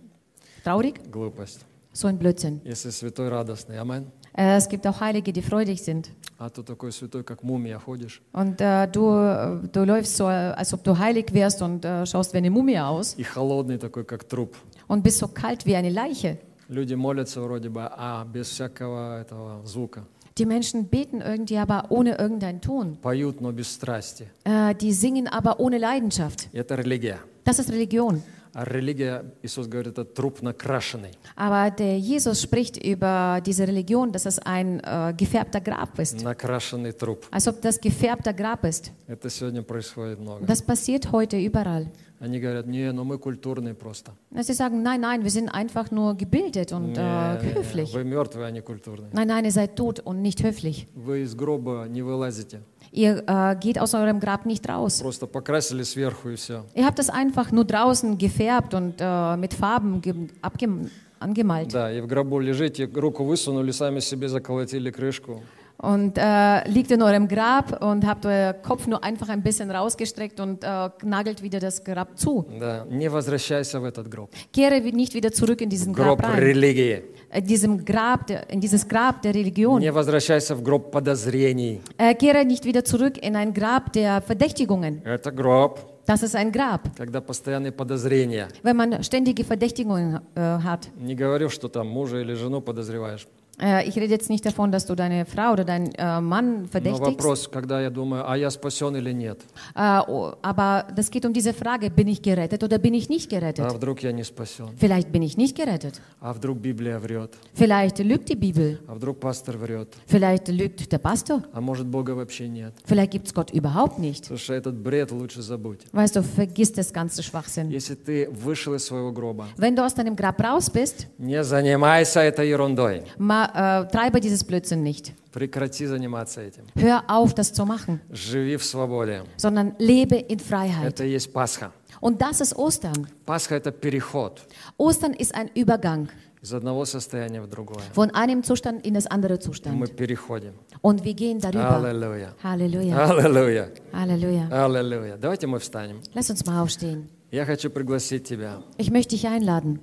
traurig. 0.64 1.00
Глупость. 1.12 1.66
So 1.94 2.08
ein 2.08 2.18
Blödsinn. 2.18 2.62
Если 2.64 2.90
святой 2.90 3.30
радостный, 3.30 3.78
амен. 3.78 4.12
Äh, 4.36 4.58
es 4.58 4.68
gibt 4.68 4.88
auch 4.88 5.00
Heilige, 5.00 5.32
die 5.32 5.42
freudig 5.44 5.84
sind. 5.84 6.10
А 6.38 6.50
то 6.50 6.64
такой 6.64 6.92
святой, 6.92 7.24
как 7.24 7.44
мумия, 7.44 7.80
ходишь. 7.80 8.22
Und 8.34 8.60
äh, 8.60 8.88
du, 8.88 9.10
äh, 9.16 9.60
du 9.72 9.84
läufst 9.86 10.18
so, 10.18 10.26
äh, 10.30 10.54
als 10.56 10.74
ob 10.74 10.84
du 10.84 10.98
heilig 10.98 11.34
wärst 11.34 11.62
und 11.62 11.86
äh, 11.86 12.06
schaust 12.06 12.34
wie 12.34 12.38
eine 12.38 12.50
Mumie 12.50 12.80
aus 12.80 13.16
И 13.18 13.24
холодный 13.24 13.78
такой, 13.78 14.04
как 14.04 14.24
труп. 14.28 14.56
und 14.88 15.04
bist 15.04 15.20
so 15.20 15.28
kalt 15.28 15.66
wie 15.66 15.76
eine 15.76 15.90
Leiche. 15.90 16.38
Люди 16.70 16.96
молятся 16.96 17.42
вроде 17.42 17.70
бы, 17.70 17.82
а 17.84 18.26
без 18.26 18.48
всякого 18.50 19.20
этого 19.22 19.62
звука. 19.66 20.04
Die 20.38 20.46
Menschen 20.48 20.88
beten 20.90 21.22
irgendwie, 21.22 21.58
aber 21.58 21.92
ohne 21.92 22.18
irgendeinen 22.18 22.60
Ton. 22.60 22.98
Поют, 23.02 23.40
но 23.40 23.52
без 23.52 23.72
страсти. 23.72 24.28
Äh, 24.44 24.74
die 24.76 24.92
singen 24.92 25.28
aber 25.28 25.60
ohne 25.60 25.78
Leidenschaft. 25.78 26.50
И 26.52 26.58
это 26.58 26.76
религия. 26.76 27.20
Das 27.44 27.60
ist 27.60 27.70
Religion. 27.70 28.24
А 28.58 28.66
религия, 28.66 29.26
Иисус 29.42 29.66
говорит, 29.68 29.94
это 29.98 30.06
труп 30.06 30.44
накрашенный. 30.44 31.12
Aber 31.36 31.72
der 31.72 31.98
Jesus 31.98 32.40
spricht 32.42 32.78
über 32.78 33.42
diese 33.44 33.68
Religion, 33.68 34.12
dass 34.12 34.28
es 34.28 34.38
ein 34.38 34.80
äh, 34.82 35.14
gefärbter 35.18 35.60
Grab 35.60 35.98
ist. 35.98 36.24
Накрашенный 36.24 36.92
труп. 36.92 37.26
Als 37.32 37.48
ob 37.48 37.62
das 37.62 37.82
gefärbter 37.82 38.32
Grab 38.34 38.64
ist. 38.64 38.92
Это 39.08 39.30
сегодня 39.32 39.64
происходит 39.64 40.20
много. 40.20 40.46
Das 40.46 40.62
passiert 40.62 41.12
heute 41.12 41.38
überall. 41.38 41.88
Они 42.20 42.40
говорят, 42.40 42.68
не, 42.68 42.90
ну 42.94 43.04
мы 43.04 43.18
культурные 43.18 43.74
просто. 43.74 44.14
Sie 44.40 44.54
sagen, 44.54 44.82
nein, 44.84 45.02
nein, 45.02 45.24
wir 45.24 45.32
sind 45.32 45.50
einfach 45.50 45.90
nur 45.92 46.16
gebildet 46.16 46.72
und 46.72 46.94
Не, 46.94 47.00
äh, 47.00 47.44
не, 47.44 47.54
höflich. 47.56 47.92
вы 47.94 48.04
mертвые, 48.04 48.46
а 48.48 48.52
не 48.52 48.62
культурные. 48.62 49.10
Nein, 49.14 49.28
nein, 49.28 49.46
ihr 49.46 49.52
seid 49.52 49.76
tot 49.76 50.00
und 50.00 50.22
nicht 50.22 50.44
höflich. 50.44 50.88
Вы 50.96 51.24
из 51.24 51.34
гроба 51.36 51.86
не 51.90 52.02
вылазите. 52.04 52.62
Ihr 52.92 53.24
äh, 53.28 53.56
geht 53.60 53.80
aus 53.80 53.94
eurem 53.96 54.20
Grab 54.20 54.46
nicht 54.46 54.70
raus. 54.70 55.00
Просто 55.02 55.26
покрасили 55.28 55.84
сверху 55.84 56.30
и 56.30 56.36
все. 56.36 56.64
Ihr 56.76 56.86
habt 56.86 57.00
das 57.00 57.10
einfach 57.10 57.52
nur 57.52 57.66
draußen 57.66 58.18
gefärbt 58.18 58.74
und 58.76 58.96
äh, 59.00 59.36
mit 59.38 59.54
Farben 59.56 60.00
ge- 60.02 60.30
abgem- 60.44 60.90
angemalt. 61.20 61.74
Да, 61.74 61.92
и 61.92 62.02
в 62.02 62.08
гробу 62.08 62.40
лежите, 62.40 62.86
руку 62.94 63.24
высунули, 63.24 63.72
сами 63.72 64.00
себе 64.00 64.28
заколотили 64.30 64.92
крышку. 64.92 65.42
Und 65.78 66.18
äh, 66.18 66.66
liegt 66.70 66.92
in 66.92 67.02
eurem 67.02 67.28
Grab 67.28 67.84
und 67.84 68.08
habt 68.08 68.26
euer 68.26 68.54
Kopf 68.54 68.88
nur 68.88 69.04
einfach 69.04 69.28
ein 69.28 69.42
bisschen 69.44 69.70
rausgestreckt 69.70 70.40
und 70.40 70.64
äh, 70.64 70.90
nagelt 71.04 71.42
wieder 71.44 71.60
das 71.60 71.84
Grab 71.84 72.18
zu. 72.18 72.46
Да, 72.58 72.86
не 72.90 73.10
возвращайся 73.10 73.82
в 73.82 73.84
этот 73.84 74.08
гроб. 74.08 74.30
Kehre 74.54 74.82
wi- 74.82 74.94
nicht 74.94 75.14
wieder 75.14 75.34
zurück 75.34 75.60
in 75.60 75.70
diesen 75.70 75.92
Гроб 75.94 76.22
Grab 76.22 76.36
rein. 76.36 76.40
религии. 76.40 77.04
Äh, 77.30 77.42
diesem 77.42 77.84
Grab, 77.84 78.28
der, 78.28 78.50
in 78.50 78.62
dieses 78.62 78.88
Grab 78.88 79.22
der 79.24 79.34
Religion. 79.36 79.82
Не 79.82 79.92
возвращайся 79.92 80.56
в 80.56 80.62
гроб 80.64 80.90
подозрений. 80.92 81.82
Äh, 81.98 82.14
kehre 82.16 82.46
nicht 82.46 82.64
wieder 82.64 82.86
zurück 82.86 83.18
in 83.18 83.36
ein 83.36 83.54
Grab 83.54 83.92
der 83.92 84.22
Verdächtigungen. 84.22 85.02
Это 85.04 85.32
гроб, 85.32 85.80
Das 86.06 86.22
ist 86.24 86.36
ein 86.36 86.52
Grab, 86.54 86.82
когда 86.98 87.20
постоянные 87.20 87.74
подозрения. 87.74 88.48
wenn 88.62 88.78
man 88.78 89.04
ständige 89.04 89.44
Verdächtigungen 89.44 90.22
äh, 90.36 90.40
hat. 90.40 90.88
Не 90.98 91.16
говорю, 91.16 91.50
что 91.50 91.68
там 91.68 91.88
мужа 91.90 92.20
или 92.22 92.36
жену 92.36 92.62
подозреваешь. 92.62 93.28
Äh, 93.62 93.88
ich 93.88 93.96
rede 93.96 94.12
jetzt 94.12 94.32
nicht 94.32 94.44
davon, 94.44 94.72
dass 94.72 94.88
du 94.88 94.96
deine 94.96 95.26
Frau 95.26 95.52
oder 95.52 95.64
deinen 95.64 95.94
äh, 95.94 96.20
Mann 96.20 96.64
Но 96.64 96.68
verdächtigst, 96.70 97.06
вопрос, 97.06 97.48
когда 97.48 97.80
я 97.82 97.92
думаю, 97.92 98.28
а 98.28 98.36
я 98.36 98.50
спасен 98.50 98.96
или 98.96 99.12
нет? 99.14 99.42
äh, 99.76 100.00
oh, 100.08 100.34
aber 100.42 100.88
das 100.96 101.12
geht 101.12 101.24
um 101.24 101.32
diese 101.34 101.54
Frage, 101.54 101.92
bin 101.92 102.08
ich 102.08 102.20
gerettet 102.24 102.64
oder 102.64 102.80
bin 102.80 102.96
ich 102.96 103.10
nicht 103.10 103.32
А 103.32 103.36
gerettet? 103.40 103.72
вдруг 103.72 104.02
я 104.02 104.12
не 104.12 104.24
спасен? 104.24 104.70
Vielleicht 104.80 105.12
bin 105.12 105.22
ich 105.22 105.38
nicht 105.38 105.56
gerettet. 105.56 106.02
А 106.20 106.34
вдруг 106.34 106.58
Библия 106.58 106.98
врет? 106.98 107.36
Vielleicht 107.54 108.00
lügt 108.00 108.28
die 108.30 108.36
Bibel. 108.36 108.80
А 108.88 108.96
вдруг 108.96 109.20
пастор 109.20 109.56
врет? 109.58 109.94
Vielleicht 110.08 110.48
lügt 110.48 110.92
der 110.92 110.98
Pastor. 111.00 111.44
А 111.54 111.62
может 111.62 111.86
Бога 111.86 112.16
вообще 112.16 112.48
нет? 112.48 112.74
Vielleicht 112.86 113.12
gibt 113.12 113.28
es 113.28 113.36
Gott 113.36 113.52
überhaupt 113.54 114.00
nicht. 114.00 114.26
Слушай, 114.26 114.58
этот 114.58 114.74
бред 114.82 115.12
лучше 115.12 115.44
забудь. 115.44 115.82
Weißt 115.92 116.16
du, 116.16 116.24
vergiss 116.24 116.74
das 116.74 116.92
ganze 116.92 117.22
Schwachsinn. 117.22 117.70
Если 117.70 117.94
ты 117.94 118.28
вышел 118.32 118.74
из 118.74 118.84
своего 118.84 119.12
гроба, 119.12 119.46
Wenn 119.58 119.76
du 119.76 119.86
aus 119.86 119.94
deinem 119.94 120.16
Grab 120.16 120.42
raus 120.42 120.72
bist, 120.72 121.06
не 121.20 121.44
занимайся 121.44 122.22
этой 122.22 122.50
ерундой. 122.50 123.04
ma, 123.20 123.44
äh, 123.48 123.92
treibe 123.92 124.20
dieses 124.20 124.44
Blödsinn 124.44 124.84
nicht. 124.84 125.14
Прекрати 125.32 125.86
заниматься 125.88 126.42
этим. 126.42 126.66
Hör 126.76 127.04
auf, 127.08 127.34
das 127.34 127.54
zu 127.54 127.66
machen, 127.66 128.00
Живи 128.12 128.56
в 128.58 128.64
свободе. 128.64 129.24
sondern 129.38 129.74
lebe 129.80 130.16
in 130.18 130.40
Freiheit. 130.40 130.86
Это 130.88 131.06
и 131.06 131.12
есть 131.12 131.34
Пасха. 131.34 131.72
Und 132.02 132.22
das 132.22 132.42
ist 132.42 132.56
Ostern. 132.56 133.08
Пасха – 133.26 133.58
это 133.58 133.72
переход 133.72 134.42
Ostern 134.78 135.14
ist 135.14 135.34
ein 135.34 135.50
Übergang 135.56 136.10
из 136.42 136.54
одного 136.54 136.84
состояния 136.86 137.42
в 137.42 137.48
другое. 137.48 137.82
von 137.94 138.12
einem 138.12 138.44
Zustand 138.44 138.86
in 138.86 138.94
das 138.94 139.08
andere 139.08 139.36
Мы 139.36 139.40
Zustand. 139.40 139.96
переходим. 139.96 140.54
Und 140.82 141.04
wir 141.06 141.14
gehen 141.14 141.40
darüber. 141.40 141.78
Аллилуйя. 141.78 142.34
Halleluja. 142.44 142.96
Аллилуйя. 143.08 143.70
Halleluja. 143.94 144.50
Аллилуйя. 144.52 145.18
Давайте 145.18 145.48
мы 145.48 145.60
встанем. 145.60 146.02
Lass 146.14 146.30
uns 146.30 146.46
mal 146.46 146.62
aufstehen. 146.62 147.08
Я 147.32 147.46
хочу 147.46 147.70
пригласить 147.72 148.26
тебя 148.28 148.62
Ich 148.78 148.92
möchte 148.92 149.16
dich 149.16 149.26
einladen, 149.28 149.80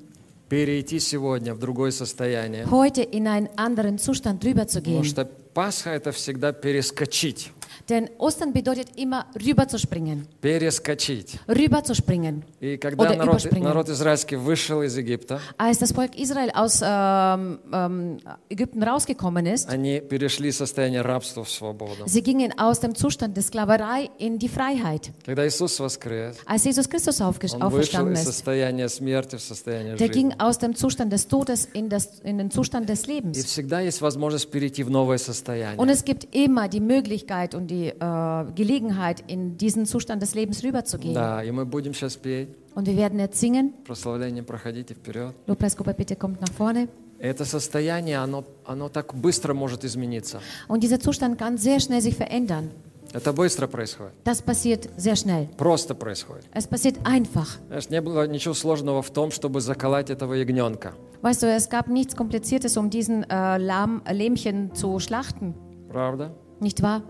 Перейти 0.50 1.00
сегодня 1.00 1.54
в 1.54 1.60
другое 1.60 1.92
состояние. 1.92 2.66
heute 2.66 3.02
in 3.02 3.28
einen 3.28 3.50
anderen 3.56 3.98
Zustand 3.98 4.40
Потому 4.40 5.04
что 5.04 5.26
Пасха– 5.54 5.90
это 5.92 6.12
всегда 6.12 6.52
перескочить. 6.52 7.52
Denn 7.89 8.09
Ostern 8.19 8.53
bedeutet 8.53 8.89
immer 8.97 9.27
rüberzuspringen. 9.45 10.27
Перескочить. 10.41 11.39
Rüberzuspringen. 11.49 12.43
И 12.61 12.77
когда 12.77 13.05
Oder 13.05 13.17
народ, 13.17 13.35
überspringen. 13.45 13.65
народ 13.65 13.89
израильский 13.89 14.37
вышел 14.37 14.83
из 14.83 14.97
Египта, 14.97 15.41
Als 15.59 15.79
das 15.81 15.93
Volk 15.95 16.17
Israel 16.19 16.51
aus 16.55 16.81
ähm, 16.85 17.59
ähm, 17.73 18.19
Ägypten 18.49 18.83
rausgekommen 18.83 19.47
ist, 19.47 19.69
они 19.69 20.01
перешли 20.01 20.49
из 20.51 20.59
состояния 20.59 21.01
рабства 21.03 21.45
в 21.45 21.51
свободу. 21.51 22.05
sie 22.07 22.23
gingen 22.23 22.53
aus 22.59 22.81
dem 22.81 22.95
Zustand 22.95 23.37
der 23.37 23.43
Sklaverei 23.43 24.11
in 24.19 24.39
die 24.39 24.49
Freiheit. 24.49 25.11
Когда 25.25 25.47
Иисус 25.47 25.79
воскрес, 25.81 26.37
Als 26.47 26.65
Jesus 26.65 26.89
Christus 26.89 27.21
aufge- 27.21 27.53
Он 27.55 27.61
вышел 27.71 28.01
auferstanden 28.03 28.15
из 28.15 28.21
ist, 28.21 28.25
состояния 28.27 28.89
смерти 28.89 29.37
в 29.37 29.41
состояние 29.43 29.95
der 29.97 30.07
жизни. 30.09 30.13
ging 30.13 30.35
aus 30.39 30.59
dem 30.59 30.75
Zustand 30.75 31.13
des 31.13 31.29
Todes 31.29 31.67
in, 31.73 31.89
das, 31.89 32.21
in 32.25 32.39
den 32.39 32.51
Zustand 32.51 32.89
des 32.89 33.05
И 33.07 33.13
Lebens. 33.13 33.39
всегда 33.45 33.81
есть 33.81 34.01
возможность 34.01 34.51
перейти 34.51 34.83
в 34.83 34.91
новое 34.91 35.19
состояние. 35.19 35.79
Und 35.79 35.89
es 35.91 36.05
gibt 36.05 36.35
immer 36.35 36.69
die 36.69 36.81
Möglichkeit 36.81 37.55
und 37.55 37.69
die 37.69 37.74
äh, 37.84 38.52
Gelegenheit, 38.56 39.24
in 39.28 39.58
diesen 39.58 39.86
Zustand 39.86 40.22
des 40.22 40.36
Lebens 40.36 40.64
rüberzugehen. 40.64 41.14
Да, 41.14 41.44
и 41.44 41.52
мы 41.52 41.66
будем 41.66 41.94
сейчас 41.94 42.16
петь. 42.16 42.50
Und 42.76 42.88
wir 42.88 42.98
werden 42.98 43.20
jetzt 43.20 43.40
singen. 43.40 43.74
Прославление 43.86 44.44
проходите 44.44 44.94
вперед. 44.94 45.34
Lobpreisgruppe, 45.48 45.94
bitte 45.94 46.16
kommt 46.16 46.42
nach 46.42 46.54
vorne. 46.54 46.88
Это 47.20 47.46
состояние, 47.46 48.18
оно, 48.18 48.44
оно 48.66 48.90
так 48.90 49.14
быстро 49.16 49.54
может 49.54 49.84
измениться. 49.86 50.42
Und 50.68 50.84
dieser 50.84 51.00
Zustand 51.00 51.38
kann 51.38 51.58
sehr 51.58 51.80
schnell 51.80 52.02
sich 52.02 52.16
verändern. 52.16 52.72
Это 53.14 53.32
быстро 53.32 53.68
происходит. 53.68 54.14
Das 54.26 54.42
passiert 54.42 54.90
sehr 54.98 55.16
schnell. 55.16 55.48
Просто 55.58 55.96
происходит. 55.96 56.46
Es 56.54 56.68
passiert 56.68 56.98
einfach. 57.06 57.60
Знаешь, 57.68 57.90
не 57.90 58.02
было 58.02 58.28
ничего 58.28 58.54
сложного 58.54 59.02
в 59.02 59.10
том, 59.12 59.32
чтобы 59.32 59.62
заколоть 59.62 60.10
этого 60.10 60.34
ягненка. 60.34 60.94
Weißt 61.22 61.42
du, 61.42 61.48
es 61.48 61.70
gab 61.70 61.88
nichts 61.88 62.16
Kompliziertes, 62.16 62.76
um 62.76 62.90
diesen 62.90 63.24
äh, 63.30 63.58
Lamm, 63.58 64.02
Lämmchen 64.12 64.76
zu 64.76 65.00
schlachten. 65.00 65.56
Правда? 65.90 66.32
Nicht 66.60 66.82
wahr? 66.82 67.04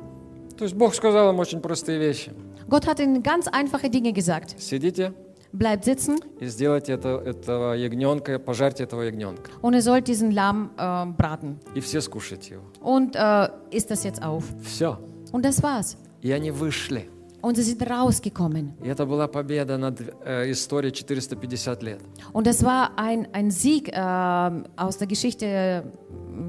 То 0.58 0.64
есть 0.64 0.76
Бог 0.76 0.94
сказал 0.96 1.32
им 1.32 1.40
очень 1.40 1.60
простые 1.62 2.00
вещи. 2.00 2.32
Gott 2.68 2.88
hat 2.88 3.00
ihnen 3.00 3.22
ganz 3.22 3.48
einfache 3.48 3.90
Dinge 3.90 4.14
gesagt. 4.14 4.56
Sидите 4.60 5.14
Bleibt 5.54 5.86
sitzen 5.86 6.18
и 6.40 6.48
сделайте 6.48 6.92
это, 6.94 7.22
этого 7.26 7.74
ягненка, 7.76 8.40
пожарьте 8.40 8.84
этого 8.84 9.04
ягненка. 9.04 9.52
und 9.62 9.74
ihr 9.74 9.82
sollt 9.82 10.08
diesen 10.08 10.32
Lamm 10.32 10.72
äh, 10.78 11.06
braten. 11.06 11.60
И 11.76 11.80
все 11.80 12.02
скушайте 12.02 12.56
его. 12.56 12.64
Und 12.82 13.16
äh, 13.16 13.50
isst 13.72 13.90
das 13.90 14.04
jetzt 14.04 14.22
auf. 14.22 14.44
Все. 14.64 14.98
Und 15.32 15.46
das 15.46 15.64
war's. 15.64 15.96
И 16.22 16.32
они 16.32 16.52
вышли. 16.52 17.10
Und 17.45 17.57
sie 17.57 17.63
sind 17.63 17.83
rausgekommen. 17.83 18.75
И 18.83 18.89
это 18.89 19.07
была 19.07 19.27
победа 19.27 19.79
над 19.79 20.01
э, 20.25 20.51
историей 20.51 20.93
450 20.93 21.83
лет. 21.83 22.01
Und 22.35 22.47
das 22.47 22.63
war 22.63 22.99
ein, 22.99 23.29
ein 23.33 23.51
Sieg 23.51 23.89
äh, 23.89 24.51
aus 24.77 24.99
der 24.99 25.07
Geschichte 25.07 25.47
äh, 25.47 25.83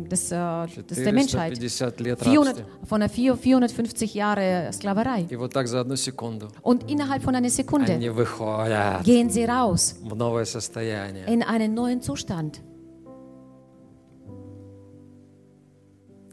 des, 0.09 0.31
äh, 0.31 0.67
des 0.89 0.97
der 0.97 1.13
Menschheit. 1.13 1.57
450 1.57 1.99
лет 2.05 2.19
400, 2.19 2.57
рабства. 2.57 2.65
von 2.85 2.99
der 2.99 3.09
4, 3.09 3.37
450 3.37 4.13
Jahre 4.13 4.69
Sklaverei. 4.73 5.27
И 5.29 5.35
вот 5.37 5.53
так 5.53 5.67
за 5.67 5.79
одну 5.79 5.95
секунду 5.95 6.49
Und 6.61 6.89
innerhalb 6.91 7.23
von 7.23 7.35
einer 7.35 7.49
Sekunde 7.49 7.93
они 7.93 8.09
выходят 8.09 9.03
gehen 9.03 9.29
sie 9.29 9.45
raus 9.45 9.95
в 10.03 10.13
новое 10.13 10.43
состояние. 10.43 11.25
in 11.27 11.41
einen 11.41 11.73
neuen 11.73 12.01
Zustand. 12.01 12.59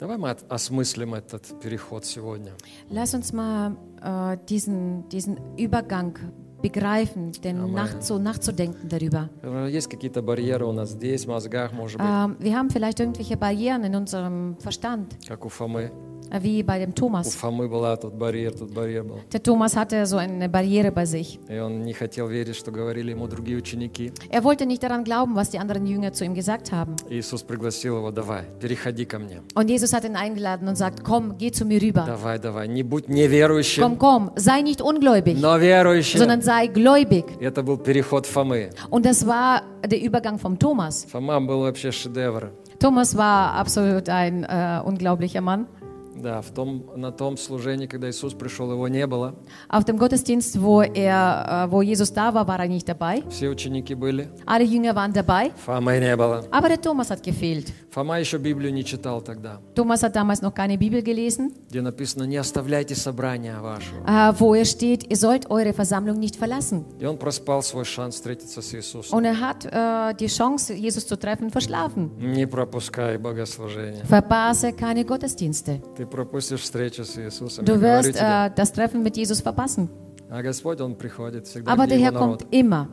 Давай 0.03 0.17
мы 0.17 0.31
от- 0.31 0.45
осмыслим 0.51 1.15
этот 1.15 1.59
переход 1.61 2.05
сегодня. 2.05 2.53
Lass 2.91 3.15
uns 3.15 3.33
mal 3.33 3.77
äh, 4.01 4.37
diesen, 4.49 5.09
diesen 5.09 5.39
Übergang 5.57 6.15
begreifen, 6.63 7.33
denn 7.45 7.59
Amen. 7.61 7.73
nach, 7.75 8.01
so 8.03 8.19
nachzudenken 8.19 8.89
darüber. 8.89 9.29
Э, 9.43 9.69
Есть 9.71 9.89
какие-то 9.89 10.23
барьеры 10.23 10.67
у 10.67 10.73
нас 10.73 10.91
здесь, 10.91 11.25
в 11.25 11.29
мозгах, 11.29 11.73
может 11.73 11.99
быть, 11.99 12.07
Ähm, 12.09 12.37
wir 12.39 12.57
haben 12.57 12.71
vielleicht 12.71 13.01
irgendwelche 13.01 13.37
Barrieren 13.37 13.85
in 13.85 13.95
unserem 13.95 14.57
Verstand, 14.59 15.17
как 15.27 15.45
у 15.45 15.49
Фомы. 15.49 15.91
äh, 16.33 16.43
wie 16.43 16.63
bei 16.63 16.79
dem 16.79 16.91
У 16.91 16.93
Thomas. 16.93 17.35
Фомы 17.37 17.69
была 17.69 17.97
тут 17.97 18.13
барьер, 18.15 18.53
тут 18.53 18.71
барьер 18.75 19.03
был. 19.05 19.21
Der 19.33 19.43
Thomas 19.43 19.77
hatte 19.77 20.05
so 20.05 20.19
eine 20.19 20.49
Barriere 20.51 20.93
bei 20.93 21.07
sich. 21.07 21.39
И 21.49 21.59
он 21.59 21.83
не 21.85 21.95
хотел 21.95 22.29
верить, 22.29 22.55
что 22.57 22.71
говорили 22.71 23.13
ему 23.13 23.27
другие 23.29 23.57
ученики. 23.57 24.13
Er 24.31 24.45
wollte 24.45 24.67
nicht 24.67 24.83
daran 24.83 25.05
glauben, 25.05 25.35
was 25.37 25.49
die 25.51 25.59
anderen 25.59 25.87
Jünger 25.87 26.13
zu 26.13 26.25
ihm 26.25 26.35
gesagt 26.35 26.71
haben. 26.71 26.97
И 27.09 27.19
Иисус 27.19 27.43
пригласил 27.43 27.97
его, 27.97 28.11
давай, 28.11 28.43
переходи 28.61 29.07
ко 29.07 29.19
мне. 29.19 29.41
Und 29.55 29.71
Jesus 29.71 29.93
hat 29.95 30.05
ihn 30.05 30.17
eingeladen 30.17 30.69
und 30.69 30.77
sagt, 30.77 31.03
komm, 31.03 31.39
geh 31.39 31.51
zu 31.51 31.65
mir 31.65 31.81
rüber. 31.81 32.05
Давай, 32.07 32.39
давай, 32.39 32.69
не 32.69 32.83
будь 32.83 33.09
неверующим, 33.09 33.83
Komm, 33.83 33.99
komm, 33.99 34.31
sei 34.37 34.61
nicht 34.61 34.83
ungläubig, 34.83 35.41
но 35.41 35.57
верующим. 35.57 36.19
sondern 36.19 36.43
sei 36.43 36.67
gläubig. 36.67 37.25
И 37.41 37.45
Это 37.45 37.63
был 37.63 37.79
переход 37.79 38.27
Фомы. 38.27 38.69
Und 38.91 39.07
das 39.07 39.27
war 39.27 39.63
der 39.83 40.03
Übergang 40.03 40.39
vom 40.39 40.59
Thomas. 40.59 41.07
Фома 41.11 41.41
был 41.41 41.61
вообще 41.63 41.91
шедевр. 41.91 42.51
Thomas 42.79 43.17
war 43.17 43.55
absolut 43.55 44.09
ein 44.11 44.45
äh, 44.45 44.81
unglaublicher 44.85 45.41
Mann. 45.41 45.67
Да, 46.16 46.42
в 46.42 46.52
том, 46.52 46.84
на 46.96 47.12
том 47.12 47.38
служении, 47.38 47.88
когда 47.88 48.10
Иисус 48.10 48.34
пришел, 48.34 48.72
его 48.72 48.88
не 48.88 49.06
было. 49.08 49.34
Auf 49.70 49.84
dem 49.84 49.98
Gottesdienst, 49.98 50.62
wo, 50.62 50.82
er, 50.82 51.68
äh, 51.68 51.72
wo 51.72 51.82
Jesus 51.82 52.14
da 52.14 52.34
war, 52.34 52.48
war 52.48 52.60
er 52.60 52.68
nicht 52.68 52.88
dabei. 52.88 53.24
Все 53.30 53.50
ученики 53.50 53.96
были. 53.96 54.30
Alle 54.46 54.64
Jünger 54.64 54.96
waren 54.96 55.12
dabei, 55.12 55.52
Фомы 55.66 56.00
не 56.00 56.16
было. 56.16 56.46
aber 56.52 56.70
der 56.70 56.82
Thomas 56.82 57.10
hat 57.10 57.24
gefehlt. 57.24 57.74
Фома 57.94 58.20
еще 58.20 58.38
Библию 58.40 58.74
не 58.74 58.84
читал 58.84 59.22
тогда, 59.22 59.60
Thomas 59.76 60.02
hat 60.02 60.16
damals 60.16 60.42
noch 60.42 60.54
keine 60.56 60.78
Bibel 60.78 61.04
gelesen, 61.04 61.54
где 61.70 61.82
написано 61.82 62.24
«Не 62.24 62.38
оставляйте 62.38 62.96
собрания 62.96 63.60
вашего». 63.62 64.04
äh, 64.08 64.34
wo 64.40 64.56
er 64.56 64.66
steht, 64.66 65.04
ihr 65.12 65.16
sollt 65.16 65.52
eure 65.52 65.74
Versammlung 65.74 66.20
nicht 66.20 66.36
verlassen. 66.36 66.86
И 67.00 67.06
он 67.06 67.18
проспал 67.18 67.62
свой 67.62 67.86
шанс 67.86 68.16
встретиться 68.16 68.64
с 68.64 68.74
Иисусом. 68.74 69.16
Und 69.16 69.26
er 69.26 69.40
hat 69.40 69.66
äh, 69.66 70.16
die 70.20 70.28
Chance, 70.28 70.74
Jesus 70.74 71.06
zu 71.06 71.18
treffen, 71.18 71.52
verschlafen. 71.52 72.10
Не 72.18 72.48
пропускай 72.48 73.18
богослужение. 73.18 74.04
Verpasse 74.06 74.74
keine 74.74 75.06
Gottesdienste. 75.06 75.80
Ты 75.96 76.08
пропустишь 76.08 76.62
встречу 76.62 77.04
с 77.06 77.16
Иисусом. 77.18 77.64
Du 77.66 77.80
wirst 77.80 78.16
äh, 78.16 78.50
das 78.56 78.74
Treffen 78.74 79.04
mit 79.04 79.18
Jesus 79.18 79.42
verpassen. 79.42 79.90
А 80.32 80.42
Господь, 80.42 80.82
Он 80.82 80.96
приходит 80.96 81.46
всегда, 81.46 81.72
Aber 81.72 81.86
der 81.86 82.00
Herr 82.00 82.12
kommt 82.12 82.48
immer. 82.50 82.88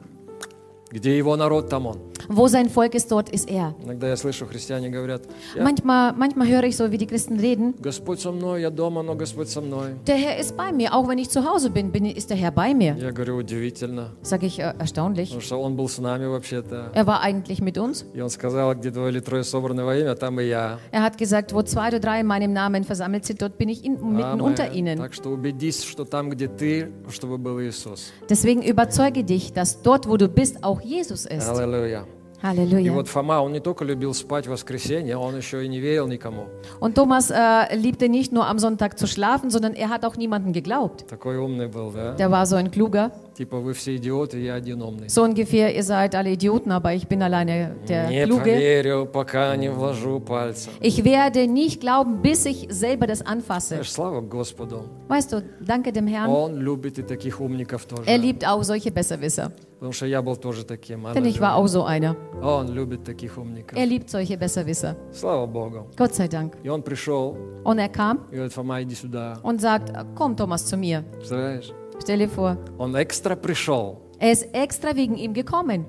Где 0.91 1.17
Его 1.17 1.35
народ, 1.35 1.67
там 1.69 1.87
Он. 1.87 1.97
Wo 2.27 2.47
sein 2.47 2.69
Volk 2.69 2.95
ist, 2.95 3.11
dort 3.11 3.29
ist 3.29 3.49
er. 3.49 3.75
Иногда 3.83 4.07
я 4.07 4.15
слышу, 4.15 4.45
христиане 4.47 4.89
говорят, 4.89 5.23
«Я- 5.55 5.63
Manchmal, 5.63 6.13
manchmal 6.13 6.47
höre 6.47 6.63
ich 6.63 6.75
so, 6.77 6.91
wie 6.91 6.97
die 6.97 7.05
Christen 7.05 7.39
reden. 7.39 7.75
Господь 7.79 8.19
со 8.19 8.31
мной, 8.31 8.61
я 8.61 8.69
дома, 8.71 9.03
но 9.03 9.13
Господь 9.15 9.47
со 9.49 9.61
мной. 9.61 9.95
Der 10.07 10.15
Herr 10.15 10.39
ist 10.39 10.55
bei 10.57 10.71
mir, 10.71 10.93
auch 10.95 11.07
wenn 11.07 11.19
ich 11.19 11.29
zu 11.29 11.43
Hause 11.43 11.69
bin, 11.69 11.91
bin 11.91 12.05
ist 12.05 12.29
der 12.31 12.37
Herr 12.37 12.51
bei 12.51 12.73
mir. 12.73 12.95
Я 12.97 13.11
говорю, 13.11 13.35
удивительно, 13.37 14.11
Sage 14.23 14.45
ich 14.47 14.59
äh, 14.59 14.73
erstaunlich. 14.79 15.29
потому 15.29 15.41
что 15.41 15.57
Он 15.61 15.75
был 15.75 15.87
с 15.87 15.99
нами 15.99 16.25
вообще-то. 16.25 16.91
Er 16.95 17.05
war 17.05 17.21
eigentlich 17.21 17.61
mit 17.61 17.77
uns. 17.77 18.05
И 18.15 18.21
Он 18.21 18.29
сказал, 18.29 18.73
где 18.75 18.89
двое 18.89 19.11
или 19.11 19.19
трое 19.19 19.43
собраны 19.43 19.83
во 19.83 19.95
имя, 19.95 20.15
там 20.15 20.39
и 20.39 20.45
я. 20.45 20.79
Er 20.91 21.03
hat 21.03 21.17
gesagt, 21.19 21.53
wo 21.53 21.61
zwei 21.63 21.89
oder 21.89 21.99
drei 21.99 22.21
in 22.21 22.27
meinem 22.27 22.53
Namen 22.53 22.83
versammelt 22.85 23.25
sind, 23.25 23.39
dort 23.41 23.57
bin 23.59 23.69
ich 23.69 23.83
in, 23.85 23.93
mitten 24.01 24.23
Амен. 24.23 24.41
unter 24.41 24.71
ihnen. 24.71 24.97
Так 24.97 25.13
что 25.13 25.29
убедись, 25.29 25.83
что 25.83 26.05
там, 26.05 26.29
где 26.31 26.47
ты, 26.47 26.91
чтобы 27.09 27.37
был 27.37 27.59
Иисус. 27.61 28.11
Deswegen 28.29 28.63
überzeuge 28.63 29.23
dich, 29.23 29.51
dass 29.53 29.81
dort, 29.83 30.07
wo 30.09 30.17
du 30.17 30.27
bist, 30.27 30.63
auch 30.63 30.78
Jesus 30.83 31.25
ist. 31.25 31.49
Аллилуйя. 31.49 32.05
И 32.41 32.45
Halleluja. 32.45 32.91
вот 32.91 33.07
Фома, 33.07 33.41
он 33.41 33.53
не 33.53 33.59
только 33.59 33.85
любил 33.85 34.13
спать 34.13 34.45
в 34.45 34.51
воскресенье, 34.51 35.17
он 35.17 35.35
еще 35.35 35.65
и 35.65 35.67
не 35.67 35.79
верил 35.79 36.07
никому. 36.07 36.47
Und 36.79 36.93
Thomas 36.93 37.31
äh, 37.31 37.75
liebte 37.75 38.07
nicht 38.09 38.31
nur 38.31 38.47
am 38.47 38.59
Sonntag 38.59 38.99
zu 38.99 39.07
schlafen, 39.07 39.49
sondern 39.49 39.73
er 39.73 39.89
hat 39.89 40.05
auch 40.05 40.15
niemanden 40.15 40.53
geglaubt. 40.53 41.07
Такой 41.07 41.37
умный 41.37 41.67
был, 41.67 41.91
да? 41.91 42.13
Der 42.15 42.29
war 42.29 42.45
so 42.45 42.55
ein 42.55 42.69
kluger. 42.71 43.11
Типа 43.39 43.57
вы 43.59 43.73
все 43.73 43.97
идиоты, 43.97 44.39
я 44.39 44.53
один 44.55 44.81
умный. 44.81 45.07
So 45.07 45.21
ungefähr, 45.23 45.75
ihr 45.75 45.83
seid 45.83 46.15
alle 46.15 46.31
Idioten, 46.31 46.71
aber 46.71 46.93
ich 46.93 47.05
bin 47.07 47.21
alleine 47.21 47.75
der 47.87 48.07
Не 48.09 48.23
Kluge. 48.25 48.39
поверю, 48.43 49.05
пока 49.11 49.53
не 49.57 49.69
вложу 49.69 50.21
пальца. 50.21 50.69
Ich 50.79 51.03
werde 51.03 51.45
nicht 51.47 51.81
glauben, 51.81 52.21
bis 52.21 52.45
ich 52.45 52.67
selber 52.69 53.07
das 53.07 53.21
anfasse. 53.21 53.75
Знаешь, 53.75 53.91
слава 53.91 54.21
Господу. 54.21 54.83
Weißt 55.09 55.33
du, 55.33 55.43
danke 55.59 55.91
dem 55.91 56.07
Herrn. 56.07 56.29
Он 56.29 56.57
любит 56.61 56.97
и 56.97 57.03
таких 57.03 57.41
умников 57.41 57.85
тоже. 57.85 58.03
Er 58.09 58.17
liebt 58.17 58.45
auch 58.47 58.63
solche 58.63 58.89
Besserwisser. 58.91 59.51
Потому 59.79 59.91
что 59.91 60.05
я 60.05 60.21
был 60.21 60.37
тоже 60.37 60.63
таким. 60.63 61.03
Denn 61.13 61.25
ich 61.25 61.41
war 61.41 61.55
Аллилуйя. 61.55 61.57
auch 61.57 61.67
so 61.67 61.83
einer. 61.83 62.15
Он 62.41 62.69
любит 62.73 63.03
таких 63.03 63.37
умников. 63.37 63.77
Er 63.77 63.85
liebt 63.85 64.09
solche 64.09 64.37
Besserwisser. 64.37 64.95
Слава 65.11 65.45
Богу. 65.45 65.87
Gott 65.97 66.15
sei 66.15 66.29
Dank. 66.29 66.53
И 66.63 66.69
он 66.69 66.81
пришел 66.81 67.35
Und 67.65 67.79
er 67.79 67.89
kam 67.89 68.19
и 68.31 68.35
говорит, 68.35 68.53
Фома, 68.53 68.81
иди 68.81 68.95
сюда. 68.95 69.39
und 69.43 69.59
sagt, 69.59 69.91
komm 70.15 70.37
Thomas 70.37 70.65
zu 70.65 70.77
mir. 70.77 71.03
Представляешь? 71.17 71.73
Stell 72.01 72.19
dir 72.19 72.29
vor, 72.29 72.57
Он 72.77 72.95
экстра 72.95 73.35
пришел, 73.35 74.01
er 74.19 74.31
ist 74.31 74.47
extra 74.53 74.95
wegen 74.95 75.15
ihm 75.17 75.33
gekommen, 75.33 75.85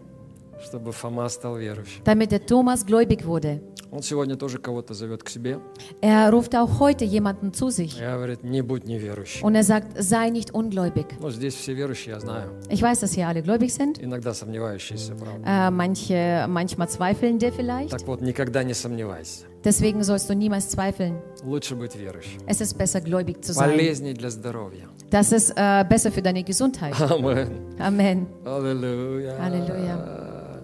чтобы 0.64 0.92
Фома 0.92 1.28
стал 1.28 1.56
верующим. 1.58 2.02
damit 2.04 2.30
der 2.30 2.44
Thomas 2.46 2.84
gläubig 2.86 3.24
wurde. 3.26 3.60
Он 3.92 4.02
сегодня 4.02 4.34
тоже 4.36 4.58
кого-то 4.58 4.94
зовет 4.94 5.22
к 5.22 5.28
себе. 5.28 5.60
Er 6.02 6.30
ruft 6.32 6.56
auch 6.56 6.80
heute 6.80 7.04
jemanden 7.04 7.52
zu 7.54 7.70
sich 7.70 7.96
Я 7.98 8.16
говорит, 8.16 8.42
не 8.42 8.60
будь 8.60 8.84
неверующим. 8.84 9.44
und 9.44 9.54
er 9.54 9.62
sagt, 9.62 10.02
sei 10.02 10.28
nicht 10.30 10.52
ungläubig. 10.52 11.06
Ну, 11.20 11.30
здесь 11.30 11.54
все 11.54 11.72
верующие, 11.74 12.14
я 12.14 12.20
знаю. 12.20 12.50
Ich 12.68 12.82
weiß, 12.82 12.98
dass 13.00 13.12
hier 13.12 13.28
alle 13.28 13.42
gläubig 13.42 13.72
sind, 13.72 13.98
Иногда 14.02 14.34
сомневающиеся, 14.34 15.14
правда. 15.14 15.44
äh, 15.46 15.70
manche, 15.70 16.46
manchmal 16.48 16.88
zweifelnde 16.88 17.52
vielleicht. 17.52 17.90
Так 17.92 18.06
вот, 18.08 18.20
никогда 18.20 18.64
не 18.64 18.74
сомневайся. 18.74 19.44
Deswegen 19.64 20.04
sollst 20.04 20.30
du 20.30 20.34
niemals 20.34 20.68
zweifeln. 20.68 21.16
Лучше 21.44 21.74
быть 21.74 21.96
верующим. 21.96 22.40
Es 22.46 22.60
ist 22.60 22.74
besser, 22.78 23.00
gläubig 23.00 23.42
zu 23.44 23.52
sein. 23.52 23.70
Полезней 23.70 24.14
для 24.14 24.30
здоровья. 24.30 24.88
Das 25.10 25.32
ist 25.32 25.50
äh, 25.56 25.84
besser 25.88 26.12
für 26.12 26.22
deine 26.22 26.42
Gesundheit. 26.44 26.94
Амен. 27.00 27.48
Amen. 27.78 28.26
Аллилуйя. 28.44 29.36
Аллилуйя. 29.42 30.62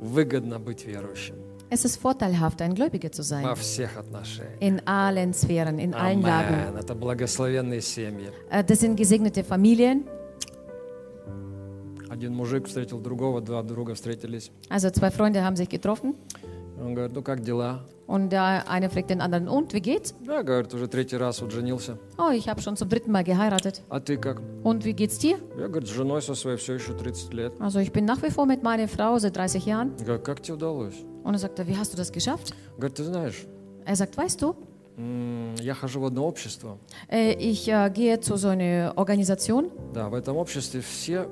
Выгодно 0.00 0.58
быть 0.60 0.84
верующим 0.86 1.34
Es 1.70 1.84
ist 1.84 1.96
vorteilhaft, 1.96 2.60
ein 2.62 2.74
Gläubiger 2.74 3.10
zu 3.10 3.22
sein. 3.22 3.42
во 3.44 3.54
всех 3.56 3.96
отношениях. 3.98 4.60
In 4.60 4.80
allen 4.86 5.32
Sphären, 5.34 5.78
in 5.80 5.92
allen 5.94 6.22
Lagen. 6.22 6.54
Амен. 6.54 6.76
Это 6.76 6.94
благословенные 6.94 7.80
семьи. 7.80 8.28
Äh, 8.50 8.62
Das 8.62 8.80
sind 8.80 8.96
gesegnete 8.96 9.42
Familien. 9.42 10.04
Один 12.10 12.32
мужик 12.34 12.66
встретил 12.68 13.00
другого, 13.00 13.40
два 13.40 13.62
друга 13.62 13.94
встретились. 13.94 14.50
Also 14.68 14.90
zwei 14.90 15.10
Freunde 15.10 15.42
haben 15.42 15.56
sich 15.56 15.68
getroffen 15.68 16.14
Он 16.81 16.93
говорит, 16.93 17.13
ну 17.15 17.21
как 17.21 17.41
дела? 17.41 17.81
und 18.07 18.31
der 18.31 18.67
eine 18.67 18.89
fragt 18.89 19.11
den 19.11 19.21
anderen, 19.21 19.47
und 19.47 19.71
wie 19.71 19.81
geht's? 19.81 20.15
Да, 20.25 20.41
говорит, 20.41 20.73
уже 20.73 20.87
третий 20.87 21.15
раз 21.17 21.41
вот 21.41 21.51
женился. 21.51 21.97
Oh, 22.17 22.31
ich 22.31 22.49
habe 22.49 22.59
schon 22.59 22.75
zum 22.75 22.89
dritten 22.89 23.11
Mal 23.11 23.23
geheiratet. 23.23 23.81
А 23.89 23.99
ты 23.99 24.17
как? 24.17 24.41
Und 24.63 24.83
wie 24.83 24.93
geht's 24.93 25.19
dir? 25.19 25.37
Я, 25.59 25.67
говорит, 25.67 25.87
с 25.87 25.91
женой 25.91 26.21
со 26.23 26.33
своей 26.33 26.57
все 26.57 26.73
еще 26.73 26.93
30 26.93 27.33
лет. 27.33 27.53
Also 27.59 27.79
ich 27.79 27.91
bin 27.91 28.05
nach 28.05 28.23
wie 28.23 28.31
vor 28.31 28.47
mit 28.47 28.63
meiner 28.63 28.87
Frau 28.87 29.19
seit 29.19 29.35
30 29.37 29.65
Jahren. 29.65 29.91
Я 29.99 30.05
говорю, 30.05 30.23
как 30.23 30.41
тебе 30.41 30.55
удалось? 30.55 30.95
Und 31.23 31.33
er 31.35 31.39
sagt, 31.39 31.67
wie 31.67 31.77
hast 31.77 31.93
du 31.93 31.97
das 31.97 32.11
geschafft? 32.11 32.53
Говорит, 32.77 32.95
ты 32.97 33.03
знаешь, 33.03 33.45
Er 33.85 33.95
sagt, 33.95 34.17
weißt 34.17 34.41
du, 34.41 34.55
я 35.61 35.73
хожу 35.75 36.01
в 36.01 36.05
одно 36.05 36.27
общество. 36.27 36.77
äh, 37.09 37.33
ich 37.33 37.67
äh, 37.69 37.89
gehe 37.93 38.19
zu 38.19 38.37
so 38.37 38.49
einer 38.49 38.93
Organisation. 38.97 39.69
Да, 39.93 40.09
в 40.09 40.15
этом 40.15 40.35
обществе 40.35 40.81
все 40.81 41.27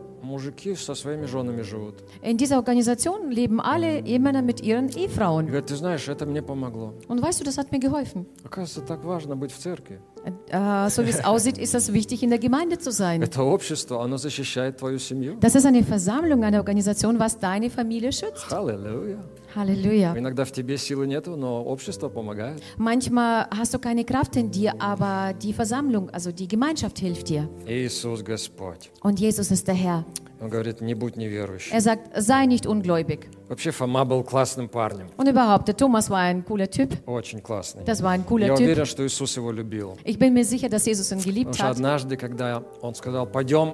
In 2.21 2.37
dieser 2.37 2.57
Organisation 2.57 3.31
leben 3.31 3.59
alle 3.59 4.05
Ehemänner 4.05 4.41
mit 4.41 4.61
ihren 4.61 4.89
Ehefrauen. 4.89 5.47
Und 5.47 7.21
weißt 7.21 7.39
du, 7.39 7.43
das 7.43 7.57
hat 7.57 7.71
mir 7.71 7.79
geholfen. 7.79 8.25
Uh, 10.51 10.89
so 10.89 11.05
wie 11.05 11.09
es 11.09 11.23
aussieht, 11.23 11.57
ist 11.57 11.73
es 11.73 11.93
wichtig, 11.93 12.21
in 12.21 12.29
der 12.29 12.39
Gemeinde 12.39 12.77
zu 12.77 12.91
sein. 12.91 13.21
Das 15.39 15.55
ist 15.55 15.65
eine 15.65 15.83
Versammlung, 15.83 16.43
eine 16.43 16.57
Organisation, 16.57 17.17
was 17.19 17.39
deine 17.39 17.69
Familie 17.69 18.11
schützt. 18.11 18.49
Halleluja. 18.49 19.23
Halleluja. 19.55 20.13
Manchmal 22.77 23.47
hast 23.55 23.73
du 23.73 23.79
keine 23.79 24.03
Kraft 24.03 24.35
in 24.35 24.51
dir, 24.51 24.73
aber 24.79 25.33
die 25.33 25.53
Versammlung, 25.53 26.09
also 26.09 26.31
die 26.31 26.47
Gemeinschaft 26.47 26.99
hilft 26.99 27.29
dir. 27.29 27.49
Und 29.01 29.19
Jesus 29.19 29.51
ist 29.51 29.67
der 29.67 29.75
Herr. 29.75 30.05
Он 30.39 30.49
говорит, 30.49 30.81
не 30.81 30.93
будь 30.93 31.15
неверующим. 31.17 31.73
Er 31.73 31.81
sagt, 31.81 32.11
sei 32.15 32.45
nicht 32.45 32.67
ungläubig. 32.67 33.27
Вообще 33.49 33.71
Фома 33.71 34.05
был 34.05 34.23
классным 34.23 34.67
парнем. 34.69 35.07
Und 35.17 35.27
überhaupt, 35.27 35.67
der 35.67 35.75
Thomas 35.77 36.09
war 36.09 36.19
ein 36.19 36.43
cooler 36.45 36.69
Typ. 36.69 36.95
Очень 37.07 37.41
классный. 37.41 37.83
Das 37.85 38.03
war 38.03 38.11
ein 38.11 38.21
Я 38.21 38.27
cooler 38.27 38.55
Typ. 38.55 38.65
уверен, 38.67 38.85
что 38.85 39.05
Иисус 39.05 39.35
его 39.37 39.51
любил. 39.51 39.97
Ich 40.03 40.19
bin 40.19 40.33
mir 40.33 40.43
sicher, 40.45 40.69
dass 40.69 40.85
Jesus 40.85 41.11
ihn 41.11 41.17
Потому 41.19 41.33
geliebt 41.33 41.55
что 41.55 41.63
hat. 41.65 41.71
однажды, 41.77 42.17
когда 42.17 42.63
он 42.81 42.93
сказал, 42.93 43.25
пойдем 43.25 43.73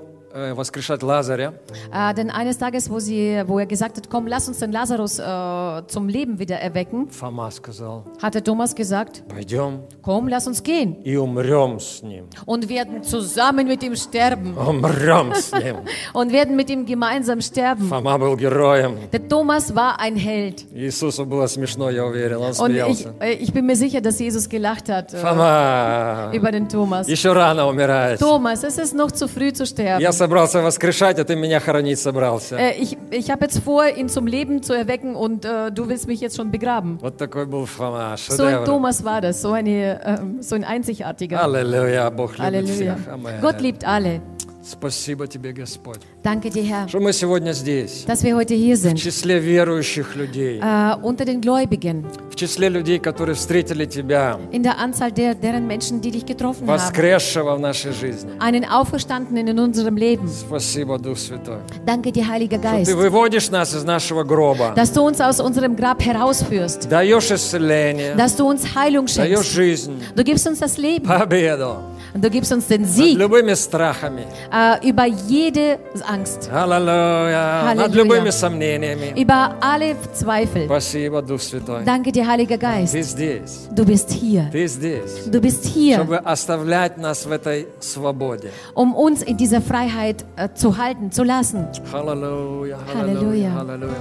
воскрешать 0.55 1.03
Лазаря, 1.03 1.55
Äh, 1.93 2.15
denn 2.15 2.31
eines 2.31 2.59
Tages, 2.59 2.91
wo, 2.91 2.99
sie, 2.99 3.43
wo 3.47 3.59
er 3.59 3.67
gesagt 3.67 3.97
hat, 3.97 4.11
komm, 4.11 4.27
lass 4.27 4.47
uns 4.47 4.59
den 4.59 4.73
Lazarus 4.73 5.19
äh, 5.19 5.83
zum 5.89 6.07
Leben 6.09 6.39
wieder 6.39 6.57
erwecken, 6.57 7.09
Фома 7.11 7.51
сказал, 7.51 8.05
hat 8.23 8.35
der 8.35 8.45
Thomas 8.45 8.75
gesagt, 8.75 9.23
пойдем 9.27 9.81
komm, 10.03 10.29
lass 10.29 10.47
uns 10.47 10.63
gehen 10.63 10.97
и 11.03 11.17
умрем 11.17 11.81
с 11.81 12.03
ним. 12.03 12.27
und 12.45 12.69
werden 12.69 13.03
zusammen 13.03 13.67
mit 13.67 13.83
ihm 13.83 13.97
sterben 13.97 14.55
Умрем 14.57 15.33
с 15.35 15.51
ним. 15.53 15.77
und 16.13 16.31
werden 16.31 16.57
mit 16.57 16.69
ihm 16.69 16.85
gemeinsam 16.85 17.41
sterben. 17.41 17.89
Фома 17.89 18.19
был 18.19 18.37
героем. 18.37 18.97
Der 19.11 19.27
Thomas 19.29 19.75
war 19.75 19.99
ein 19.99 20.15
Held. 20.17 20.67
Иисусу 20.75 21.25
было 21.25 21.47
смешно, 21.47 21.89
я 21.91 22.05
уверен, 22.05 22.37
он 22.37 22.51
Und 22.51 22.51
ich, 22.77 22.83
смеялся. 22.83 23.15
äh, 23.21 23.33
ich 23.33 23.53
bin 23.55 23.65
mir 23.65 23.77
sicher, 23.77 24.03
dass 24.03 24.19
Jesus 24.21 24.47
gelacht 24.51 24.91
hat 24.91 25.15
äh, 25.15 25.17
Фома, 25.17 26.31
über 26.35 26.53
den 26.53 26.69
Thomas. 26.69 27.09
еще 27.09 27.33
рано 27.33 27.67
умирать. 27.67 28.19
Thomas, 28.21 28.63
es 28.63 28.77
ist 28.77 28.95
noch 28.95 29.11
zu 29.11 29.27
früh 29.27 29.53
zu 29.55 29.65
sterben. 29.67 30.03
Я 30.03 30.13
собрался 30.23 30.63
воскрешать, 30.63 31.19
а 31.19 31.25
ты 31.25 31.37
меня 31.37 31.61
хоронить 31.61 31.99
собрался. 31.99 32.57
Äh, 32.57 32.79
ich 32.79 32.97
ich 33.11 33.31
habe 33.31 33.45
jetzt 33.45 33.59
vor, 33.61 33.87
ihn 33.87 34.09
zum 34.09 34.27
Leben 34.27 34.63
zu 34.63 34.73
erwecken 34.73 35.15
und 35.15 35.45
äh, 35.45 35.71
du 35.71 35.89
willst 35.89 36.07
mich 36.07 36.21
jetzt 36.21 36.37
schon 36.37 36.51
begraben. 36.51 36.99
Вот 37.01 37.17
такой 37.17 37.47
был 37.47 37.67
Фома, 37.67 38.17
So 38.17 38.33
ein 38.33 38.39
шедевр. 38.51 38.65
Thomas 38.65 39.05
war 39.05 39.21
das, 39.21 39.43
so, 39.43 39.53
eine, 39.53 40.01
ähm, 40.05 40.43
so 40.43 40.55
ein 40.55 40.65
einzigartiger. 40.65 41.43
Аллилуйя, 41.43 42.11
Бог 42.11 42.33
любит 42.39 42.45
Halleluja. 42.45 42.97
всех. 42.97 43.09
Аминь. 43.13 43.41
Gott 43.41 43.61
liebt 43.61 43.85
alle. 43.87 44.21
Спасибо 44.66 45.28
тебе, 45.28 45.52
Господь, 45.52 46.00
Danke 46.24 46.50
dir, 46.50 46.64
Herr, 46.64 46.88
что 46.88 47.02
мы 47.02 47.12
сегодня 47.12 47.52
здесь, 47.52 48.06
dass 48.08 48.24
wir 48.24 48.34
heute 48.36 48.54
hier 48.56 48.76
в 48.78 48.80
sind. 48.80 48.96
числе 48.96 49.38
верующих 49.40 50.16
людей, 50.16 50.62
Äh, 50.62 50.96
unter 51.04 51.26
den 51.26 51.42
Gläubigen, 51.42 52.06
в 52.32 52.36
числе 52.36 52.70
людей, 52.70 52.98
которые 52.98 53.36
встретили 53.36 53.86
Тебя, 53.86 54.40
in 54.54 54.64
der 54.64 54.80
Anzahl 54.80 55.12
der, 55.12 55.36
deren 55.36 55.68
Menschen, 55.68 56.00
die 56.00 56.12
dich 56.12 56.26
getroffen 56.26 56.66
haben. 56.66 56.78
воскресшего 56.80 57.56
в 57.58 57.60
нашей 57.60 57.92
жизни. 57.92 58.32
Einen 58.40 58.64
Auferstandenen 58.64 59.48
in 59.50 59.60
unserem 59.60 59.98
Leben. 59.98 60.30
Спасибо, 60.30 60.98
Дух 60.98 61.18
Святой, 61.18 61.60
Danke 61.86 62.14
dir, 62.14 62.26
Heiliger 62.26 62.58
что 62.58 62.70
Geist, 62.70 62.86
Ты 62.86 62.96
выводишь 62.96 63.50
нас 63.52 63.76
из 63.76 63.84
нашего 63.84 64.24
гроба, 64.24 64.74
dass 64.78 64.94
du 64.94 65.02
uns 65.02 65.20
aus 65.20 65.42
unserem 65.42 65.76
Grab 65.76 66.02
herausführst, 66.06 66.90
даешь 66.90 67.30
исцеление, 67.32 68.16
dass 68.16 68.38
du 68.38 68.46
uns 68.48 68.64
Heilung 68.74 69.08
даешь 69.08 69.40
schenkst. 69.40 69.52
жизнь, 69.54 69.94
Du 70.16 70.24
gibst 70.24 70.48
uns 70.48 70.60
das 70.60 70.78
Leben 70.78 71.06
победу 71.06 71.80
und 72.15 72.25
du 72.25 72.31
gibst 72.31 72.53
uns 72.53 72.67
den 72.67 72.83
над 72.83 72.91
Sieg 72.91 73.19
любыми 73.19 73.55
страхами. 73.55 74.25
äh, 74.53 74.89
über 74.89 75.05
jede 75.07 75.79
Angst, 76.07 76.51
Аллилуйя. 76.53 77.75
Над 77.75 77.79
Аллилуйя. 77.79 78.05
любыми 78.05 78.31
сомнениями. 78.31 79.13
über 79.17 79.55
alle 79.61 79.95
Zweifel. 80.15 80.67
Спасибо, 80.67 81.23
Дух 81.23 81.41
Святой. 81.41 81.85
Danke 81.85 82.13
dir, 82.13 82.27
Heiliger 82.27 82.57
Geist. 82.59 82.93
Ты 82.95 83.03
здесь. 83.03 83.69
Du 83.75 83.85
bist 83.85 84.11
hier. 84.11 84.49
Ты 84.51 84.67
здесь. 84.67 85.25
Du 85.27 85.41
bist 85.41 85.65
hier, 85.67 85.97
Чтобы 85.99 86.19
оставлять 86.19 86.97
нас 86.99 87.27
в 87.27 87.33
этой 87.33 87.67
свободе. 87.81 88.51
um 88.75 88.95
uns 88.95 89.23
in 89.23 89.37
dieser 89.37 89.61
Freiheit 89.61 90.25
äh, 90.37 90.49
zu 90.55 90.79
halten, 90.79 91.11
zu 91.13 91.25
lassen. 91.25 91.67
Аллилуйя. 91.93 92.79
Аллилуйя. 92.95 93.53
Аллилуйя. 93.59 93.95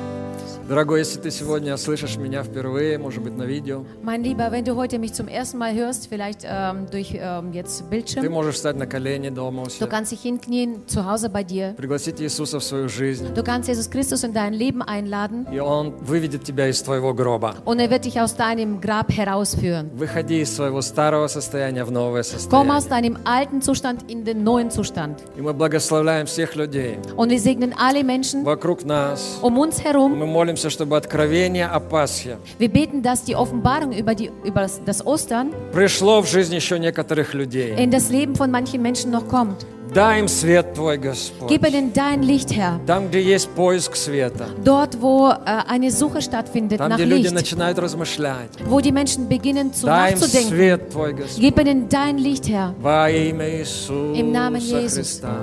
Дорогой, 0.68 1.00
если 1.00 1.18
ты 1.18 1.30
сегодня 1.30 1.76
слышишь 1.76 2.16
меня 2.16 2.42
впервые, 2.44 2.96
может 2.98 3.22
быть, 3.22 3.36
на 3.36 3.42
видео, 3.42 3.84
Mein 4.02 4.22
Lieber, 4.22 4.50
wenn 4.52 4.64
du 4.64 4.76
heute 4.76 4.98
mich 4.98 5.12
zum 5.12 5.28
ersten 5.28 5.58
Mal 5.58 5.74
hörst, 5.74 6.08
vielleicht 6.08 6.40
ähm, 6.44 6.86
durch 6.90 7.12
ähm, 7.14 7.52
jetzt 7.52 7.78
ты 7.80 7.84
Bildschirm, 7.90 8.28
можешь 8.30 8.54
встать 8.54 8.76
на 8.76 8.86
колени 8.86 9.28
дома 9.28 9.62
у 9.62 9.66
du 9.66 9.70
себя, 9.70 9.86
kannst 9.88 10.12
dich 10.12 10.22
hinknien 10.22 10.86
zu 10.86 11.04
Hause 11.04 11.28
bei 11.28 11.42
dir. 11.42 11.74
пригласить 11.76 12.20
Иисуса 12.20 12.58
в 12.60 12.64
свою 12.64 12.88
жизнь, 12.88 13.26
Du 13.34 13.42
kannst 13.42 13.68
Jesus 13.68 13.90
Christus 13.90 14.22
in 14.24 14.32
dein 14.32 14.52
Leben 14.54 14.82
einladen 14.82 15.46
и 15.52 15.58
Он 15.58 15.90
выведет 16.00 16.44
тебя 16.44 16.68
из 16.68 16.80
твоего 16.82 17.12
гроба. 17.12 17.54
und 17.64 17.80
er 17.80 17.90
wird 17.90 18.04
dich 18.04 18.20
aus 18.20 18.34
deinem 18.36 18.80
Grab 18.80 19.10
herausführen. 19.10 19.90
Выходи 19.94 20.40
из 20.42 20.54
своего 20.54 20.80
старого 20.80 21.26
состояния 21.26 21.84
в 21.84 21.90
новое 21.90 22.22
Komm 22.48 22.70
aus 22.70 22.84
состояние. 22.84 22.88
deinem 22.88 23.18
alten 23.24 23.60
Zustand 23.62 24.08
in 24.10 24.24
den 24.24 24.44
neuen 24.44 24.70
Zustand. 24.70 25.18
И 25.36 25.40
мы 25.42 25.52
благословляем 25.52 26.26
всех 26.26 26.54
людей 26.56 26.98
Und 27.16 27.30
wir 27.30 27.40
segnen 27.40 27.74
alle 27.76 28.04
Menschen 28.04 28.44
вокруг 28.44 28.84
нас. 28.84 29.38
um 29.42 29.58
uns 29.58 29.82
herum. 29.84 30.14
Мы 30.16 30.26
молимся, 30.26 30.51
чтобы 30.56 30.96
откровение 30.96 31.66
о 31.66 31.80
Пасхе 31.80 32.36
Wir 32.58 32.68
beten, 32.68 33.02
dass 33.02 33.24
die 33.24 33.34
Offenbarung 33.36 33.92
über, 33.92 34.14
die, 34.14 34.30
über 34.44 34.60
das- 34.62 34.80
das 34.84 35.04
Ostern 35.06 35.50
пришло 35.72 36.20
в 36.22 36.26
жизнь 36.26 36.54
еще 36.54 36.78
некоторых 36.78 37.34
людей. 37.34 37.74
in 37.76 37.90
das 37.90 38.10
Leben 38.10 38.34
von 38.34 38.50
manchen 38.50 38.82
Menschen 38.82 39.10
noch 39.10 39.26
kommt. 39.28 39.64
Дай 39.94 40.20
им 40.20 40.26
свет 40.28 40.72
Твой, 40.72 40.96
Господь. 40.96 41.50
Gib 41.50 41.66
ihnen 41.68 41.92
dein 41.92 42.22
Licht, 42.22 42.50
Herr. 42.56 42.80
Там, 42.86 43.08
где 43.08 43.20
есть 43.20 43.50
поиск 43.50 43.94
света. 43.94 44.46
Dort, 44.64 44.98
wo 45.02 45.28
äh, 45.28 45.34
eine 45.68 45.90
Suche 45.90 46.22
stattfindet 46.22 46.78
Там, 46.78 46.88
nach 46.88 46.96
где 46.96 47.04
люди 47.04 47.24
Licht, 47.24 47.34
начинают 47.34 47.78
размышлять. 47.78 48.48
wo 48.64 48.80
die 48.80 48.90
Menschen 48.90 49.28
beginnen 49.28 49.74
zu 49.74 49.84
Дай 49.84 50.12
им 50.12 50.18
nachzudenken. 50.18 50.48
свет 50.48 50.88
Твой, 50.90 51.12
Господь. 51.12 51.38
Gib 51.42 51.58
ihnen 51.60 51.90
dein 51.90 52.16
Licht, 52.16 52.48
Herr. 52.48 52.74
Во 52.80 53.10
имя 53.10 53.46
Иисуса 53.60 54.18
Im 54.18 54.32
Namen 54.32 54.62
Jesus. 54.62 54.94
Христа. 54.94 55.36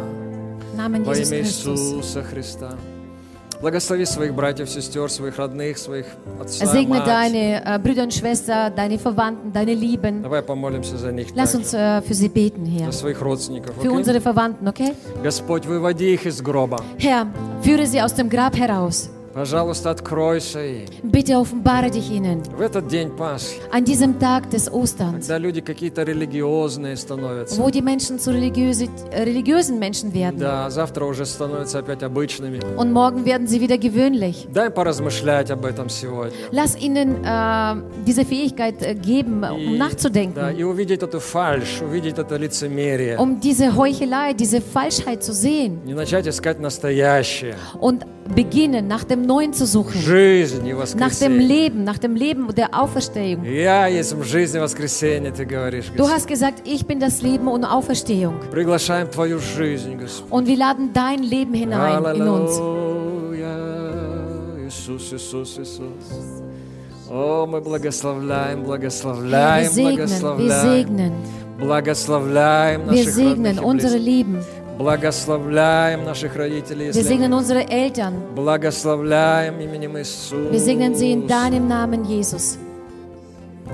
Im 0.74 0.78
Namen 0.78 1.06
Во 1.06 1.14
Jesus 1.14 1.32
имя 1.32 1.42
Christus. 1.44 1.80
Иисуса 1.80 2.24
Христа. 2.24 2.70
Благослови 3.61 4.05
своих 4.05 4.35
братьев, 4.35 4.69
сестер, 4.69 5.09
своих 5.11 5.39
родных, 5.39 5.79
своих 5.79 6.05
отца, 6.41 6.67
Segne 6.67 6.99
мать. 6.99 7.07
deine 7.07 7.63
äh, 7.65 7.79
Brüder 7.79 8.03
und 8.03 8.13
Schwestern, 8.13 8.75
deine 8.75 8.99
Verwandten, 8.99 9.53
deine 9.53 9.75
Lieben. 9.75 10.23
Давай 10.23 10.43
помолимся 10.43 10.99
за 10.99 11.13
них 11.13 11.29
Lass 11.35 11.53
также, 11.53 11.59
uns 11.59 11.73
äh, 11.75 12.03
für 12.03 12.15
sie 12.15 12.29
beten, 12.29 12.67
Herr. 12.67 12.87
за 12.87 12.99
своих 12.99 13.21
родственников. 13.23 13.75
Für 13.77 13.89
окей? 13.89 13.91
unsere 13.91 14.21
Verwandten, 14.21 14.69
okay? 14.69 14.95
Господь, 15.23 15.65
выводи 15.67 16.13
их 16.13 16.27
из 16.27 16.43
гроба. 16.43 16.79
Herr, 16.99 17.27
führe 17.63 17.87
sie 17.87 18.03
aus 18.03 18.13
dem 18.15 18.29
Grab 18.29 18.55
heraus. 18.57 19.09
Пожалуйста, 19.34 19.92
откройся 19.92 20.60
им. 20.66 20.86
Bitte 21.04 21.38
offenbare 21.38 21.90
dich 21.92 22.10
ihnen. 22.12 22.42
В 22.58 22.62
этот 22.62 22.88
день 22.88 23.10
Пасхи, 23.16 23.60
An 23.72 23.84
diesem 23.86 24.20
Tag 24.20 24.50
des 24.50 24.68
Osterns, 24.72 25.28
когда 25.28 25.38
люди 25.38 25.62
какие-то 25.62 26.04
религиозные 26.04 26.96
становятся, 26.98 27.62
wo 27.62 27.70
die 27.70 27.82
Menschen 27.82 28.20
zu 28.20 28.32
religiöse, 28.32 28.86
äh, 29.12 29.24
religiösen 29.24 29.78
Menschen 29.80 30.14
werden. 30.14 30.40
да, 30.40 30.70
завтра 30.70 31.06
уже 31.06 31.26
становятся 31.26 31.80
опять 31.80 32.02
обычными. 32.04 32.60
Und 32.76 32.92
morgen 32.92 33.26
werden 33.26 33.48
sie 33.48 33.62
wieder 33.62 33.78
gewöhnlich. 33.78 34.48
Дай 34.52 34.70
поразмышлять 34.70 35.52
об 35.52 35.66
этом 35.66 35.90
сегодня. 35.90 36.34
Lass 36.52 36.76
ihnen 36.76 37.24
äh, 37.24 37.76
diese 38.06 38.26
Fähigkeit 38.26 38.82
äh, 38.82 38.96
geben, 38.96 39.44
um 39.44 39.60
И, 39.60 39.78
да, 39.78 39.86
nachzudenken, 39.90 40.56
и 40.58 40.64
увидеть 40.64 41.04
эту 41.04 41.20
фальшь, 41.20 41.82
увидеть 41.82 42.18
это 42.18 42.36
лицемерие. 42.38 43.18
um 43.18 43.40
diese 43.40 43.76
Heuchelei, 43.76 44.34
diese 44.34 44.60
Falschheit 44.62 45.24
zu 45.24 45.34
sehen 45.34 45.82
Не 45.86 45.94
начать 45.94 46.28
искать 46.28 46.60
настоящее. 46.60 47.56
und 47.80 48.06
beginnen, 48.36 48.88
nach 48.88 49.04
dem 49.06 49.24
Neuen 49.29 49.53
zu 49.53 49.67
suchen, 49.67 50.01
Жизнь 50.01 50.67
и 50.67 50.73
nach 50.73 50.73
dem 50.73 50.79
воскресенье. 50.79 51.47
Leben, 51.47 51.85
nach 51.85 51.99
dem 51.99 52.15
Leben 52.17 52.49
der 52.55 52.69
Auferstehung. 52.79 53.45
Я 53.45 53.87
есть 53.89 54.15
жизнь 54.25 54.57
и 54.57 54.61
воскресенье, 54.61 55.31
ты 55.33 55.45
говоришь, 55.45 55.87
Du 55.89 55.99
Господь. 55.99 56.11
hast 56.13 56.27
gesagt, 56.29 56.63
ich 56.67 56.87
bin 56.87 57.01
das 57.01 57.23
Leben 57.23 57.49
und 57.49 57.65
Auferstehung. 57.65 58.35
Приглашаем 58.51 59.11
Твою 59.11 59.39
жизнь, 59.39 59.97
Господь. 59.99 60.33
Und 60.33 60.47
wir 60.47 60.57
laden 60.57 60.93
dein 60.93 61.23
Leben 61.23 61.55
hinein 61.55 62.05
in 62.17 62.29
uns. 62.29 62.59
Аллилуйя. 62.59 63.55
Иисус, 64.67 65.13
Иисус, 65.13 65.59
Иисус. 65.59 66.43
О, 67.11 67.47
мы 67.47 67.61
благословляем, 67.61 68.61
Herr, 68.61 68.63
wir 68.63 68.67
благословляем, 68.67 69.71
segnen, 69.71 69.77
wir 69.77 69.97
благословляем. 69.97 70.87
segnen, 70.89 71.13
Благословляем 71.59 72.81
wir 72.87 72.93
наших 73.05 73.15
segnen 73.15 73.59
родных 73.59 73.63
и 73.63 73.65
unsere 73.65 73.99
близких. 73.99 74.07
Lieben, 74.07 74.39
Благословляем 74.80 76.06
наших 76.06 76.38
родителей, 76.38 76.92
wir 76.92 77.04
segnen 77.04 77.34
unsere 77.34 77.68
Eltern, 77.70 78.14
Благословляем 78.34 79.60
именем 79.60 79.98
Иисуса. 79.98 80.50
wir 80.54 80.60
segnen 80.60 80.96
sie 80.96 81.12
in 81.12 81.28
deinem 81.28 81.68
Namen, 81.68 82.06
Jesus, 82.06 82.58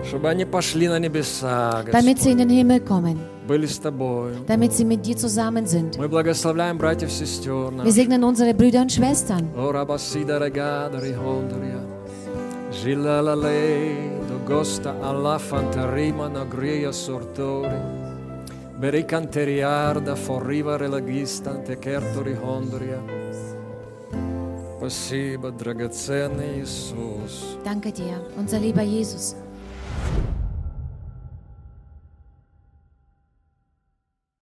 Чтобы 0.03 0.30
они 0.30 0.45
пошли 0.45 0.88
на 0.88 0.97
небеса, 0.97 1.84
Господь, 1.86 1.93
damit 1.93 2.20
sie 2.22 2.32
in 2.32 2.39
den 2.39 2.49
Himmel 2.49 2.80
kommen, 2.80 3.20
были 3.47 3.68
с 3.68 3.78
Тобою. 3.78 4.34
damit 4.47 4.74
sie 4.74 4.84
mit 4.84 5.06
dir 5.06 5.16
zusammen 5.16 5.68
sind. 5.68 5.95
Мы 5.99 6.08
благословляем 6.08 6.80
братьев 6.80 7.10
и 7.10 7.12
сестер 7.12 7.70
Wir 7.70 7.72
наших. 7.72 7.93
segnen 7.93 8.24
unsere 8.24 8.56
Brüder 8.56 8.82
und 8.82 8.91
Schwestern. 8.91 9.47
О, 9.56 9.72
рабасида 9.72 10.39
регада 10.39 10.97
рихондрия. 10.99 11.82
Жилалалей, 12.84 14.10
до 14.28 14.38
госта 14.51 14.95
алла 15.03 15.38
фантарима 15.38 16.30
нагрия 16.30 16.91
сортори. 16.91 17.80
Бери 18.84 19.03
кантериарда 19.03 20.16
форрива 20.16 20.78
релагистан 20.78 21.64
текерто 21.64 22.22
рихондрия. 22.22 23.01
Спасибо, 24.78 25.51
драгоценный 25.51 26.61
Иисус. 26.61 27.59
Danke 27.64 27.92
dir, 27.92 28.16
unser 28.38 28.59
lieber 28.61 28.82
Jesus. 28.82 29.36